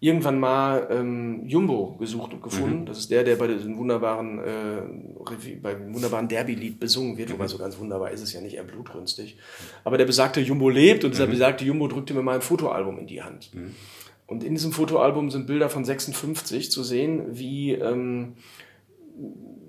irgendwann 0.00 0.40
mal 0.40 0.88
ähm, 0.90 1.46
Jumbo 1.46 1.96
gesucht 1.98 2.32
und 2.32 2.42
gefunden. 2.42 2.80
Mhm. 2.80 2.86
Das 2.86 2.98
ist 2.98 3.10
der, 3.10 3.22
der 3.22 3.36
bei 3.36 3.46
diesem 3.46 3.76
wunderbaren, 3.76 4.38
äh, 4.38 5.56
beim 5.62 5.94
wunderbaren 5.94 6.26
Derby-Lied 6.26 6.80
besungen 6.80 7.18
wird, 7.18 7.28
mhm. 7.28 7.34
wobei 7.34 7.48
so 7.48 7.58
ganz 7.58 7.78
wunderbar 7.78 8.10
ist 8.10 8.22
es 8.22 8.32
ja 8.32 8.40
nicht, 8.40 8.54
eher 8.54 8.64
blutrünstig. 8.64 9.36
Aber 9.84 9.98
der 9.98 10.06
besagte 10.06 10.40
Jumbo 10.40 10.70
lebt 10.70 11.04
und 11.04 11.12
dieser 11.12 11.26
mhm. 11.26 11.32
besagte 11.32 11.64
Jumbo 11.66 11.86
drückte 11.86 12.14
mir 12.14 12.22
mal 12.22 12.36
ein 12.36 12.40
Fotoalbum 12.40 12.98
in 12.98 13.06
die 13.06 13.22
Hand. 13.22 13.50
Mhm. 13.54 13.74
Und 14.26 14.42
in 14.42 14.54
diesem 14.54 14.72
Fotoalbum 14.72 15.30
sind 15.30 15.46
Bilder 15.46 15.68
von 15.68 15.84
56 15.84 16.70
zu 16.70 16.82
sehen, 16.82 17.24
wie 17.32 17.72
ähm, 17.72 18.36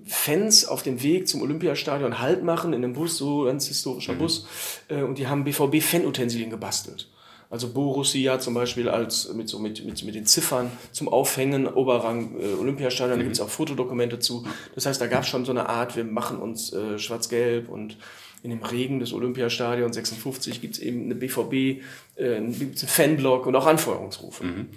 Fans 0.06 0.66
auf 0.66 0.82
dem 0.82 1.02
Weg 1.02 1.28
zum 1.28 1.42
Olympiastadion 1.42 2.20
Halt 2.20 2.42
machen 2.42 2.72
in 2.72 2.82
einem 2.82 2.94
Bus, 2.94 3.18
so 3.18 3.44
ganz 3.44 3.68
historischer 3.68 4.14
mhm. 4.14 4.18
Bus, 4.18 4.46
äh, 4.88 5.02
und 5.02 5.18
die 5.18 5.26
haben 5.26 5.44
BVB-Fanutensilien 5.44 6.48
gebastelt. 6.48 7.11
Also 7.52 7.68
Borussia 7.68 8.40
zum 8.40 8.54
Beispiel 8.54 8.88
als 8.88 9.30
mit, 9.34 9.46
so 9.46 9.58
mit, 9.58 9.84
mit, 9.84 10.02
mit 10.04 10.14
den 10.14 10.24
Ziffern 10.24 10.72
zum 10.90 11.10
Aufhängen, 11.10 11.66
Oberrang 11.66 12.40
äh, 12.40 12.54
Olympiastadion, 12.54 13.18
mhm. 13.18 13.20
da 13.20 13.24
gibt 13.24 13.36
es 13.36 13.42
auch 13.42 13.50
Fotodokumente 13.50 14.18
zu. 14.20 14.46
Das 14.74 14.86
heißt, 14.86 14.98
da 14.98 15.06
gab 15.06 15.24
es 15.24 15.28
schon 15.28 15.44
so 15.44 15.52
eine 15.52 15.68
Art, 15.68 15.94
wir 15.94 16.04
machen 16.04 16.38
uns 16.38 16.72
äh, 16.72 16.98
schwarz-gelb 16.98 17.68
und 17.68 17.98
in 18.42 18.48
dem 18.48 18.62
Regen 18.62 19.00
des 19.00 19.12
Olympiastadions 19.12 19.94
56 19.94 20.62
gibt 20.62 20.76
es 20.76 20.80
eben 20.80 21.04
eine 21.04 21.14
BVB, 21.14 21.82
äh, 22.16 22.36
einen 22.36 22.74
Fanblock 22.74 23.44
und 23.44 23.54
auch 23.54 23.66
Anfeuerungsrufe. 23.66 24.44
Mhm. 24.44 24.68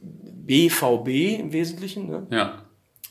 BVB 0.00 1.40
im 1.40 1.52
Wesentlichen. 1.52 2.10
Ne? 2.10 2.28
Ja. 2.30 2.64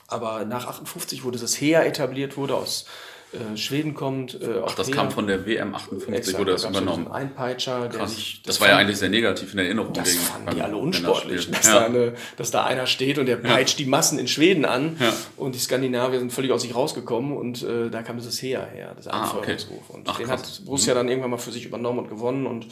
Aber 0.08 0.45
nach 0.45 0.65
58 0.65 1.25
wurde 1.25 1.39
das 1.39 1.60
HEA 1.60 1.84
etabliert, 1.84 2.38
wurde 2.38 2.55
aus 2.55 2.86
äh, 3.31 3.57
Schweden 3.57 3.93
kommt. 3.93 4.41
Äh, 4.41 4.61
Ach, 4.65 4.73
das 4.73 4.87
her. 4.87 4.95
kam 4.95 5.11
von 5.11 5.27
der 5.27 5.45
WM 5.45 5.75
58, 5.75 6.15
Exakt, 6.15 6.39
wurde 6.39 6.51
das 6.53 6.65
übernommen. 6.65 7.05
So 7.05 7.11
Einpeitscher, 7.11 7.87
der 7.87 8.07
sich. 8.07 8.41
Das, 8.43 8.55
das 8.55 8.61
war 8.61 8.69
ja 8.69 8.77
eigentlich 8.77 8.97
sehr 8.97 9.09
negativ 9.09 9.53
in 9.53 9.59
Erinnerung. 9.59 9.93
Das 9.93 10.11
gegen, 10.11 10.23
fanden 10.23 10.55
die 10.55 10.61
alle 10.61 10.77
unsportlich, 10.77 11.51
dass, 11.51 11.67
ja. 11.67 11.79
da 11.79 11.85
eine, 11.85 12.13
dass 12.37 12.49
da 12.49 12.65
einer 12.65 12.87
steht 12.87 13.19
und 13.19 13.27
der 13.27 13.35
peitscht 13.35 13.79
ja. 13.79 13.85
die 13.85 13.89
Massen 13.89 14.17
in 14.17 14.27
Schweden 14.27 14.65
an 14.65 14.97
ja. 14.99 15.13
und 15.37 15.53
die 15.53 15.59
Skandinavier 15.59 16.19
sind 16.19 16.33
völlig 16.33 16.51
aus 16.51 16.63
sich 16.63 16.73
rausgekommen 16.73 17.37
und 17.37 17.61
äh, 17.61 17.89
da 17.89 18.01
kam 18.01 18.17
dieses 18.17 18.41
Heer 18.41 18.65
her, 18.65 18.95
dieser 18.97 19.13
ah. 19.13 19.35
Okay. 19.37 19.57
Und 19.89 20.09
Ach, 20.09 20.17
den 20.17 20.25
krass. 20.25 20.59
hat 20.59 20.65
Borussia 20.65 20.93
mhm. 20.93 20.97
dann 20.97 21.07
irgendwann 21.09 21.31
mal 21.31 21.37
für 21.37 21.51
sich 21.51 21.65
übernommen 21.65 21.99
und 21.99 22.09
gewonnen 22.09 22.47
und 22.47 22.67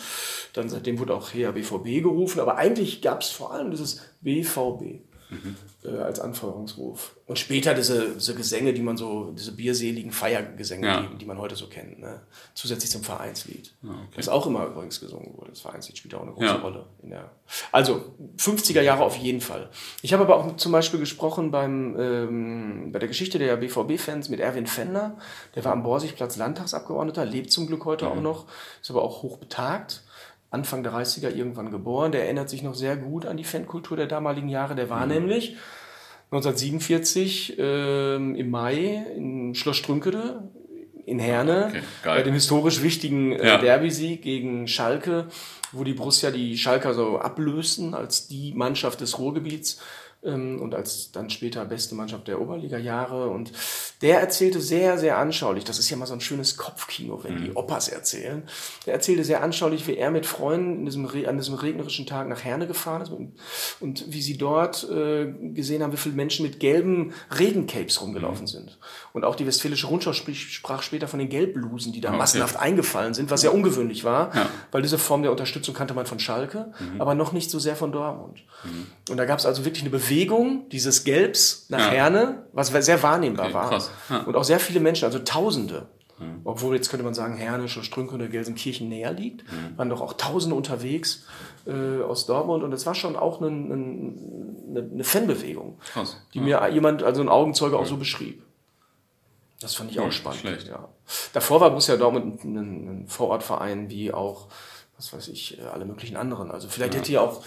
dann 0.53 0.69
seitdem 0.69 0.97
wurde 0.97 1.13
auch 1.13 1.33
Heer 1.33 1.51
BVB 1.51 2.01
gerufen, 2.01 2.39
aber 2.39 2.57
eigentlich 2.57 3.01
gab 3.01 3.21
es 3.21 3.29
vor 3.29 3.53
allem 3.53 3.69
dieses 3.69 4.01
BVB 4.21 5.01
mhm. 5.29 5.55
Äh, 5.87 5.97
als 5.99 6.19
Anfeuerungsruf. 6.19 7.15
Und 7.25 7.39
später 7.39 7.73
diese, 7.73 8.15
diese 8.15 8.35
Gesänge, 8.35 8.73
die 8.73 8.81
man 8.81 8.97
so, 8.97 9.31
diese 9.31 9.53
bierseligen 9.53 10.11
Feiergesänge, 10.11 10.87
ja. 10.87 11.01
die, 11.01 11.17
die, 11.17 11.25
man 11.25 11.37
heute 11.37 11.55
so 11.55 11.67
kennt, 11.67 11.99
ne? 11.99 12.21
zusätzlich 12.53 12.91
zum 12.91 13.03
Vereinslied. 13.03 13.73
Ah, 13.83 13.87
okay. 13.87 14.15
Das 14.15 14.29
auch 14.29 14.45
immer 14.47 14.65
übrigens 14.65 14.99
gesungen 14.99 15.33
wurde. 15.37 15.51
Das 15.51 15.61
Vereinslied 15.61 15.97
spielt 15.97 16.15
auch 16.15 16.21
eine 16.21 16.31
große 16.31 16.45
ja. 16.45 16.55
Rolle. 16.55 16.85
In 17.03 17.09
der 17.09 17.31
also 17.71 18.13
50er 18.37 18.81
Jahre 18.81 19.03
auf 19.03 19.15
jeden 19.15 19.41
Fall. 19.41 19.69
Ich 20.01 20.13
habe 20.13 20.23
aber 20.23 20.37
auch 20.37 20.55
zum 20.57 20.71
Beispiel 20.71 20.99
gesprochen 20.99 21.51
beim, 21.51 21.95
ähm, 21.99 22.91
bei 22.91 22.99
der 22.99 23.07
Geschichte 23.07 23.39
der 23.39 23.55
BVB-Fans 23.57 24.29
mit 24.29 24.39
Erwin 24.39 24.67
Fender. 24.67 25.17
Der 25.55 25.63
war 25.65 25.71
am 25.71 25.83
Borsigplatz 25.83 26.37
Landtagsabgeordneter, 26.37 27.25
lebt 27.25 27.51
zum 27.51 27.67
Glück 27.67 27.85
heute 27.85 28.05
mhm. 28.05 28.11
auch 28.11 28.21
noch, 28.21 28.45
ist 28.81 28.89
aber 28.89 29.03
auch 29.03 29.23
hoch 29.23 29.37
betagt. 29.37 30.03
Anfang 30.49 30.83
der 30.83 30.93
30er 30.93 31.29
irgendwann 31.29 31.71
geboren. 31.71 32.11
Der 32.11 32.23
erinnert 32.23 32.49
sich 32.49 32.63
noch 32.63 32.75
sehr 32.75 32.95
gut 32.97 33.25
an 33.25 33.37
die 33.37 33.43
Fankultur 33.43 33.97
der 33.97 34.07
damaligen 34.07 34.49
Jahre. 34.49 34.75
Der 34.75 34.89
war 34.89 35.05
mhm. 35.05 35.13
nämlich 35.13 35.57
1947 36.31 37.57
äh, 37.57 38.15
im 38.15 38.49
Mai 38.49 39.05
in 39.15 39.55
Schloss 39.55 39.77
Strünkede 39.77 40.49
in 41.05 41.19
Herne 41.19 41.67
okay, 41.69 41.81
bei 42.03 42.21
dem 42.21 42.33
historisch 42.33 42.81
wichtigen 42.81 43.31
äh, 43.31 43.47
ja. 43.47 43.57
Derby-Sieg 43.57 44.21
gegen 44.21 44.67
Schalke, 44.67 45.27
wo 45.71 45.85
die 45.85 45.93
Borussia 45.93 46.31
die 46.31 46.57
Schalker 46.57 46.93
so 46.93 47.17
ablösten 47.17 47.93
als 47.93 48.27
die 48.27 48.53
Mannschaft 48.53 48.99
des 48.99 49.17
Ruhrgebiets 49.17 49.75
ähm, 49.75 49.83
und 50.21 50.73
als 50.75 51.11
dann 51.11 51.29
später 51.29 51.63
beste 51.65 51.95
Mannschaft 51.95 52.27
der 52.27 52.41
Oberliga-Jahre. 52.41 53.29
Und 53.29 53.51
der 54.01 54.19
erzählte 54.19 54.59
sehr, 54.59 54.97
sehr 54.97 55.17
anschaulich, 55.17 55.63
das 55.63 55.79
ist 55.79 55.89
ja 55.89 55.97
mal 55.97 56.05
so 56.05 56.13
ein 56.13 56.21
schönes 56.21 56.57
Kopfkino, 56.57 57.23
wenn 57.23 57.35
mhm. 57.35 57.43
die 57.45 57.51
Opas 57.53 57.87
erzählen. 57.87 58.43
Der 58.85 58.93
erzählte 58.93 59.23
sehr 59.23 59.41
anschaulich, 59.41 59.87
wie 59.87 59.95
er 59.95 60.11
mit 60.11 60.25
Freunden 60.25 60.85
diesem, 60.85 61.07
an 61.27 61.37
diesem 61.37 61.55
regnerischen 61.55 62.05
Tag 62.05 62.27
nach 62.27 62.43
Herne 62.43 62.67
gefahren 62.67 63.01
ist 63.03 63.11
und 63.79 64.11
wie 64.11 64.21
sie 64.21 64.37
dort 64.37 64.89
äh, 64.89 65.31
gesehen 65.53 65.81
haben, 65.81 65.93
wie 65.93 65.97
viele 65.97 66.15
Menschen 66.15 66.45
mit 66.45 66.59
gelben 66.59 67.13
Regencapes 67.31 68.01
rumgelaufen 68.01 68.43
mhm. 68.43 68.47
sind. 68.47 68.79
Und 69.13 69.23
auch 69.23 69.35
die 69.35 69.47
Westfälische 69.47 69.87
Rundschau 69.87 70.13
sprach 70.13 70.81
später 70.81 71.07
von 71.07 71.19
den 71.19 71.29
Gelbblusen, 71.29 71.93
die 71.93 72.01
da 72.01 72.09
okay. 72.09 72.17
massenhaft 72.17 72.57
eingefallen 72.57 73.13
sind, 73.13 73.31
was 73.31 73.43
ja 73.43 73.51
ungewöhnlich 73.51 74.03
war, 74.03 74.35
ja. 74.35 74.49
weil 74.71 74.81
diese 74.81 74.97
Form 74.97 75.21
der 75.21 75.31
Unterstützung 75.31 75.73
kannte 75.73 75.93
man 75.93 76.05
von 76.05 76.19
Schalke, 76.19 76.73
mhm. 76.79 77.01
aber 77.01 77.15
noch 77.15 77.31
nicht 77.31 77.49
so 77.49 77.59
sehr 77.59 77.75
von 77.75 77.91
Dortmund. 77.91 78.43
Mhm. 78.63 78.87
Und 79.09 79.17
da 79.17 79.25
gab 79.25 79.39
es 79.39 79.45
also 79.45 79.63
wirklich 79.63 79.83
eine 79.83 79.91
Bewegung, 79.91 80.06
Bewegung 80.07 80.69
dieses 80.69 81.03
Gelbs 81.03 81.65
nach 81.69 81.79
ja. 81.79 81.91
Herne, 81.91 82.47
was 82.53 82.69
sehr 82.69 83.01
wahnehmbar 83.03 83.47
okay, 83.47 83.53
war. 83.53 83.83
Ja. 84.09 84.19
Und 84.23 84.35
auch 84.35 84.43
sehr 84.43 84.59
viele 84.59 84.79
Menschen, 84.79 85.05
also 85.05 85.19
Tausende. 85.19 85.87
Mhm. 86.19 86.41
Obwohl 86.43 86.75
jetzt 86.75 86.89
könnte 86.89 87.03
man 87.03 87.13
sagen, 87.13 87.37
Hernisch, 87.37 87.79
Strünke 87.83 88.15
oder 88.15 88.27
Gelsenkirchen 88.27 88.89
näher 88.89 89.13
liegt. 89.13 89.43
Mhm. 89.51 89.77
Waren 89.77 89.89
doch 89.89 90.01
auch 90.01 90.13
Tausende 90.13 90.55
unterwegs 90.55 91.25
äh, 91.65 92.01
aus 92.01 92.25
Dortmund 92.25 92.63
und 92.63 92.73
es 92.73 92.85
war 92.85 92.95
schon 92.95 93.15
auch 93.15 93.41
eine, 93.41 93.49
eine, 93.49 94.89
eine 94.93 95.03
Fanbewegung, 95.03 95.79
Krass. 95.91 96.17
die 96.33 96.39
ja. 96.39 96.61
mir 96.61 96.73
jemand, 96.73 97.03
also 97.03 97.21
ein 97.21 97.29
Augenzeuge, 97.29 97.75
ja. 97.75 97.81
auch 97.81 97.85
so 97.85 97.97
beschrieb. 97.97 98.43
Das 99.59 99.75
fand 99.75 99.91
ich 99.91 99.99
auch 99.99 100.05
ja, 100.05 100.11
spannend. 100.11 100.39
Schlecht. 100.39 100.67
Ja. 100.67 100.87
Davor 101.33 101.61
war 101.61 101.69
Borussia 101.69 101.97
Dortmund 101.97 102.43
ein, 102.43 102.57
ein 102.57 103.07
Vorortverein 103.07 103.89
wie 103.89 104.13
auch, 104.13 104.47
was 104.95 105.13
weiß 105.13 105.27
ich, 105.29 105.59
alle 105.71 105.85
möglichen 105.85 106.15
anderen. 106.15 106.51
Also 106.51 106.67
vielleicht 106.67 106.95
hätte 106.95 107.07
hier 107.07 107.21
auch 107.21 107.43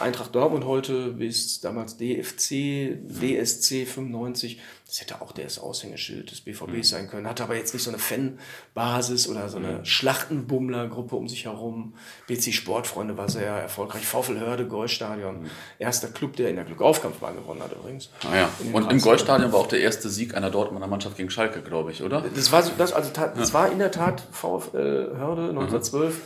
Eintracht 0.00 0.34
Dortmund 0.34 0.64
heute 0.64 1.12
bis 1.12 1.60
damals 1.60 1.96
DFC, 1.96 2.98
DSC 3.08 3.86
95, 3.86 4.60
das 4.86 5.00
hätte 5.00 5.20
auch 5.20 5.32
das 5.32 5.58
Aushängeschild 5.58 6.30
des 6.30 6.42
BVB 6.42 6.68
mhm. 6.68 6.82
sein 6.84 7.08
können. 7.08 7.26
Hatte 7.26 7.42
aber 7.42 7.56
jetzt 7.56 7.74
nicht 7.74 7.82
so 7.82 7.90
eine 7.90 7.98
Fanbasis 7.98 9.28
oder 9.28 9.48
so 9.48 9.56
eine 9.56 9.78
mhm. 9.78 9.84
Schlachtenbummler-Gruppe 9.84 11.16
um 11.16 11.28
sich 11.28 11.46
herum. 11.46 11.94
BC 12.28 12.52
Sportfreunde 12.52 13.16
war 13.16 13.28
sehr 13.28 13.50
erfolgreich. 13.50 14.06
VfL 14.06 14.38
Hörde, 14.38 14.66
Goldstadion. 14.66 15.42
Mhm. 15.42 15.50
Erster 15.80 16.08
Club, 16.08 16.36
der 16.36 16.50
in 16.50 16.56
der 16.56 16.64
Glückaufkampfbahn 16.64 17.34
gewonnen 17.34 17.62
hat 17.62 17.72
übrigens. 17.72 18.10
Ah 18.30 18.36
ja. 18.36 18.50
Und 18.72 18.90
im 18.92 19.00
Goldstadion 19.00 19.52
war 19.52 19.60
auch 19.60 19.66
der 19.66 19.80
erste 19.80 20.08
Sieg 20.08 20.36
einer 20.36 20.50
Dortmunder 20.50 20.86
Mannschaft 20.86 21.16
gegen 21.16 21.30
Schalke, 21.30 21.62
glaube 21.62 21.90
ich, 21.90 22.02
oder? 22.02 22.22
Das 22.34 22.52
war, 22.52 22.62
das, 22.78 22.92
also, 22.92 23.10
das 23.12 23.52
war 23.52 23.72
in 23.72 23.80
der 23.80 23.90
Tat 23.90 24.22
VfL 24.30 25.16
Hörde 25.16 25.48
1912. 25.48 26.20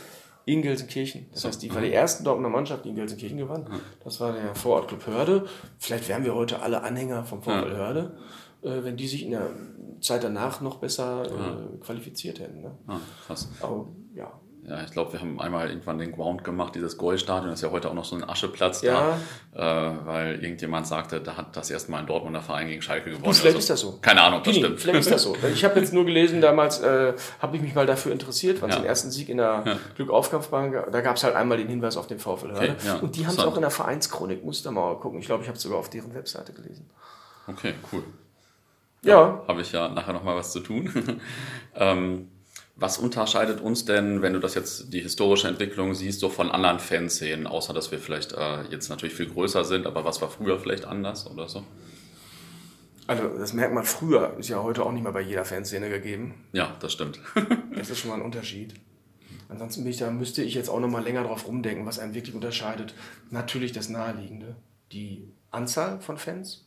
In 0.51 0.61
Gelsenkirchen. 0.61 1.27
Das 1.31 1.45
heißt, 1.45 1.61
die 1.61 1.73
war 1.73 1.79
die 1.79 1.91
erste 1.91 2.23
Dortmunder 2.25 2.49
Mannschaft, 2.49 2.83
die 2.83 2.89
in 2.89 2.95
Gelsenkirchen 2.95 3.37
gewann. 3.37 3.67
Das 4.03 4.19
war 4.19 4.33
der 4.33 4.53
Vorortclub 4.53 5.07
Hörde. 5.07 5.45
Vielleicht 5.77 6.09
wären 6.09 6.25
wir 6.25 6.35
heute 6.35 6.61
alle 6.61 6.83
Anhänger 6.83 7.23
vom 7.23 7.41
VfL 7.41 7.73
Hörde, 7.73 8.17
äh, 8.61 8.83
wenn 8.83 8.97
die 8.97 9.07
sich 9.07 9.23
in 9.23 9.31
der 9.31 9.49
Zeit 10.01 10.25
danach 10.25 10.59
noch 10.59 10.79
besser 10.79 11.23
äh, 11.23 11.77
qualifiziert 11.77 12.41
hätten. 12.41 12.63
Ne? 12.63 12.77
Ah, 12.85 12.97
krass. 13.25 13.47
Aber 13.61 13.87
ja, 14.13 14.40
ja, 14.67 14.83
ich 14.83 14.91
glaube, 14.91 15.13
wir 15.13 15.19
haben 15.19 15.39
einmal 15.39 15.69
irgendwann 15.69 15.97
den 15.97 16.11
Ground 16.11 16.43
gemacht, 16.43 16.75
dieses 16.75 16.97
Goldstadion, 16.97 17.49
das 17.49 17.59
ist 17.59 17.63
ja 17.63 17.71
heute 17.71 17.89
auch 17.89 17.95
noch 17.95 18.05
so 18.05 18.15
ein 18.15 18.27
Ascheplatz 18.27 18.83
ja. 18.83 19.17
da, 19.53 19.91
äh, 19.91 20.05
weil 20.05 20.43
irgendjemand 20.43 20.85
sagte, 20.85 21.19
da 21.19 21.35
hat 21.35 21.57
das 21.57 21.71
erste 21.71 21.91
Mal 21.91 21.99
ein 21.99 22.05
Dortmunder 22.05 22.41
Verein 22.41 22.67
gegen 22.67 22.81
Schalke 22.81 23.09
gewonnen. 23.09 23.23
Du, 23.23 23.33
vielleicht 23.33 23.55
also, 23.55 23.59
ist 23.59 23.69
das 23.71 23.79
so. 23.79 23.97
Keine 24.01 24.21
Ahnung, 24.21 24.41
das 24.43 24.53
Pini, 24.53 24.65
stimmt. 24.65 24.79
Vielleicht 24.79 24.99
ist 24.99 25.11
das 25.11 25.23
so. 25.23 25.35
Ich 25.53 25.65
habe 25.65 25.79
jetzt 25.79 25.93
nur 25.93 26.05
gelesen, 26.05 26.41
damals 26.41 26.79
äh, 26.79 27.13
habe 27.39 27.55
ich 27.55 27.61
mich 27.61 27.73
mal 27.73 27.87
dafür 27.87 28.11
interessiert, 28.11 28.61
weil 28.61 28.69
ja. 28.69 28.77
den 28.77 28.85
ersten 28.85 29.09
Sieg 29.09 29.29
in 29.29 29.37
der 29.37 29.63
ja. 29.65 29.77
Glückaufkampfbahn, 29.95 30.71
da 30.91 31.01
gab 31.01 31.15
es 31.15 31.23
halt 31.23 31.35
einmal 31.35 31.57
den 31.57 31.67
Hinweis 31.67 31.97
auf 31.97 32.07
den 32.07 32.19
VfL 32.19 32.51
okay, 32.51 32.73
ja. 32.85 32.95
Und 32.97 33.15
die 33.15 33.25
haben 33.25 33.33
es 33.33 33.39
auch 33.43 33.55
in 33.55 33.61
der 33.61 33.71
Vereinschronik, 33.71 34.45
musst 34.45 34.65
du 34.65 34.71
mal 34.71 34.95
gucken. 34.97 35.19
Ich 35.19 35.25
glaube, 35.25 35.41
ich 35.41 35.49
habe 35.49 35.57
es 35.57 35.63
sogar 35.63 35.79
auf 35.79 35.89
deren 35.89 36.13
Webseite 36.13 36.53
gelesen. 36.53 36.89
Okay, 37.47 37.73
cool. 37.91 38.03
Ja. 39.03 39.43
Habe 39.47 39.61
ich 39.61 39.71
ja 39.71 39.89
nachher 39.89 40.13
nochmal 40.13 40.35
was 40.35 40.51
zu 40.51 40.59
tun. 40.59 41.19
ähm, 41.75 42.30
was 42.81 42.97
unterscheidet 42.97 43.61
uns 43.61 43.85
denn, 43.85 44.23
wenn 44.23 44.33
du 44.33 44.39
das 44.39 44.55
jetzt 44.55 44.91
die 44.91 45.01
historische 45.01 45.47
Entwicklung 45.47 45.93
siehst, 45.93 46.19
so 46.19 46.29
von 46.29 46.49
anderen 46.49 46.79
Fanszenen, 46.79 47.45
außer 47.45 47.73
dass 47.73 47.91
wir 47.91 47.99
vielleicht 47.99 48.33
äh, 48.33 48.63
jetzt 48.71 48.89
natürlich 48.89 49.13
viel 49.13 49.27
größer 49.27 49.63
sind, 49.63 49.85
aber 49.85 50.03
was 50.03 50.19
war 50.21 50.29
früher 50.29 50.59
vielleicht 50.59 50.85
anders 50.85 51.29
oder 51.29 51.47
so? 51.47 51.63
Also 53.05 53.27
das 53.37 53.53
merkt 53.53 53.73
man 53.73 53.83
früher, 53.83 54.35
ist 54.39 54.49
ja 54.49 54.63
heute 54.63 54.83
auch 54.83 54.91
nicht 54.91 55.03
mehr 55.03 55.11
bei 55.11 55.21
jeder 55.21 55.45
Fanszene 55.45 55.89
gegeben. 55.89 56.33
Ja, 56.53 56.75
das 56.79 56.93
stimmt. 56.93 57.19
das 57.75 57.91
ist 57.91 57.99
schon 57.99 58.09
mal 58.09 58.15
ein 58.15 58.23
Unterschied. 58.23 58.73
Ansonsten 59.47 59.85
ich, 59.85 59.97
da 59.97 60.09
müsste 60.09 60.41
ich 60.41 60.55
jetzt 60.55 60.69
auch 60.69 60.79
noch 60.79 60.87
mal 60.87 61.03
länger 61.03 61.23
drauf 61.23 61.47
rumdenken, 61.47 61.85
was 61.85 61.99
einen 61.99 62.15
wirklich 62.15 62.33
unterscheidet. 62.33 62.95
Natürlich 63.29 63.73
das 63.73 63.89
Naheliegende, 63.89 64.55
die 64.91 65.31
Anzahl 65.51 65.99
von 66.01 66.17
Fans. 66.17 66.65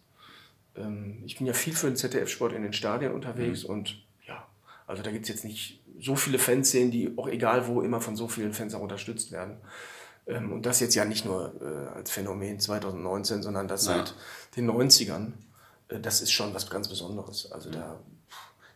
Ähm, 0.77 1.23
ich 1.25 1.39
bin 1.39 1.47
ja 1.47 1.55
viel 1.55 1.75
für 1.75 1.89
den 1.89 1.97
ZDF-Sport 1.97 2.53
in 2.53 2.63
den 2.63 2.73
Stadien 2.73 3.13
unterwegs 3.13 3.65
mhm. 3.65 3.71
und 3.71 4.05
ja, 4.27 4.47
also 4.87 5.03
da 5.03 5.11
gibt 5.11 5.25
es 5.25 5.29
jetzt 5.31 5.45
nicht 5.45 5.84
so 6.01 6.17
viele 6.17 6.39
Fans 6.39 6.71
sehen, 6.71 6.91
die 6.91 7.13
auch 7.17 7.29
egal 7.29 7.67
wo 7.69 7.81
immer 7.81 8.01
von 8.01 8.17
so 8.17 8.29
vielen 8.29 8.53
Fans 8.53 8.75
auch 8.75 8.81
unterstützt 8.81 9.33
werden. 9.33 9.57
Ähm, 10.27 10.53
und 10.53 10.67
das 10.67 10.81
jetzt 10.81 10.95
ja 10.95 11.05
nicht 11.05 11.25
nur 11.25 11.55
äh, 11.61 11.97
als 11.97 12.11
Phänomen 12.11 12.59
2019, 12.61 13.43
sondern 13.43 13.69
das 13.69 13.87
ja. 13.87 13.97
seit 13.97 14.15
den 14.57 14.71
90ern. 14.71 15.33
Äh, 15.89 16.01
das 16.01 16.21
ist 16.21 16.33
schon 16.33 16.55
was 16.55 16.69
ganz 16.71 16.89
Besonderes. 16.89 17.51
Also 17.53 17.71
da, 17.71 18.01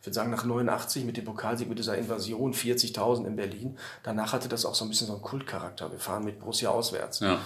ich 0.00 0.06
würde 0.06 0.14
sagen, 0.14 0.30
nach 0.30 0.44
89 0.44 1.04
mit 1.04 1.16
dem 1.16 1.24
Pokalsieg, 1.24 1.68
mit 1.68 1.78
dieser 1.78 1.96
Invasion, 1.96 2.52
40.000 2.52 3.26
in 3.26 3.36
Berlin, 3.36 3.78
danach 4.02 4.32
hatte 4.32 4.48
das 4.48 4.64
auch 4.64 4.74
so 4.74 4.84
ein 4.84 4.88
bisschen 4.88 5.06
so 5.06 5.14
einen 5.14 5.22
Kultcharakter. 5.22 5.90
Wir 5.90 5.98
fahren 5.98 6.24
mit 6.24 6.38
Borussia 6.38 6.70
auswärts. 6.70 7.20
Ja. 7.20 7.40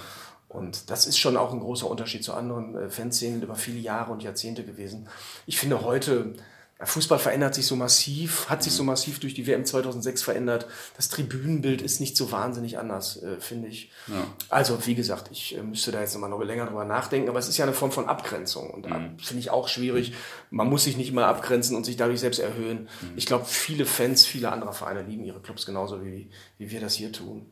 Und 0.49 0.91
das 0.91 1.07
ist 1.07 1.17
schon 1.19 1.39
auch 1.39 1.53
ein 1.53 1.61
großer 1.61 1.89
Unterschied 1.89 2.25
zu 2.25 2.35
anderen 2.35 2.77
äh, 2.77 2.91
Fanszenen 2.91 3.43
über 3.43 3.55
viele 3.55 3.79
Jahre 3.79 4.13
und 4.13 4.23
Jahrzehnte 4.23 4.65
gewesen. 4.65 5.09
Ich 5.47 5.59
finde 5.59 5.83
heute, 5.83 6.35
Fußball 6.85 7.19
verändert 7.19 7.55
sich 7.55 7.67
so 7.67 7.77
massiv, 7.77 8.49
hat 8.49 8.63
sich 8.63 8.73
so 8.73 8.83
massiv 8.83 9.21
durch 9.21 9.35
die 9.35 9.47
WM 9.47 9.65
2006 9.65 10.23
verändert. 10.23 10.67
Das 10.97 11.09
Tribünenbild 11.09 11.83
ist 11.83 12.01
nicht 12.01 12.17
so 12.17 12.33
wahnsinnig 12.33 12.79
anders, 12.79 13.23
äh, 13.23 13.41
finde 13.41 13.69
ich. 13.69 13.91
Ja. 14.09 14.25
Also, 14.49 14.87
wie 14.87 14.95
gesagt, 14.95 15.31
ich 15.31 15.57
äh, 15.57 15.63
müsste 15.63 15.93
da 15.93 16.01
jetzt 16.01 16.15
nochmal 16.15 16.31
noch 16.31 16.43
länger 16.43 16.67
drüber 16.67 16.85
nachdenken, 16.85 17.29
aber 17.29 17.39
es 17.39 17.49
ist 17.49 17.57
ja 17.57 17.65
eine 17.65 17.75
Form 17.75 17.93
von 17.93 18.09
Abgrenzung 18.09 18.71
und 18.71 18.89
mhm. 18.89 19.19
finde 19.19 19.41
ich 19.41 19.51
auch 19.51 19.69
schwierig. 19.69 20.15
Man 20.51 20.69
muss 20.69 20.85
sich 20.85 20.97
nicht 20.97 21.13
mal 21.13 21.25
abgrenzen 21.25 21.77
und 21.77 21.85
sich 21.85 21.97
dadurch 21.97 22.21
selbst 22.21 22.39
erhöhen. 22.39 22.89
Mhm. 23.01 23.13
Ich 23.17 23.27
glaube, 23.27 23.45
viele 23.45 23.87
Fans, 23.87 24.27
viele 24.27 24.51
andere 24.51 24.73
Vereine 24.73 25.03
lieben 25.03 25.25
ihre 25.25 25.41
Clubs 25.41 25.67
genauso 25.67 26.05
wie, 26.05 26.31
wie 26.59 26.71
wir 26.71 26.81
das 26.81 26.95
hier 26.95 27.13
tun. 27.13 27.47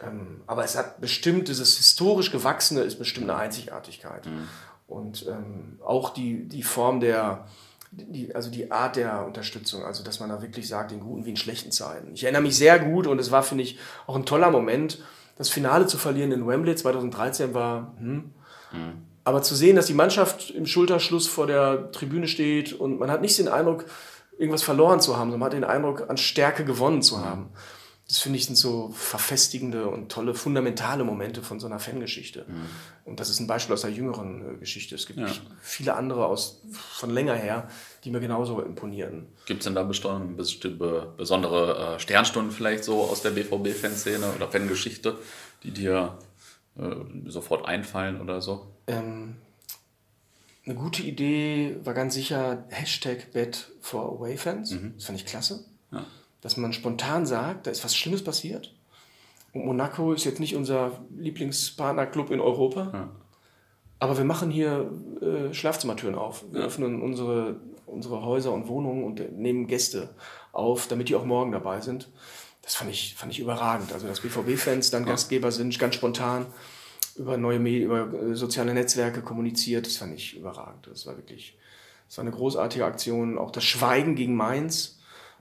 Ähm, 0.00 0.42
aber 0.46 0.64
es 0.64 0.76
hat 0.76 1.00
bestimmt, 1.00 1.48
dieses 1.48 1.76
historisch 1.76 2.30
Gewachsene 2.30 2.80
ist 2.80 2.98
bestimmt 2.98 3.30
eine 3.30 3.38
Einzigartigkeit. 3.38 4.26
Mhm. 4.26 4.48
Und 4.86 5.26
ähm, 5.26 5.78
auch 5.84 6.10
die, 6.10 6.46
die 6.46 6.62
Form 6.62 7.00
der, 7.00 7.46
die, 7.90 8.34
also 8.34 8.50
die 8.50 8.70
Art 8.70 8.96
der 8.96 9.24
Unterstützung, 9.26 9.84
also 9.84 10.02
dass 10.02 10.20
man 10.20 10.28
da 10.28 10.42
wirklich 10.42 10.68
sagt, 10.68 10.92
in 10.92 11.00
guten 11.00 11.24
wie 11.24 11.30
in 11.30 11.36
schlechten 11.36 11.72
Zeiten. 11.72 12.12
Ich 12.14 12.24
erinnere 12.24 12.42
mich 12.42 12.56
sehr 12.56 12.78
gut 12.78 13.06
und 13.06 13.18
es 13.18 13.30
war, 13.30 13.42
finde 13.42 13.64
ich, 13.64 13.78
auch 14.06 14.16
ein 14.16 14.26
toller 14.26 14.50
Moment, 14.50 14.98
das 15.36 15.48
Finale 15.48 15.86
zu 15.86 15.98
verlieren 15.98 16.32
in 16.32 16.46
Wembley 16.46 16.74
2013 16.74 17.54
war, 17.54 17.94
hm. 17.98 18.32
Mhm. 18.72 18.92
aber 19.24 19.42
zu 19.42 19.54
sehen, 19.54 19.76
dass 19.76 19.86
die 19.86 19.94
Mannschaft 19.94 20.50
im 20.50 20.66
Schulterschluss 20.66 21.28
vor 21.28 21.46
der 21.46 21.92
Tribüne 21.92 22.28
steht 22.28 22.72
und 22.72 22.98
man 22.98 23.10
hat 23.10 23.20
nicht 23.20 23.38
den 23.38 23.48
Eindruck, 23.48 23.86
irgendwas 24.38 24.62
verloren 24.62 25.00
zu 25.00 25.16
haben, 25.16 25.30
sondern 25.30 25.40
man 25.40 25.46
hat 25.46 25.54
den 25.54 25.64
Eindruck, 25.64 26.10
an 26.10 26.18
Stärke 26.18 26.64
gewonnen 26.64 27.02
zu 27.02 27.24
haben 27.24 27.50
das 28.08 28.18
finde 28.18 28.38
ich 28.38 28.46
sind 28.46 28.54
so 28.54 28.90
verfestigende 28.90 29.88
und 29.88 30.12
tolle, 30.12 30.34
fundamentale 30.34 31.02
Momente 31.02 31.42
von 31.42 31.58
so 31.58 31.66
einer 31.66 31.80
Fangeschichte. 31.80 32.44
Mhm. 32.46 32.66
Und 33.04 33.18
das 33.18 33.30
ist 33.30 33.40
ein 33.40 33.48
Beispiel 33.48 33.74
aus 33.74 33.80
der 33.80 33.90
jüngeren 33.90 34.54
äh, 34.54 34.58
Geschichte. 34.58 34.94
Es 34.94 35.06
gibt 35.06 35.18
ja. 35.18 35.26
viele 35.60 35.94
andere 35.94 36.26
aus, 36.26 36.62
von 36.70 37.10
länger 37.10 37.34
her, 37.34 37.68
die 38.04 38.10
mir 38.10 38.20
genauso 38.20 38.60
imponieren. 38.60 39.26
Gibt 39.46 39.60
es 39.60 39.64
denn 39.64 39.74
da 39.74 39.82
bestimmte, 39.82 41.14
besondere 41.16 41.96
äh, 41.96 41.98
Sternstunden 41.98 42.52
vielleicht 42.52 42.84
so 42.84 43.02
aus 43.02 43.22
der 43.22 43.30
BVB-Fanszene 43.30 44.34
oder 44.36 44.48
Fangeschichte, 44.48 45.18
die 45.64 45.72
dir 45.72 46.16
äh, 46.78 46.84
sofort 47.26 47.66
einfallen 47.66 48.20
oder 48.20 48.40
so? 48.40 48.68
Ähm, 48.86 49.34
eine 50.64 50.76
gute 50.76 51.02
Idee 51.02 51.76
war 51.82 51.94
ganz 51.94 52.14
sicher 52.14 52.66
Hashtag 52.68 53.32
Bet 53.32 53.72
for 53.80 54.12
Away 54.12 54.36
Fans. 54.36 54.70
Mhm. 54.70 54.92
Das 54.94 55.06
fand 55.06 55.18
ich 55.18 55.26
klasse. 55.26 55.64
Ja 55.90 56.06
dass 56.46 56.56
man 56.56 56.72
spontan 56.72 57.26
sagt, 57.26 57.66
da 57.66 57.72
ist 57.72 57.84
was 57.84 57.96
Schlimmes 57.96 58.22
passiert. 58.22 58.72
Und 59.52 59.66
Monaco 59.66 60.12
ist 60.12 60.22
jetzt 60.22 60.38
nicht 60.38 60.54
unser 60.54 61.00
Lieblingspartnerclub 61.18 62.30
in 62.30 62.38
Europa. 62.38 62.90
Ja. 62.92 63.08
Aber 63.98 64.16
wir 64.16 64.24
machen 64.24 64.52
hier 64.52 64.88
äh, 65.20 65.52
Schlafzimmertüren 65.52 66.14
auf. 66.14 66.44
Wir 66.52 66.60
ja. 66.60 66.66
öffnen 66.66 67.02
unsere, 67.02 67.56
unsere 67.86 68.24
Häuser 68.24 68.52
und 68.52 68.68
Wohnungen 68.68 69.02
und 69.02 69.36
nehmen 69.36 69.66
Gäste 69.66 70.10
auf, 70.52 70.86
damit 70.86 71.08
die 71.08 71.16
auch 71.16 71.24
morgen 71.24 71.50
dabei 71.50 71.80
sind. 71.80 72.12
Das 72.62 72.76
fand 72.76 72.92
ich, 72.92 73.16
fand 73.16 73.32
ich 73.32 73.40
überragend. 73.40 73.92
Also, 73.92 74.06
dass 74.06 74.20
BVB-Fans 74.20 74.92
dann 74.92 75.02
ja. 75.02 75.10
Gastgeber 75.10 75.50
sind, 75.50 75.76
ganz 75.80 75.96
spontan 75.96 76.46
über 77.16 77.36
neue 77.36 77.58
Medien, 77.58 77.86
über 77.86 78.12
äh, 78.12 78.36
soziale 78.36 78.72
Netzwerke 78.72 79.20
kommuniziert, 79.20 79.86
das 79.86 79.96
fand 79.96 80.14
ich 80.14 80.36
überragend. 80.36 80.86
Das 80.86 81.06
war 81.06 81.16
wirklich, 81.16 81.58
das 82.06 82.18
war 82.18 82.22
eine 82.22 82.30
großartige 82.30 82.84
Aktion. 82.84 83.36
Auch 83.36 83.50
das 83.50 83.64
Schweigen 83.64 84.14
gegen 84.14 84.36
Mainz, 84.36 84.95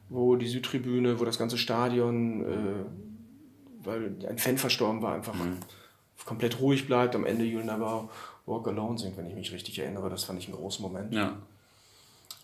wo 0.09 0.35
die 0.35 0.47
Südtribüne, 0.47 1.19
wo 1.19 1.25
das 1.25 1.37
ganze 1.37 1.57
Stadion, 1.57 2.41
äh, 2.43 2.85
weil 3.83 4.15
ein 4.27 4.37
Fan 4.37 4.57
verstorben 4.57 5.01
war, 5.01 5.13
einfach 5.13 5.35
mhm. 5.35 5.57
komplett 6.25 6.59
ruhig 6.59 6.87
bleibt. 6.87 7.15
Am 7.15 7.25
Ende 7.25 7.45
You'll 7.45 7.63
Never 7.63 8.09
Walk 8.45 8.67
Alone 8.67 8.97
singt, 8.97 9.17
wenn 9.17 9.27
ich 9.27 9.35
mich 9.35 9.51
richtig 9.51 9.79
erinnere. 9.79 10.09
Das 10.09 10.23
fand 10.23 10.39
ich 10.39 10.47
einen 10.47 10.57
großen 10.57 10.81
Moment. 10.81 11.13
Ja. 11.13 11.37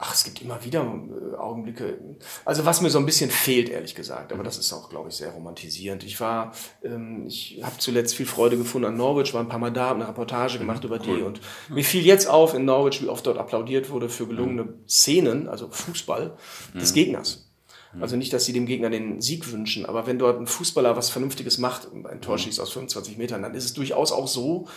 Ach, 0.03 0.15
es 0.15 0.23
gibt 0.23 0.41
immer 0.41 0.63
wieder 0.65 0.81
äh, 0.81 1.35
Augenblicke. 1.35 1.99
Also 2.43 2.65
was 2.65 2.81
mir 2.81 2.89
so 2.89 2.97
ein 2.97 3.05
bisschen 3.05 3.29
fehlt, 3.29 3.69
ehrlich 3.69 3.93
gesagt, 3.93 4.33
aber 4.33 4.43
das 4.43 4.57
ist 4.57 4.73
auch, 4.73 4.89
glaube 4.89 5.09
ich, 5.09 5.15
sehr 5.15 5.29
romantisierend. 5.29 6.03
Ich 6.03 6.19
war, 6.19 6.53
ähm, 6.83 7.27
ich 7.27 7.61
habe 7.61 7.77
zuletzt 7.77 8.15
viel 8.15 8.25
Freude 8.25 8.57
gefunden 8.57 8.87
an 8.87 8.97
Norwich, 8.97 9.35
war 9.35 9.41
ein 9.41 9.47
paar 9.47 9.59
Mal 9.59 9.71
da, 9.71 9.89
habe 9.89 9.99
eine 9.99 10.09
Reportage 10.09 10.57
gemacht 10.57 10.83
über 10.83 10.99
cool. 11.05 11.17
die 11.17 11.21
und 11.21 11.39
mir 11.69 11.83
fiel 11.83 12.03
jetzt 12.03 12.27
auf 12.27 12.55
in 12.55 12.65
Norwich, 12.65 13.03
wie 13.03 13.09
oft 13.09 13.27
dort 13.27 13.37
applaudiert 13.37 13.91
wurde 13.91 14.09
für 14.09 14.25
gelungene 14.25 14.73
Szenen, 14.87 15.47
also 15.47 15.69
Fußball, 15.69 16.35
des 16.73 16.93
Gegners. 16.93 17.50
Also 17.99 18.15
nicht, 18.15 18.31
dass 18.31 18.45
sie 18.45 18.53
dem 18.53 18.65
Gegner 18.65 18.89
den 18.89 19.21
Sieg 19.21 19.51
wünschen, 19.51 19.85
aber 19.85 20.07
wenn 20.07 20.17
dort 20.17 20.39
ein 20.39 20.47
Fußballer 20.47 20.95
was 20.95 21.09
Vernünftiges 21.09 21.57
macht 21.57 21.85
und 21.85 22.07
ein 22.07 22.21
Tor 22.21 22.37
schießt 22.37 22.59
aus 22.59 22.71
25 22.71 23.17
Metern, 23.17 23.41
dann 23.41 23.53
ist 23.53 23.65
es 23.65 23.73
durchaus 23.73 24.13
auch 24.13 24.27
so, 24.27 24.67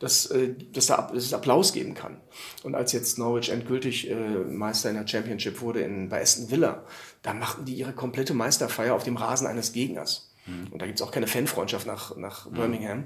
dass, 0.00 0.26
äh, 0.26 0.54
dass, 0.72 0.86
da, 0.86 1.10
dass 1.12 1.24
es 1.24 1.32
Applaus 1.32 1.72
geben 1.72 1.94
kann. 1.94 2.20
Und 2.64 2.74
als 2.74 2.92
jetzt 2.92 3.18
Norwich 3.18 3.50
endgültig 3.50 4.10
äh, 4.10 4.14
Meister 4.14 4.90
in 4.90 4.96
der 4.96 5.06
Championship 5.06 5.60
wurde 5.60 5.82
in, 5.82 6.08
bei 6.08 6.20
Aston 6.20 6.50
Villa, 6.50 6.84
da 7.22 7.32
machten 7.32 7.64
die 7.64 7.74
ihre 7.74 7.92
komplette 7.92 8.34
Meisterfeier 8.34 8.94
auf 8.94 9.04
dem 9.04 9.16
Rasen 9.16 9.46
eines 9.46 9.72
Gegners. 9.72 10.32
Mhm. 10.46 10.72
Und 10.72 10.82
da 10.82 10.86
gibt 10.86 10.98
es 10.98 11.06
auch 11.06 11.12
keine 11.12 11.26
Fanfreundschaft 11.26 11.86
nach, 11.86 12.16
nach 12.16 12.50
mhm. 12.50 12.54
Birmingham. 12.54 13.04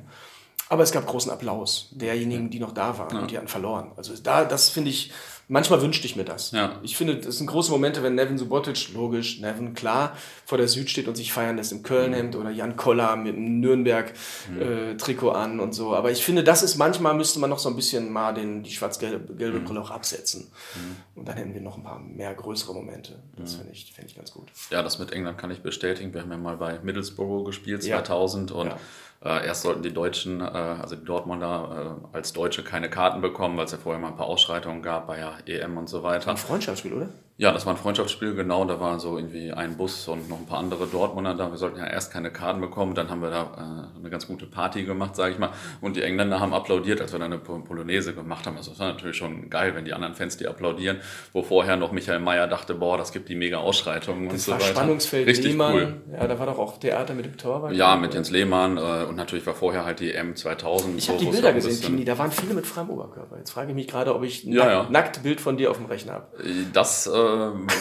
Aber 0.71 0.83
es 0.83 0.93
gab 0.93 1.07
großen 1.07 1.31
Applaus 1.31 1.89
derjenigen, 1.93 2.51
die 2.51 2.61
noch 2.61 2.73
da 2.73 2.99
waren 2.99 3.15
ja. 3.15 3.23
und 3.23 3.31
die 3.31 3.39
hatten 3.39 3.49
verloren. 3.49 3.93
Also 3.97 4.15
da, 4.17 4.45
das 4.45 4.69
finde 4.69 4.91
ich, 4.91 5.13
manchmal 5.49 5.83
wünschte 5.83 6.07
ich 6.07 6.15
mir 6.15 6.25
das. 6.25 6.53
Ja. 6.53 6.79
Ich 6.83 6.97
finde, 6.97 7.17
das 7.17 7.39
sind 7.39 7.47
große 7.47 7.71
Momente, 7.71 8.03
wenn 8.03 8.15
Nevin 8.15 8.39
Subotic, 8.39 8.93
logisch, 8.95 9.41
Nevin 9.41 9.75
klar 9.75 10.17
vor 10.45 10.59
der 10.59 10.69
Süd 10.69 10.89
steht 10.91 11.09
und 11.09 11.17
sich 11.17 11.33
feiern 11.33 11.57
lässt 11.57 11.73
im 11.73 11.83
Kölnhemd 11.83 12.35
mhm. 12.35 12.41
oder 12.41 12.51
Jan 12.51 12.77
Koller 12.77 13.17
mit 13.17 13.35
einem 13.37 13.61
Nürnberg-Trikot 13.61 15.31
mhm. 15.31 15.35
äh, 15.35 15.39
an 15.39 15.61
und 15.61 15.73
so. 15.73 15.95
Aber 15.95 16.11
ich 16.11 16.25
finde, 16.25 16.45
das 16.45 16.63
ist 16.63 16.77
manchmal, 16.77 17.15
müsste 17.15 17.41
man 17.41 17.51
noch 17.51 17.59
so 17.59 17.69
ein 17.69 17.77
bisschen 17.77 18.13
mal 18.13 18.33
den, 18.33 18.63
die 18.63 18.71
schwarz-gelbe 18.71 19.35
gelbe 19.35 19.61
mhm. 19.61 19.65
Brille 19.65 19.81
auch 19.81 19.91
absetzen. 19.91 20.51
Mhm. 20.75 21.21
Und 21.21 21.29
dann 21.29 21.37
hätten 21.37 21.55
wir 21.55 21.61
noch 21.61 21.77
ein 21.77 21.83
paar 21.83 21.99
mehr 21.99 22.33
größere 22.35 22.75
Momente. 22.75 23.19
Das 23.37 23.55
mhm. 23.55 23.59
finde 23.59 23.73
ich, 23.73 23.93
find 23.93 24.11
ich 24.11 24.17
ganz 24.17 24.33
gut. 24.33 24.49
Ja, 24.71 24.83
das 24.83 24.99
mit 24.99 25.13
England 25.13 25.39
kann 25.39 25.51
ich 25.51 25.63
bestätigen. 25.63 26.13
Wir 26.13 26.23
haben 26.23 26.31
ja 26.31 26.37
mal 26.37 26.57
bei 26.57 26.79
Middlesbrough 26.81 27.45
gespielt, 27.45 27.83
2000 27.83 28.51
ja. 28.51 28.57
und 28.57 28.67
ja 28.69 28.79
äh, 29.25 29.47
erst 29.47 29.63
sollten 29.63 29.83
die 29.83 29.93
Deutschen, 29.93 30.41
äh, 30.41 30.45
also 30.45 30.95
die 30.95 31.05
Dortmunder, 31.05 31.99
äh, 32.13 32.17
als 32.17 32.33
Deutsche 32.33 32.63
keine 32.63 32.89
Karten 32.89 33.21
bekommen, 33.21 33.57
weil 33.57 33.65
es 33.65 33.73
ja 33.73 33.79
vorher 33.79 34.01
mal 34.01 34.09
ein 34.09 34.17
paar 34.17 34.27
Ausschreitungen 34.27 34.83
gab 34.83 35.09
bei 35.09 35.17
der 35.17 35.38
EM 35.47 35.77
und 35.77 35.89
so 35.89 36.03
weiter. 36.03 36.31
Ein 36.31 36.37
Freundschaftsspiel, 36.37 36.93
oder? 36.93 37.09
Ja, 37.41 37.53
das 37.53 37.67
war 37.67 37.75
ein 37.75 37.77
Freundschaftsspiel, 37.77 38.35
genau. 38.35 38.65
Da 38.65 38.81
war 38.81 38.99
so 38.99 39.17
irgendwie 39.17 39.53
ein 39.53 39.77
Bus 39.77 40.09
und 40.09 40.29
noch 40.29 40.41
ein 40.41 40.47
paar 40.47 40.59
andere 40.59 40.89
Dortmunder 40.89 41.35
da. 41.35 41.53
Wir 41.53 41.57
sollten 41.57 41.79
ja 41.79 41.87
erst 41.87 42.13
keine 42.13 42.33
Karten 42.33 42.61
bekommen. 42.61 42.97
Dann 42.97 43.11
haben 43.11 43.23
wir 43.23 43.31
da 43.31 43.87
äh, 43.95 43.99
eine 44.01 44.11
ganz 44.11 44.27
gute 44.27 44.45
Party 44.45 44.83
gemacht, 44.83 45.15
sage 45.15 45.35
ich 45.35 45.39
mal. 45.39 45.51
Und 45.81 45.95
die 45.95 46.03
Engländer 46.03 46.41
haben 46.41 46.53
applaudiert, 46.53 47.01
als 47.01 47.13
wir 47.13 47.21
dann 47.21 47.33
eine 47.33 47.41
Polonaise 47.41 48.13
gemacht 48.13 48.45
haben. 48.45 48.57
Also 48.57 48.73
das 48.73 48.81
war 48.81 48.89
natürlich 48.89 49.17
schon 49.17 49.51
geil, 49.51 49.77
wenn 49.77 49.85
die 49.85 49.93
anderen 49.93 50.17
Fans 50.17 50.37
die 50.37 50.49
applaudieren. 50.49 50.97
Wo 51.33 51.45
vorher 51.45 51.77
noch 51.77 51.93
Michael 51.93 52.19
Mayer 52.19 52.49
dachte, 52.49 52.75
boah, 52.75 52.99
das 52.99 53.13
gibt 53.13 53.29
die 53.29 53.37
mega 53.37 53.59
Ausschreitungen 53.59 54.25
das 54.25 54.33
und 54.33 54.41
so 54.41 54.51
war 54.51 54.59
weiter. 54.59 54.71
Spannungsfeld 54.71 55.29
Richtig 55.29 55.53
Lehmann. 55.53 55.75
cool. 55.75 55.95
Ja, 56.15 56.27
da 56.27 56.37
war 56.41 56.47
doch 56.47 56.59
auch 56.59 56.79
Theater 56.79 57.15
mit 57.15 57.25
dem 57.25 57.37
Torwart. 57.37 57.73
Ja, 57.73 57.95
mit 57.95 58.15
Jens 58.15 58.31
Lehmann. 58.31 58.79
Äh, 58.79 59.05
und 59.09 59.15
natürlich 59.15 59.47
war 59.47 59.55
vorher 59.55 59.85
halt 59.85 60.01
die 60.01 60.13
M 60.13 60.35
2000. 60.35 60.99
Ich 60.99 61.05
so, 61.05 61.13
habe 61.13 61.25
die 61.25 61.31
Bilder 61.31 61.53
gesehen, 61.53 61.81
Tini. 61.81 62.05
Da 62.05 62.19
waren 62.19 62.33
viele 62.33 62.55
mit 62.55 62.67
freiem 62.67 62.91
Oberkörper. 62.91 63.39
Jetzt 63.39 63.53
frage 63.53 63.69
ich 63.69 63.77
mich 63.77 63.87
gerade, 63.87 64.13
ob 64.13 64.25
ich 64.25 64.43
ein 64.43 64.55
ja, 64.55 64.69
ja. 64.69 64.87
nackt 64.91 65.23
Bild 65.23 65.41
von 65.41 65.57
dir 65.57 65.71
auf 65.71 65.77
dem 65.77 65.87
Rechner 65.87 66.15
habe. 66.15 66.27
Das 66.73 67.07
äh, 67.07 67.28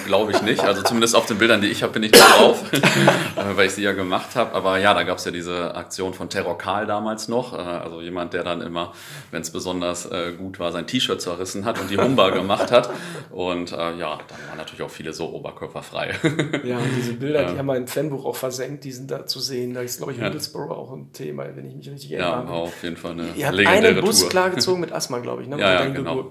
glaube 0.06 0.28
glaube 0.28 0.32
ich 0.32 0.42
nicht. 0.42 0.64
Also 0.64 0.82
zumindest 0.82 1.16
auf 1.16 1.26
den 1.26 1.38
Bildern, 1.38 1.62
die 1.62 1.68
ich 1.68 1.84
habe, 1.84 1.94
bin 1.94 2.04
ich 2.04 2.12
nicht 2.12 2.24
drauf, 2.24 2.64
weil 3.56 3.68
ich 3.68 3.74
sie 3.74 3.84
ja 3.84 3.94
gemacht 3.94 4.36
habe. 4.36 4.54
Aber 4.54 4.78
ja, 4.78 4.94
da 4.94 5.04
gab 5.04 5.18
es 5.18 5.26
ja 5.26 5.32
diese 5.32 5.76
Aktion 5.76 6.14
von 6.14 6.30
Terror 6.30 6.58
Karl 6.58 6.86
damals 6.86 7.28
noch. 7.28 7.54
Äh, 7.54 7.58
also 7.58 8.02
jemand, 8.02 8.34
der 8.34 8.44
dann 8.44 8.62
immer, 8.62 8.94
wenn 9.32 9.42
es 9.42 9.52
besonders 9.52 10.06
äh, 10.06 10.34
gut 10.38 10.60
war, 10.60 10.72
sein 10.72 10.88
T-Shirt 10.88 11.22
zerrissen 11.22 11.66
hat 11.66 11.80
und 11.80 11.90
die 11.90 11.98
Humba 11.98 12.30
gemacht 12.32 12.72
hat. 12.72 12.90
Und 13.32 13.72
äh, 13.72 13.76
ja, 13.76 14.18
dann 14.28 14.40
waren 14.50 14.58
natürlich 14.58 14.82
auch 14.82 14.90
viele 14.90 15.14
so 15.14 15.32
oberkörperfrei. 15.34 16.16
ja, 16.64 16.78
und 16.78 16.96
diese 16.96 17.14
Bilder, 17.14 17.46
die 17.46 17.58
haben 17.58 17.68
wir 17.68 17.76
im 17.76 17.88
Fanbuch 17.88 18.26
auch 18.26 18.36
versenkt, 18.36 18.84
die 18.84 18.92
sind 18.92 19.10
da 19.10 19.26
zu 19.26 19.40
sehen. 19.40 19.74
Da 19.74 19.82
ist, 19.82 19.98
glaube 19.98 20.14
ich, 20.14 20.20
Middlesbrough 20.20 20.70
ja. 20.70 20.76
auch 20.76 20.92
ein 20.92 21.12
Thema, 21.14 21.46
wenn 21.56 21.66
ich 21.66 21.76
mich 21.76 21.90
richtig 21.90 22.12
erinnere. 22.12 22.44
Ja, 22.44 22.50
war 22.50 22.58
auf 22.58 22.84
jeden 22.84 22.98
Fall 22.98 23.12
eine 23.12 23.28
Ihr 23.36 23.48
habt 23.48 23.58
einen 23.58 24.02
Bus 24.02 24.22
Tour. 24.22 24.30
klargezogen 24.30 24.82
mit 24.82 24.92
Asthma, 24.92 25.20
glaube 25.20 25.44
ich. 25.44 25.48
Ne? 25.48 25.60
Ja, 25.60 25.84
ja 25.84 25.90
genau. 25.90 26.30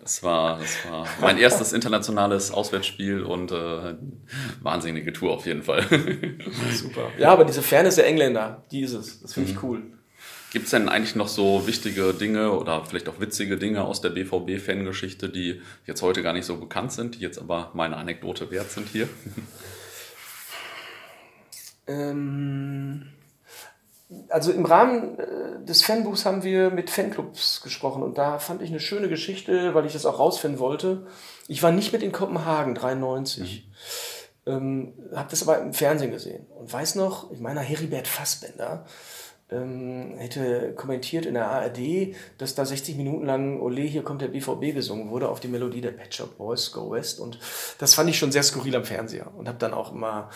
Das 0.00 0.22
war, 0.22 0.58
das 0.58 0.78
war 0.90 1.06
mein 1.20 1.38
erstes 1.38 1.72
internationales 1.72 2.31
Auswärtsspiel 2.50 3.18
Spiel 3.18 3.22
und 3.22 3.52
äh, 3.52 3.94
wahnsinnige 4.60 5.12
Tour 5.12 5.32
auf 5.32 5.46
jeden 5.46 5.62
Fall. 5.62 5.82
Super. 6.72 7.10
Ja, 7.18 7.32
aber 7.32 7.44
diese 7.44 7.62
Fairness 7.62 7.96
der 7.96 8.06
Engländer, 8.06 8.64
die 8.70 8.82
ist 8.82 8.94
es. 8.94 9.20
Das 9.20 9.34
finde 9.34 9.50
ich 9.50 9.56
mhm. 9.56 9.68
cool. 9.68 9.82
Gibt 10.52 10.66
es 10.66 10.70
denn 10.70 10.88
eigentlich 10.88 11.16
noch 11.16 11.28
so 11.28 11.66
wichtige 11.66 12.12
Dinge 12.12 12.52
oder 12.52 12.84
vielleicht 12.84 13.08
auch 13.08 13.20
witzige 13.20 13.56
Dinge 13.56 13.84
aus 13.84 14.02
der 14.02 14.10
BVB-Fangeschichte, 14.10 15.30
die 15.30 15.62
jetzt 15.86 16.02
heute 16.02 16.22
gar 16.22 16.34
nicht 16.34 16.44
so 16.44 16.58
bekannt 16.58 16.92
sind, 16.92 17.14
die 17.14 17.20
jetzt 17.20 17.38
aber 17.38 17.70
meine 17.72 17.96
Anekdote 17.96 18.50
wert 18.50 18.70
sind 18.70 18.88
hier? 18.88 19.08
Ähm, 21.86 23.08
also 24.28 24.52
im 24.52 24.64
Rahmen 24.64 25.18
äh, 25.18 25.64
des 25.64 25.82
Fanbuchs 25.82 26.24
haben 26.24 26.42
wir 26.42 26.70
mit 26.70 26.90
Fanclubs 26.90 27.62
gesprochen 27.62 28.02
und 28.02 28.18
da 28.18 28.38
fand 28.38 28.62
ich 28.62 28.70
eine 28.70 28.80
schöne 28.80 29.08
Geschichte, 29.08 29.74
weil 29.74 29.86
ich 29.86 29.92
das 29.92 30.06
auch 30.06 30.18
rausfinden 30.18 30.60
wollte. 30.60 31.06
Ich 31.48 31.62
war 31.62 31.72
nicht 31.72 31.92
mit 31.92 32.02
in 32.02 32.12
Kopenhagen, 32.12 32.74
93. 32.74 33.66
Mhm. 33.66 34.52
Ähm, 34.52 34.92
habe 35.14 35.30
das 35.30 35.42
aber 35.42 35.60
im 35.60 35.72
Fernsehen 35.72 36.10
gesehen 36.10 36.46
und 36.58 36.72
weiß 36.72 36.96
noch, 36.96 37.30
ich 37.30 37.38
meine, 37.38 37.60
Heribert 37.60 38.08
Fassbender 38.08 38.86
ähm, 39.50 40.14
hätte 40.18 40.74
kommentiert 40.74 41.26
in 41.26 41.34
der 41.34 41.48
ARD, 41.48 42.16
dass 42.38 42.56
da 42.56 42.64
60 42.64 42.96
Minuten 42.96 43.24
lang 43.24 43.60
Ole, 43.60 43.82
hier 43.82 44.02
kommt 44.02 44.20
der 44.20 44.28
BVB 44.28 44.74
gesungen 44.74 45.10
wurde 45.10 45.28
auf 45.28 45.38
die 45.38 45.46
Melodie 45.46 45.80
der 45.80 45.92
Pet 45.92 46.12
Shop 46.12 46.38
Boys 46.38 46.72
Go 46.72 46.90
West 46.90 47.20
und 47.20 47.38
das 47.78 47.94
fand 47.94 48.10
ich 48.10 48.18
schon 48.18 48.32
sehr 48.32 48.42
skurril 48.42 48.74
am 48.74 48.84
Fernseher 48.84 49.32
und 49.36 49.46
habe 49.46 49.58
dann 49.58 49.74
auch 49.74 49.92
immer 49.92 50.30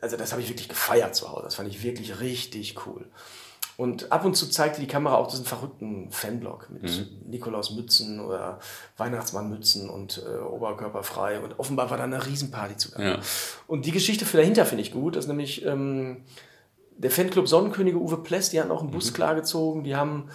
also 0.00 0.16
das 0.16 0.32
habe 0.32 0.42
ich 0.42 0.48
wirklich 0.48 0.68
gefeiert 0.68 1.14
zu 1.14 1.30
Hause. 1.30 1.42
Das 1.44 1.54
fand 1.54 1.68
ich 1.68 1.82
wirklich 1.82 2.20
richtig 2.20 2.86
cool. 2.86 3.06
Und 3.80 4.12
ab 4.12 4.26
und 4.26 4.36
zu 4.36 4.46
zeigte 4.46 4.78
die 4.78 4.86
Kamera 4.86 5.14
auch 5.14 5.26
diesen 5.26 5.46
verrückten 5.46 6.10
Fanblock 6.10 6.68
mit 6.68 6.82
mhm. 6.82 7.30
Nikolaus 7.30 7.70
Mützen 7.70 8.20
oder 8.20 8.58
Weihnachtsmann 8.98 9.48
Mützen 9.48 9.88
und 9.88 10.22
äh, 10.22 10.38
Oberkörperfrei. 10.38 11.40
Und 11.40 11.58
offenbar 11.58 11.88
war 11.88 11.96
da 11.96 12.04
eine 12.04 12.26
Riesenparty 12.26 12.76
zu 12.76 12.90
Ja. 13.00 13.20
Und 13.66 13.86
die 13.86 13.90
Geschichte 13.90 14.26
für 14.26 14.36
dahinter 14.36 14.66
finde 14.66 14.82
ich 14.82 14.92
gut, 14.92 15.16
dass 15.16 15.26
nämlich 15.26 15.64
ähm, 15.64 16.24
der 16.98 17.10
Fanclub 17.10 17.48
Sonnenkönige 17.48 17.96
Uwe 17.96 18.18
Pless, 18.18 18.50
die 18.50 18.60
hatten 18.60 18.70
auch 18.70 18.82
einen 18.82 18.90
Bus 18.90 19.12
mhm. 19.12 19.14
klargezogen, 19.14 19.82
die 19.82 19.96
haben 19.96 20.28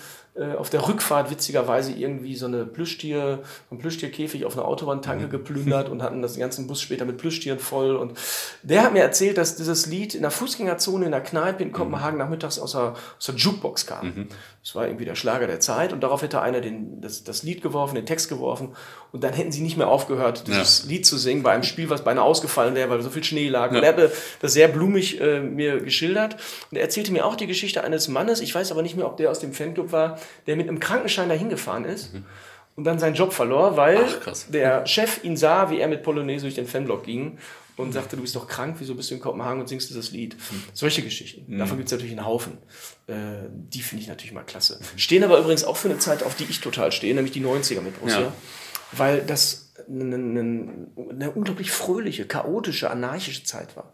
auf 0.57 0.69
der 0.69 0.85
Rückfahrt 0.85 1.31
witzigerweise 1.31 1.93
irgendwie 1.93 2.35
so 2.35 2.45
eine 2.45 2.65
Plüschtier, 2.65 3.39
ein 3.71 3.77
Plüschtierkäfig 3.77 4.43
auf 4.45 4.57
einer 4.57 4.67
Autobahntanke 4.67 5.27
mhm. 5.27 5.29
geplündert 5.29 5.87
und 5.87 6.03
hatten 6.03 6.21
das 6.21 6.37
ganze 6.37 6.61
Bus 6.67 6.81
später 6.81 7.05
mit 7.05 7.17
Plüschtieren 7.17 7.57
voll. 7.57 7.95
Und 7.95 8.17
der 8.61 8.83
hat 8.83 8.91
mir 8.91 9.01
erzählt, 9.01 9.37
dass 9.37 9.55
dieses 9.55 9.85
Lied 9.85 10.13
in 10.13 10.23
der 10.23 10.31
Fußgängerzone 10.31 11.05
in 11.05 11.11
der 11.11 11.21
Kneipe 11.21 11.63
in 11.63 11.71
Kopenhagen 11.71 12.17
mhm. 12.17 12.23
nachmittags 12.23 12.59
aus 12.59 12.73
der, 12.73 12.95
aus 13.17 13.25
der 13.25 13.35
Jukebox 13.35 13.85
kam. 13.85 14.07
Mhm. 14.07 14.27
Das 14.61 14.73
war 14.73 14.87
irgendwie 14.87 15.05
der 15.05 15.13
Schlager 15.13 15.45
der 15.45 15.59
Zeit 15.59 15.93
und 15.93 16.01
darauf 16.01 16.23
hätte 16.23 16.41
einer 16.41 16.59
den, 16.59 16.99
das, 16.99 17.23
das 17.23 17.43
Lied 17.43 17.61
geworfen, 17.61 17.93
den 17.93 18.07
Text 18.07 18.29
geworfen 18.29 18.75
und 19.11 19.23
dann 19.23 19.31
hätten 19.31 19.51
sie 19.51 19.61
nicht 19.61 19.77
mehr 19.77 19.87
aufgehört, 19.87 20.47
dieses 20.47 20.83
ja. 20.83 20.89
Lied 20.89 21.05
zu 21.05 21.17
singen 21.17 21.43
bei 21.43 21.51
einem 21.51 21.61
Spiel, 21.61 21.91
was 21.91 22.03
beinahe 22.03 22.25
ausgefallen 22.25 22.73
wäre, 22.73 22.89
weil 22.89 23.01
so 23.03 23.11
viel 23.11 23.23
Schnee 23.23 23.47
lag. 23.47 23.71
Ja. 23.71 23.77
Und 23.77 23.83
er 23.83 23.89
hatte 23.89 24.11
das 24.41 24.53
sehr 24.53 24.67
blumig 24.67 25.21
äh, 25.21 25.39
mir 25.39 25.81
geschildert 25.81 26.37
und 26.71 26.77
er 26.77 26.81
erzählte 26.81 27.11
mir 27.11 27.27
auch 27.27 27.35
die 27.35 27.45
Geschichte 27.45 27.83
eines 27.83 28.07
Mannes, 28.07 28.41
ich 28.41 28.55
weiß 28.55 28.71
aber 28.71 28.81
nicht 28.81 28.97
mehr, 28.97 29.05
ob 29.05 29.17
der 29.17 29.29
aus 29.29 29.37
dem 29.37 29.53
Fanclub 29.53 29.91
war, 29.91 30.17
der 30.47 30.55
mit 30.55 30.67
einem 30.67 30.79
Krankenschein 30.79 31.29
dahin 31.29 31.49
gefahren 31.49 31.85
ist. 31.85 32.13
Mhm. 32.13 32.25
Und 32.75 32.83
dann 32.83 32.99
seinen 32.99 33.15
Job 33.15 33.31
verlor, 33.31 33.77
weil 33.77 34.05
Ach, 34.05 34.33
der 34.49 34.85
Chef 34.85 35.23
ihn 35.23 35.37
sah, 35.37 35.69
wie 35.69 35.79
er 35.79 35.87
mit 35.87 36.03
Polonaise 36.03 36.41
durch 36.41 36.55
den 36.55 36.67
Fanblock 36.67 37.05
ging 37.05 37.37
und 37.77 37.93
sagte, 37.93 38.15
du 38.15 38.21
bist 38.21 38.35
doch 38.35 38.47
krank, 38.47 38.77
wieso 38.79 38.95
bist 38.95 39.11
du 39.11 39.15
in 39.15 39.21
Kopenhagen 39.21 39.59
und 39.59 39.67
singst 39.67 39.89
dieses 39.89 40.11
Lied? 40.11 40.35
Mhm. 40.35 40.63
Solche 40.73 41.01
Geschichten. 41.01 41.45
Mhm. 41.47 41.59
Davon 41.59 41.77
gibt 41.77 41.87
es 41.87 41.93
natürlich 41.93 42.13
einen 42.13 42.25
Haufen. 42.25 42.57
Äh, 43.07 43.13
die 43.49 43.81
finde 43.81 44.01
ich 44.01 44.07
natürlich 44.07 44.33
mal 44.33 44.43
klasse. 44.43 44.79
Stehen 44.95 45.23
aber 45.23 45.39
übrigens 45.39 45.63
auch 45.63 45.77
für 45.77 45.89
eine 45.89 45.99
Zeit, 45.99 46.23
auf 46.23 46.35
die 46.35 46.45
ich 46.45 46.61
total 46.61 46.91
stehe, 46.91 47.13
nämlich 47.13 47.33
die 47.33 47.43
90er 47.43 47.81
mit 47.81 47.97
Borussia. 47.99 48.21
Ja. 48.21 48.33
Weil 48.91 49.21
das 49.21 49.73
eine, 49.89 50.15
eine, 50.15 50.87
eine 51.09 51.31
unglaublich 51.31 51.71
fröhliche, 51.71 52.25
chaotische, 52.25 52.89
anarchische 52.89 53.43
Zeit 53.43 53.75
war. 53.75 53.93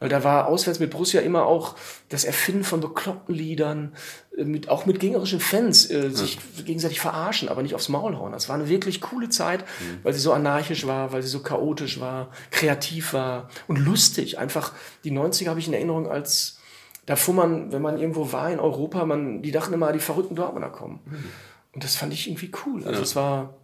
Weil 0.00 0.08
da 0.08 0.22
war 0.22 0.46
auswärts 0.46 0.78
mit 0.78 0.90
Borussia 0.90 1.20
immer 1.20 1.44
auch 1.44 1.76
das 2.08 2.24
Erfinden 2.24 2.64
von 2.64 2.80
bekloppten 2.80 3.34
Liedern, 3.34 3.94
mit, 4.44 4.68
auch 4.68 4.86
mit 4.86 5.00
gegnerischen 5.00 5.40
Fans, 5.40 5.90
äh, 5.90 6.10
sich 6.10 6.36
ja. 6.56 6.62
gegenseitig 6.64 7.00
verarschen, 7.00 7.48
aber 7.48 7.62
nicht 7.62 7.74
aufs 7.74 7.88
Maul 7.88 8.16
hauen. 8.16 8.32
Das 8.32 8.48
war 8.48 8.56
eine 8.56 8.68
wirklich 8.68 9.00
coole 9.00 9.28
Zeit, 9.28 9.60
mhm. 9.60 9.98
weil 10.02 10.12
sie 10.12 10.20
so 10.20 10.32
anarchisch 10.32 10.86
war, 10.86 11.12
weil 11.12 11.22
sie 11.22 11.28
so 11.28 11.40
chaotisch 11.40 12.00
war, 12.00 12.28
kreativ 12.50 13.12
war 13.12 13.48
und 13.66 13.76
lustig. 13.76 14.38
Einfach 14.38 14.72
die 15.04 15.12
90er 15.12 15.48
habe 15.48 15.60
ich 15.60 15.68
in 15.68 15.74
Erinnerung 15.74 16.08
als, 16.08 16.58
da 17.06 17.16
fuhr 17.16 17.34
man, 17.34 17.72
wenn 17.72 17.82
man 17.82 17.98
irgendwo 17.98 18.32
war 18.32 18.50
in 18.50 18.60
Europa, 18.60 19.04
man, 19.04 19.42
die 19.42 19.50
dachten 19.50 19.74
immer, 19.74 19.92
die 19.92 20.00
verrückten 20.00 20.36
Dortmunder 20.36 20.70
kommen. 20.70 21.00
Mhm. 21.04 21.24
Und 21.74 21.84
das 21.84 21.96
fand 21.96 22.12
ich 22.12 22.28
irgendwie 22.28 22.50
cool. 22.66 22.86
Also 22.86 23.02
es 23.02 23.16
war, 23.16 23.54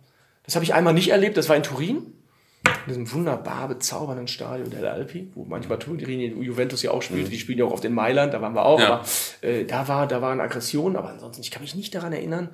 das 0.44 0.54
habe 0.54 0.64
ich 0.64 0.74
einmal 0.74 0.94
nicht 0.94 1.08
erlebt, 1.10 1.36
das 1.36 1.48
war 1.48 1.56
in 1.56 1.62
Turin 1.62 2.14
in 2.86 2.88
diesem 2.88 3.12
wunderbar 3.12 3.68
bezaubernden 3.68 4.28
Stadion 4.28 4.70
der 4.70 4.92
Alpi, 4.92 5.30
wo 5.34 5.44
manchmal 5.44 5.78
Turin 5.78 6.42
Juventus 6.42 6.82
ja 6.82 6.90
auch 6.90 7.02
spielt, 7.02 7.26
mhm. 7.26 7.30
die 7.30 7.38
spielen 7.38 7.58
ja 7.58 7.64
auch 7.64 7.72
auf 7.72 7.80
den 7.80 7.94
Mailand, 7.94 8.34
da 8.34 8.40
waren 8.40 8.54
wir 8.54 8.64
auch, 8.64 8.80
ja. 8.80 8.86
aber 8.86 9.04
äh, 9.40 9.64
da 9.64 9.88
war 9.88 10.06
da 10.06 10.20
waren 10.22 10.40
Aggressionen, 10.40 10.96
aber 10.96 11.10
ansonsten, 11.10 11.42
ich 11.42 11.50
kann 11.50 11.62
mich 11.62 11.74
nicht 11.74 11.94
daran 11.94 12.12
erinnern 12.12 12.50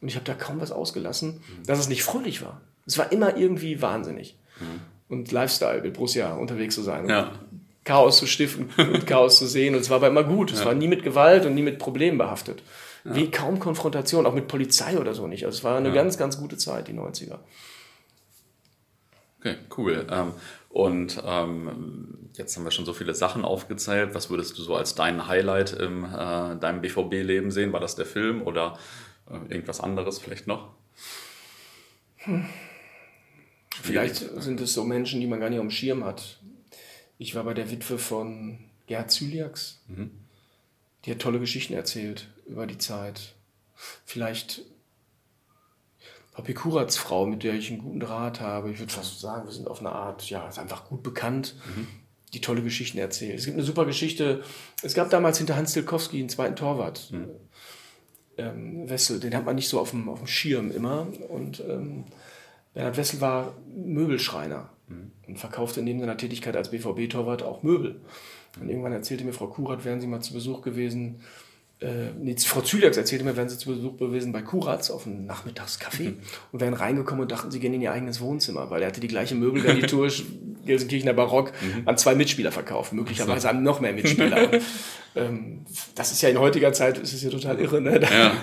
und 0.00 0.08
ich 0.08 0.16
habe 0.16 0.24
da 0.24 0.34
kaum 0.34 0.60
was 0.60 0.72
ausgelassen, 0.72 1.34
mhm. 1.34 1.66
dass 1.66 1.78
es 1.78 1.88
nicht 1.88 2.02
fröhlich 2.02 2.42
war. 2.42 2.60
Es 2.86 2.98
war 2.98 3.12
immer 3.12 3.36
irgendwie 3.36 3.80
wahnsinnig. 3.82 4.36
Mhm. 4.60 4.80
Und 5.08 5.32
Lifestyle 5.32 5.82
mit 5.82 5.94
Borussia 5.94 6.34
unterwegs 6.34 6.74
zu 6.74 6.82
sein. 6.82 7.08
Ja. 7.08 7.32
Chaos 7.84 8.18
zu 8.18 8.26
stiften 8.26 8.70
und 8.92 9.06
Chaos 9.06 9.38
zu 9.38 9.46
sehen. 9.46 9.74
Und 9.74 9.80
es 9.80 9.90
war 9.90 9.96
aber 9.96 10.08
immer 10.08 10.24
gut. 10.24 10.52
Es 10.52 10.60
ja. 10.60 10.66
war 10.66 10.74
nie 10.74 10.88
mit 10.88 11.02
Gewalt 11.02 11.46
und 11.46 11.54
nie 11.54 11.62
mit 11.62 11.78
Problemen 11.78 12.18
behaftet. 12.18 12.62
Wie 13.04 13.30
kaum 13.30 13.58
Konfrontation, 13.58 14.26
auch 14.26 14.34
mit 14.34 14.46
Polizei 14.46 14.98
oder 14.98 15.14
so 15.14 15.26
nicht. 15.26 15.46
Also 15.46 15.58
es 15.58 15.64
war 15.64 15.76
eine 15.76 15.92
ganz, 15.92 16.18
ganz 16.18 16.38
gute 16.38 16.58
Zeit, 16.58 16.88
die 16.88 16.92
90er. 16.92 17.38
Okay, 19.40 19.56
cool. 19.78 20.06
Ähm, 20.10 20.32
und 20.68 21.22
ähm, 21.24 22.28
jetzt 22.34 22.56
haben 22.56 22.64
wir 22.64 22.70
schon 22.70 22.84
so 22.84 22.92
viele 22.92 23.14
Sachen 23.14 23.44
aufgezählt. 23.44 24.14
Was 24.14 24.28
würdest 24.28 24.58
du 24.58 24.62
so 24.62 24.76
als 24.76 24.94
dein 24.94 25.26
Highlight 25.26 25.72
in 25.72 26.04
äh, 26.04 26.56
deinem 26.58 26.82
BVB-Leben 26.82 27.50
sehen? 27.50 27.72
War 27.72 27.80
das 27.80 27.96
der 27.96 28.04
Film 28.04 28.42
oder 28.42 28.78
äh, 29.30 29.52
irgendwas 29.52 29.80
anderes 29.80 30.18
vielleicht 30.18 30.46
noch? 30.46 30.74
Hm. 32.18 32.44
Vielleicht 33.82 34.16
sind 34.16 34.60
es 34.60 34.74
so 34.74 34.84
Menschen, 34.84 35.20
die 35.20 35.26
man 35.26 35.40
gar 35.40 35.48
nicht 35.48 35.58
auf 35.58 35.64
dem 35.64 35.70
Schirm 35.70 36.04
hat. 36.04 36.38
Ich 37.16 37.34
war 37.34 37.44
bei 37.44 37.54
der 37.54 37.70
Witwe 37.70 37.98
von 37.98 38.58
Gerd 38.86 39.10
Zyliaks. 39.10 39.80
Mhm. 39.88 40.10
Die 41.04 41.12
hat 41.12 41.20
tolle 41.20 41.40
Geschichten 41.40 41.72
erzählt 41.72 42.28
über 42.46 42.66
die 42.66 42.76
Zeit. 42.76 43.34
Vielleicht 44.04 44.62
Papi 46.32 46.54
Kurats 46.54 46.96
Frau, 46.96 47.26
mit 47.26 47.42
der 47.42 47.54
ich 47.54 47.70
einen 47.70 47.80
guten 47.80 48.00
Draht 48.00 48.40
habe. 48.40 48.70
Ich 48.70 48.78
würde 48.78 48.92
fast 48.92 49.20
sagen, 49.20 49.46
wir 49.46 49.52
sind 49.52 49.68
auf 49.68 49.80
eine 49.80 49.92
Art, 49.92 50.28
ja, 50.30 50.48
ist 50.48 50.58
einfach 50.58 50.88
gut 50.88 51.02
bekannt, 51.02 51.56
mhm. 51.76 51.86
die 52.32 52.40
tolle 52.40 52.62
Geschichten 52.62 52.98
erzählt. 52.98 53.38
Es 53.38 53.44
gibt 53.44 53.56
eine 53.56 53.66
super 53.66 53.84
Geschichte. 53.84 54.42
Es 54.82 54.94
gab 54.94 55.10
damals 55.10 55.38
hinter 55.38 55.56
Hans 55.56 55.72
Tilkowski 55.72 56.20
einen 56.20 56.28
zweiten 56.28 56.56
Torwart. 56.56 57.10
Mhm. 57.10 57.30
Ähm, 58.38 58.88
Wessel, 58.88 59.18
den 59.18 59.34
hat 59.34 59.44
man 59.44 59.56
nicht 59.56 59.68
so 59.68 59.80
auf 59.80 59.90
dem, 59.90 60.08
auf 60.08 60.20
dem 60.20 60.28
Schirm 60.28 60.70
immer. 60.70 61.08
Und 61.28 61.60
ähm, 61.68 62.04
Bernhard 62.74 62.96
Wessel 62.96 63.20
war 63.20 63.54
Möbelschreiner 63.74 64.70
mhm. 64.86 65.10
und 65.26 65.38
verkaufte 65.38 65.82
neben 65.82 65.98
seiner 65.98 66.16
Tätigkeit 66.16 66.56
als 66.56 66.70
BVB-Torwart 66.70 67.42
auch 67.42 67.64
Möbel. 67.64 68.00
Und 68.60 68.68
irgendwann 68.68 68.92
erzählte 68.92 69.24
mir 69.24 69.32
Frau 69.32 69.48
Kurat, 69.48 69.84
wären 69.84 70.00
Sie 70.00 70.06
mal 70.06 70.20
zu 70.20 70.32
Besuch 70.32 70.62
gewesen 70.62 71.22
äh, 71.80 72.12
nee, 72.18 72.36
Frau 72.38 72.60
Zylax 72.60 72.98
erzählte 72.98 73.24
mir, 73.24 73.36
wären 73.36 73.48
sie 73.48 73.56
zu 73.56 73.70
Besuch 73.70 73.96
gewesen 73.96 74.32
bei 74.32 74.42
Kuratz 74.42 74.90
auf 74.90 75.06
einem 75.06 75.26
Nachmittagscafé 75.26 76.10
mhm. 76.10 76.18
und 76.52 76.60
wären 76.60 76.74
reingekommen 76.74 77.22
und 77.22 77.32
dachten, 77.32 77.50
sie 77.50 77.58
gehen 77.58 77.72
in 77.72 77.80
ihr 77.80 77.92
eigenes 77.92 78.20
Wohnzimmer, 78.20 78.70
weil 78.70 78.82
er 78.82 78.88
hatte 78.88 79.00
die 79.00 79.08
gleiche 79.08 79.34
Möbelgarnitur 79.34 80.10
Gelsenkirchener 80.66 81.14
Barock 81.14 81.52
mhm. 81.62 81.88
an 81.88 81.96
zwei 81.96 82.14
Mitspieler 82.14 82.52
verkauft, 82.52 82.92
möglicherweise 82.92 83.48
an 83.48 83.62
noch 83.62 83.80
mehr 83.80 83.94
Mitspieler. 83.94 84.50
ähm, 85.16 85.64
das 85.94 86.12
ist 86.12 86.20
ja 86.20 86.28
in 86.28 86.38
heutiger 86.38 86.74
Zeit, 86.74 86.98
ist 86.98 87.14
es 87.14 87.22
ja 87.22 87.30
total 87.30 87.58
irre. 87.58 87.80
Ne? 87.80 87.98
Ja. 88.02 88.34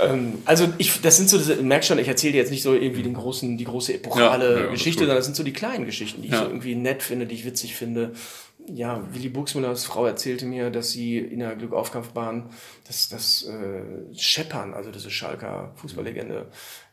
ähm, 0.00 0.38
also 0.46 0.66
ich, 0.78 1.02
das 1.02 1.18
sind 1.18 1.28
so, 1.28 1.36
diese, 1.36 1.56
merk 1.56 1.84
schon, 1.84 1.98
ich 1.98 2.08
erzähle 2.08 2.32
dir 2.32 2.38
jetzt 2.38 2.50
nicht 2.50 2.62
so 2.62 2.72
irgendwie 2.72 3.02
den 3.02 3.14
großen, 3.14 3.58
die 3.58 3.64
große 3.64 3.92
epochale 3.92 4.60
ja, 4.60 4.70
Geschichte, 4.70 5.00
sondern 5.00 5.18
das 5.18 5.26
sind 5.26 5.36
so 5.36 5.42
die 5.42 5.52
kleinen 5.52 5.84
Geschichten, 5.84 6.22
die 6.22 6.28
ich 6.28 6.34
so 6.34 6.44
irgendwie 6.44 6.74
nett 6.74 7.02
finde, 7.02 7.26
die 7.26 7.34
ich 7.34 7.44
witzig 7.44 7.74
finde 7.74 8.12
ja, 8.68 9.02
Willi 9.12 9.28
Buxmüllers 9.28 9.84
Frau 9.84 10.06
erzählte 10.06 10.46
mir, 10.46 10.70
dass 10.70 10.90
sie 10.90 11.18
in 11.18 11.40
der 11.40 11.54
Glückaufkampfbahn 11.56 12.50
das, 12.86 13.08
das 13.08 13.46
äh, 13.46 14.14
Scheppern, 14.16 14.74
also 14.74 14.90
diese 14.90 15.10
Schalker 15.10 15.72
Fußballlegende, 15.76 16.46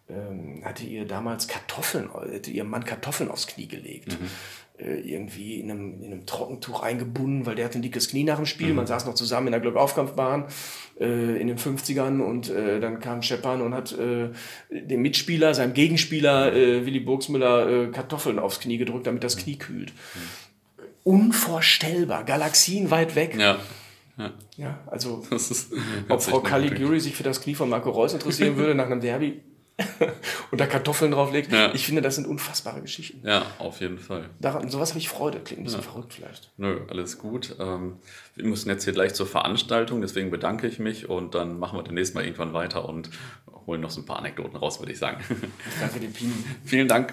ähm, 0.10 0.62
hatte 0.64 0.84
ihr 0.84 1.06
damals 1.06 1.48
Kartoffeln, 1.48 2.10
hatte 2.14 2.52
ihrem 2.52 2.70
Mann 2.70 2.84
Kartoffeln 2.84 3.32
aufs 3.32 3.48
Knie 3.48 3.68
gelegt. 3.68 4.20
Mhm. 4.20 4.28
Äh, 4.78 5.00
irgendwie 5.02 5.60
in 5.60 5.72
einem, 5.72 6.02
in 6.02 6.12
einem 6.12 6.26
Trockentuch 6.26 6.82
eingebunden, 6.82 7.46
weil 7.46 7.56
der 7.56 7.66
hatte 7.66 7.80
ein 7.80 7.84
dickes 7.84 8.10
Knie 8.10 8.24
nach 8.24 8.38
dem 8.38 8.46
Spiel. 8.46 8.70
Mhm. 8.70 8.78
Man 8.78 8.88
saß 8.88 9.06
noch 9.06 9.14
zusammen 9.14 9.48
in 9.48 9.52
der 9.52 9.62
Glückaufkampfbahn 9.62 10.46
äh, 11.00 11.40
in 11.40 11.48
den 11.48 11.58
50ern 11.58 12.22
und 12.22 12.50
äh, 12.50 12.80
dann 12.80 13.00
kam 13.00 13.22
Scheppern 13.22 13.62
und 13.62 13.74
hat 13.74 13.98
äh, 13.98 14.32
dem 14.72 15.02
Mitspieler, 15.02 15.54
seinem 15.54 15.74
Gegenspieler 15.74 16.54
äh, 16.54 16.86
Willi 16.86 17.00
Burgsmüller 17.00 17.70
äh, 17.70 17.88
Kartoffeln 17.92 18.40
aufs 18.40 18.60
Knie 18.60 18.78
gedrückt, 18.78 19.08
damit 19.08 19.24
das 19.24 19.38
Knie 19.38 19.58
kühlt. 19.58 19.94
Mhm 20.16 20.53
unvorstellbar. 21.04 22.24
Galaxien 22.24 22.92
weit 22.92 23.16
weg. 23.16 23.36
Ja. 23.38 23.58
Ja, 24.18 24.32
ja 24.58 24.80
also, 24.88 25.26
ob 26.10 26.22
Frau 26.22 26.40
Caliguri 26.42 27.00
sich 27.00 27.16
für 27.16 27.24
das 27.24 27.42
Knie 27.42 27.56
von 27.56 27.70
Marco 27.70 27.90
Reus 27.90 28.14
interessieren 28.14 28.58
würde 28.58 28.76
nach 28.76 28.86
einem 28.86 29.02
Derby 29.02 29.42
und 30.52 30.62
da 30.62 30.68
Kartoffeln 30.68 31.12
drauflegt, 31.12 31.52
ja. 31.52 31.74
ich 31.74 31.86
finde, 31.86 32.02
das 32.02 32.16
sind 32.16 32.28
unfassbare 32.28 32.82
Geschichten. 32.82 33.26
Ja, 33.26 33.44
auf 33.58 33.82
jeden 33.82 33.98
Fall. 33.98 34.30
Daran, 34.40 34.70
sowas 34.70 34.90
habe 34.90 35.00
ich 35.00 35.10
Freude. 35.10 35.40
Klingt 35.40 35.62
ein 35.62 35.64
bisschen 35.64 35.82
ja. 35.82 35.88
verrückt 35.88 36.14
vielleicht. 36.14 36.52
Nö, 36.58 36.82
alles 36.90 37.18
gut. 37.18 37.56
Ähm, 37.60 37.98
wir 38.36 38.46
müssen 38.46 38.70
jetzt 38.70 38.84
hier 38.84 38.94
gleich 38.94 39.16
zur 39.16 39.26
Veranstaltung, 39.26 40.02
deswegen 40.02 40.30
bedanke 40.30 40.68
ich 40.68 40.78
mich 40.78 41.10
und 41.10 41.34
dann 41.34 41.58
machen 41.58 41.80
wir 41.80 41.84
demnächst 41.84 42.14
mal 42.14 42.24
irgendwann 42.24 42.54
weiter 42.54 42.88
und 42.88 43.10
holen 43.66 43.82
noch 43.82 43.90
so 43.90 44.02
ein 44.02 44.06
paar 44.06 44.20
Anekdoten 44.20 44.58
raus, 44.58 44.80
würde 44.80 44.92
ich 44.92 45.00
sagen. 45.00 45.24
Danke 45.80 46.00
dir, 46.00 46.10
Pini. 46.10 46.34
Vielen 46.66 46.88
Dank. 46.88 47.12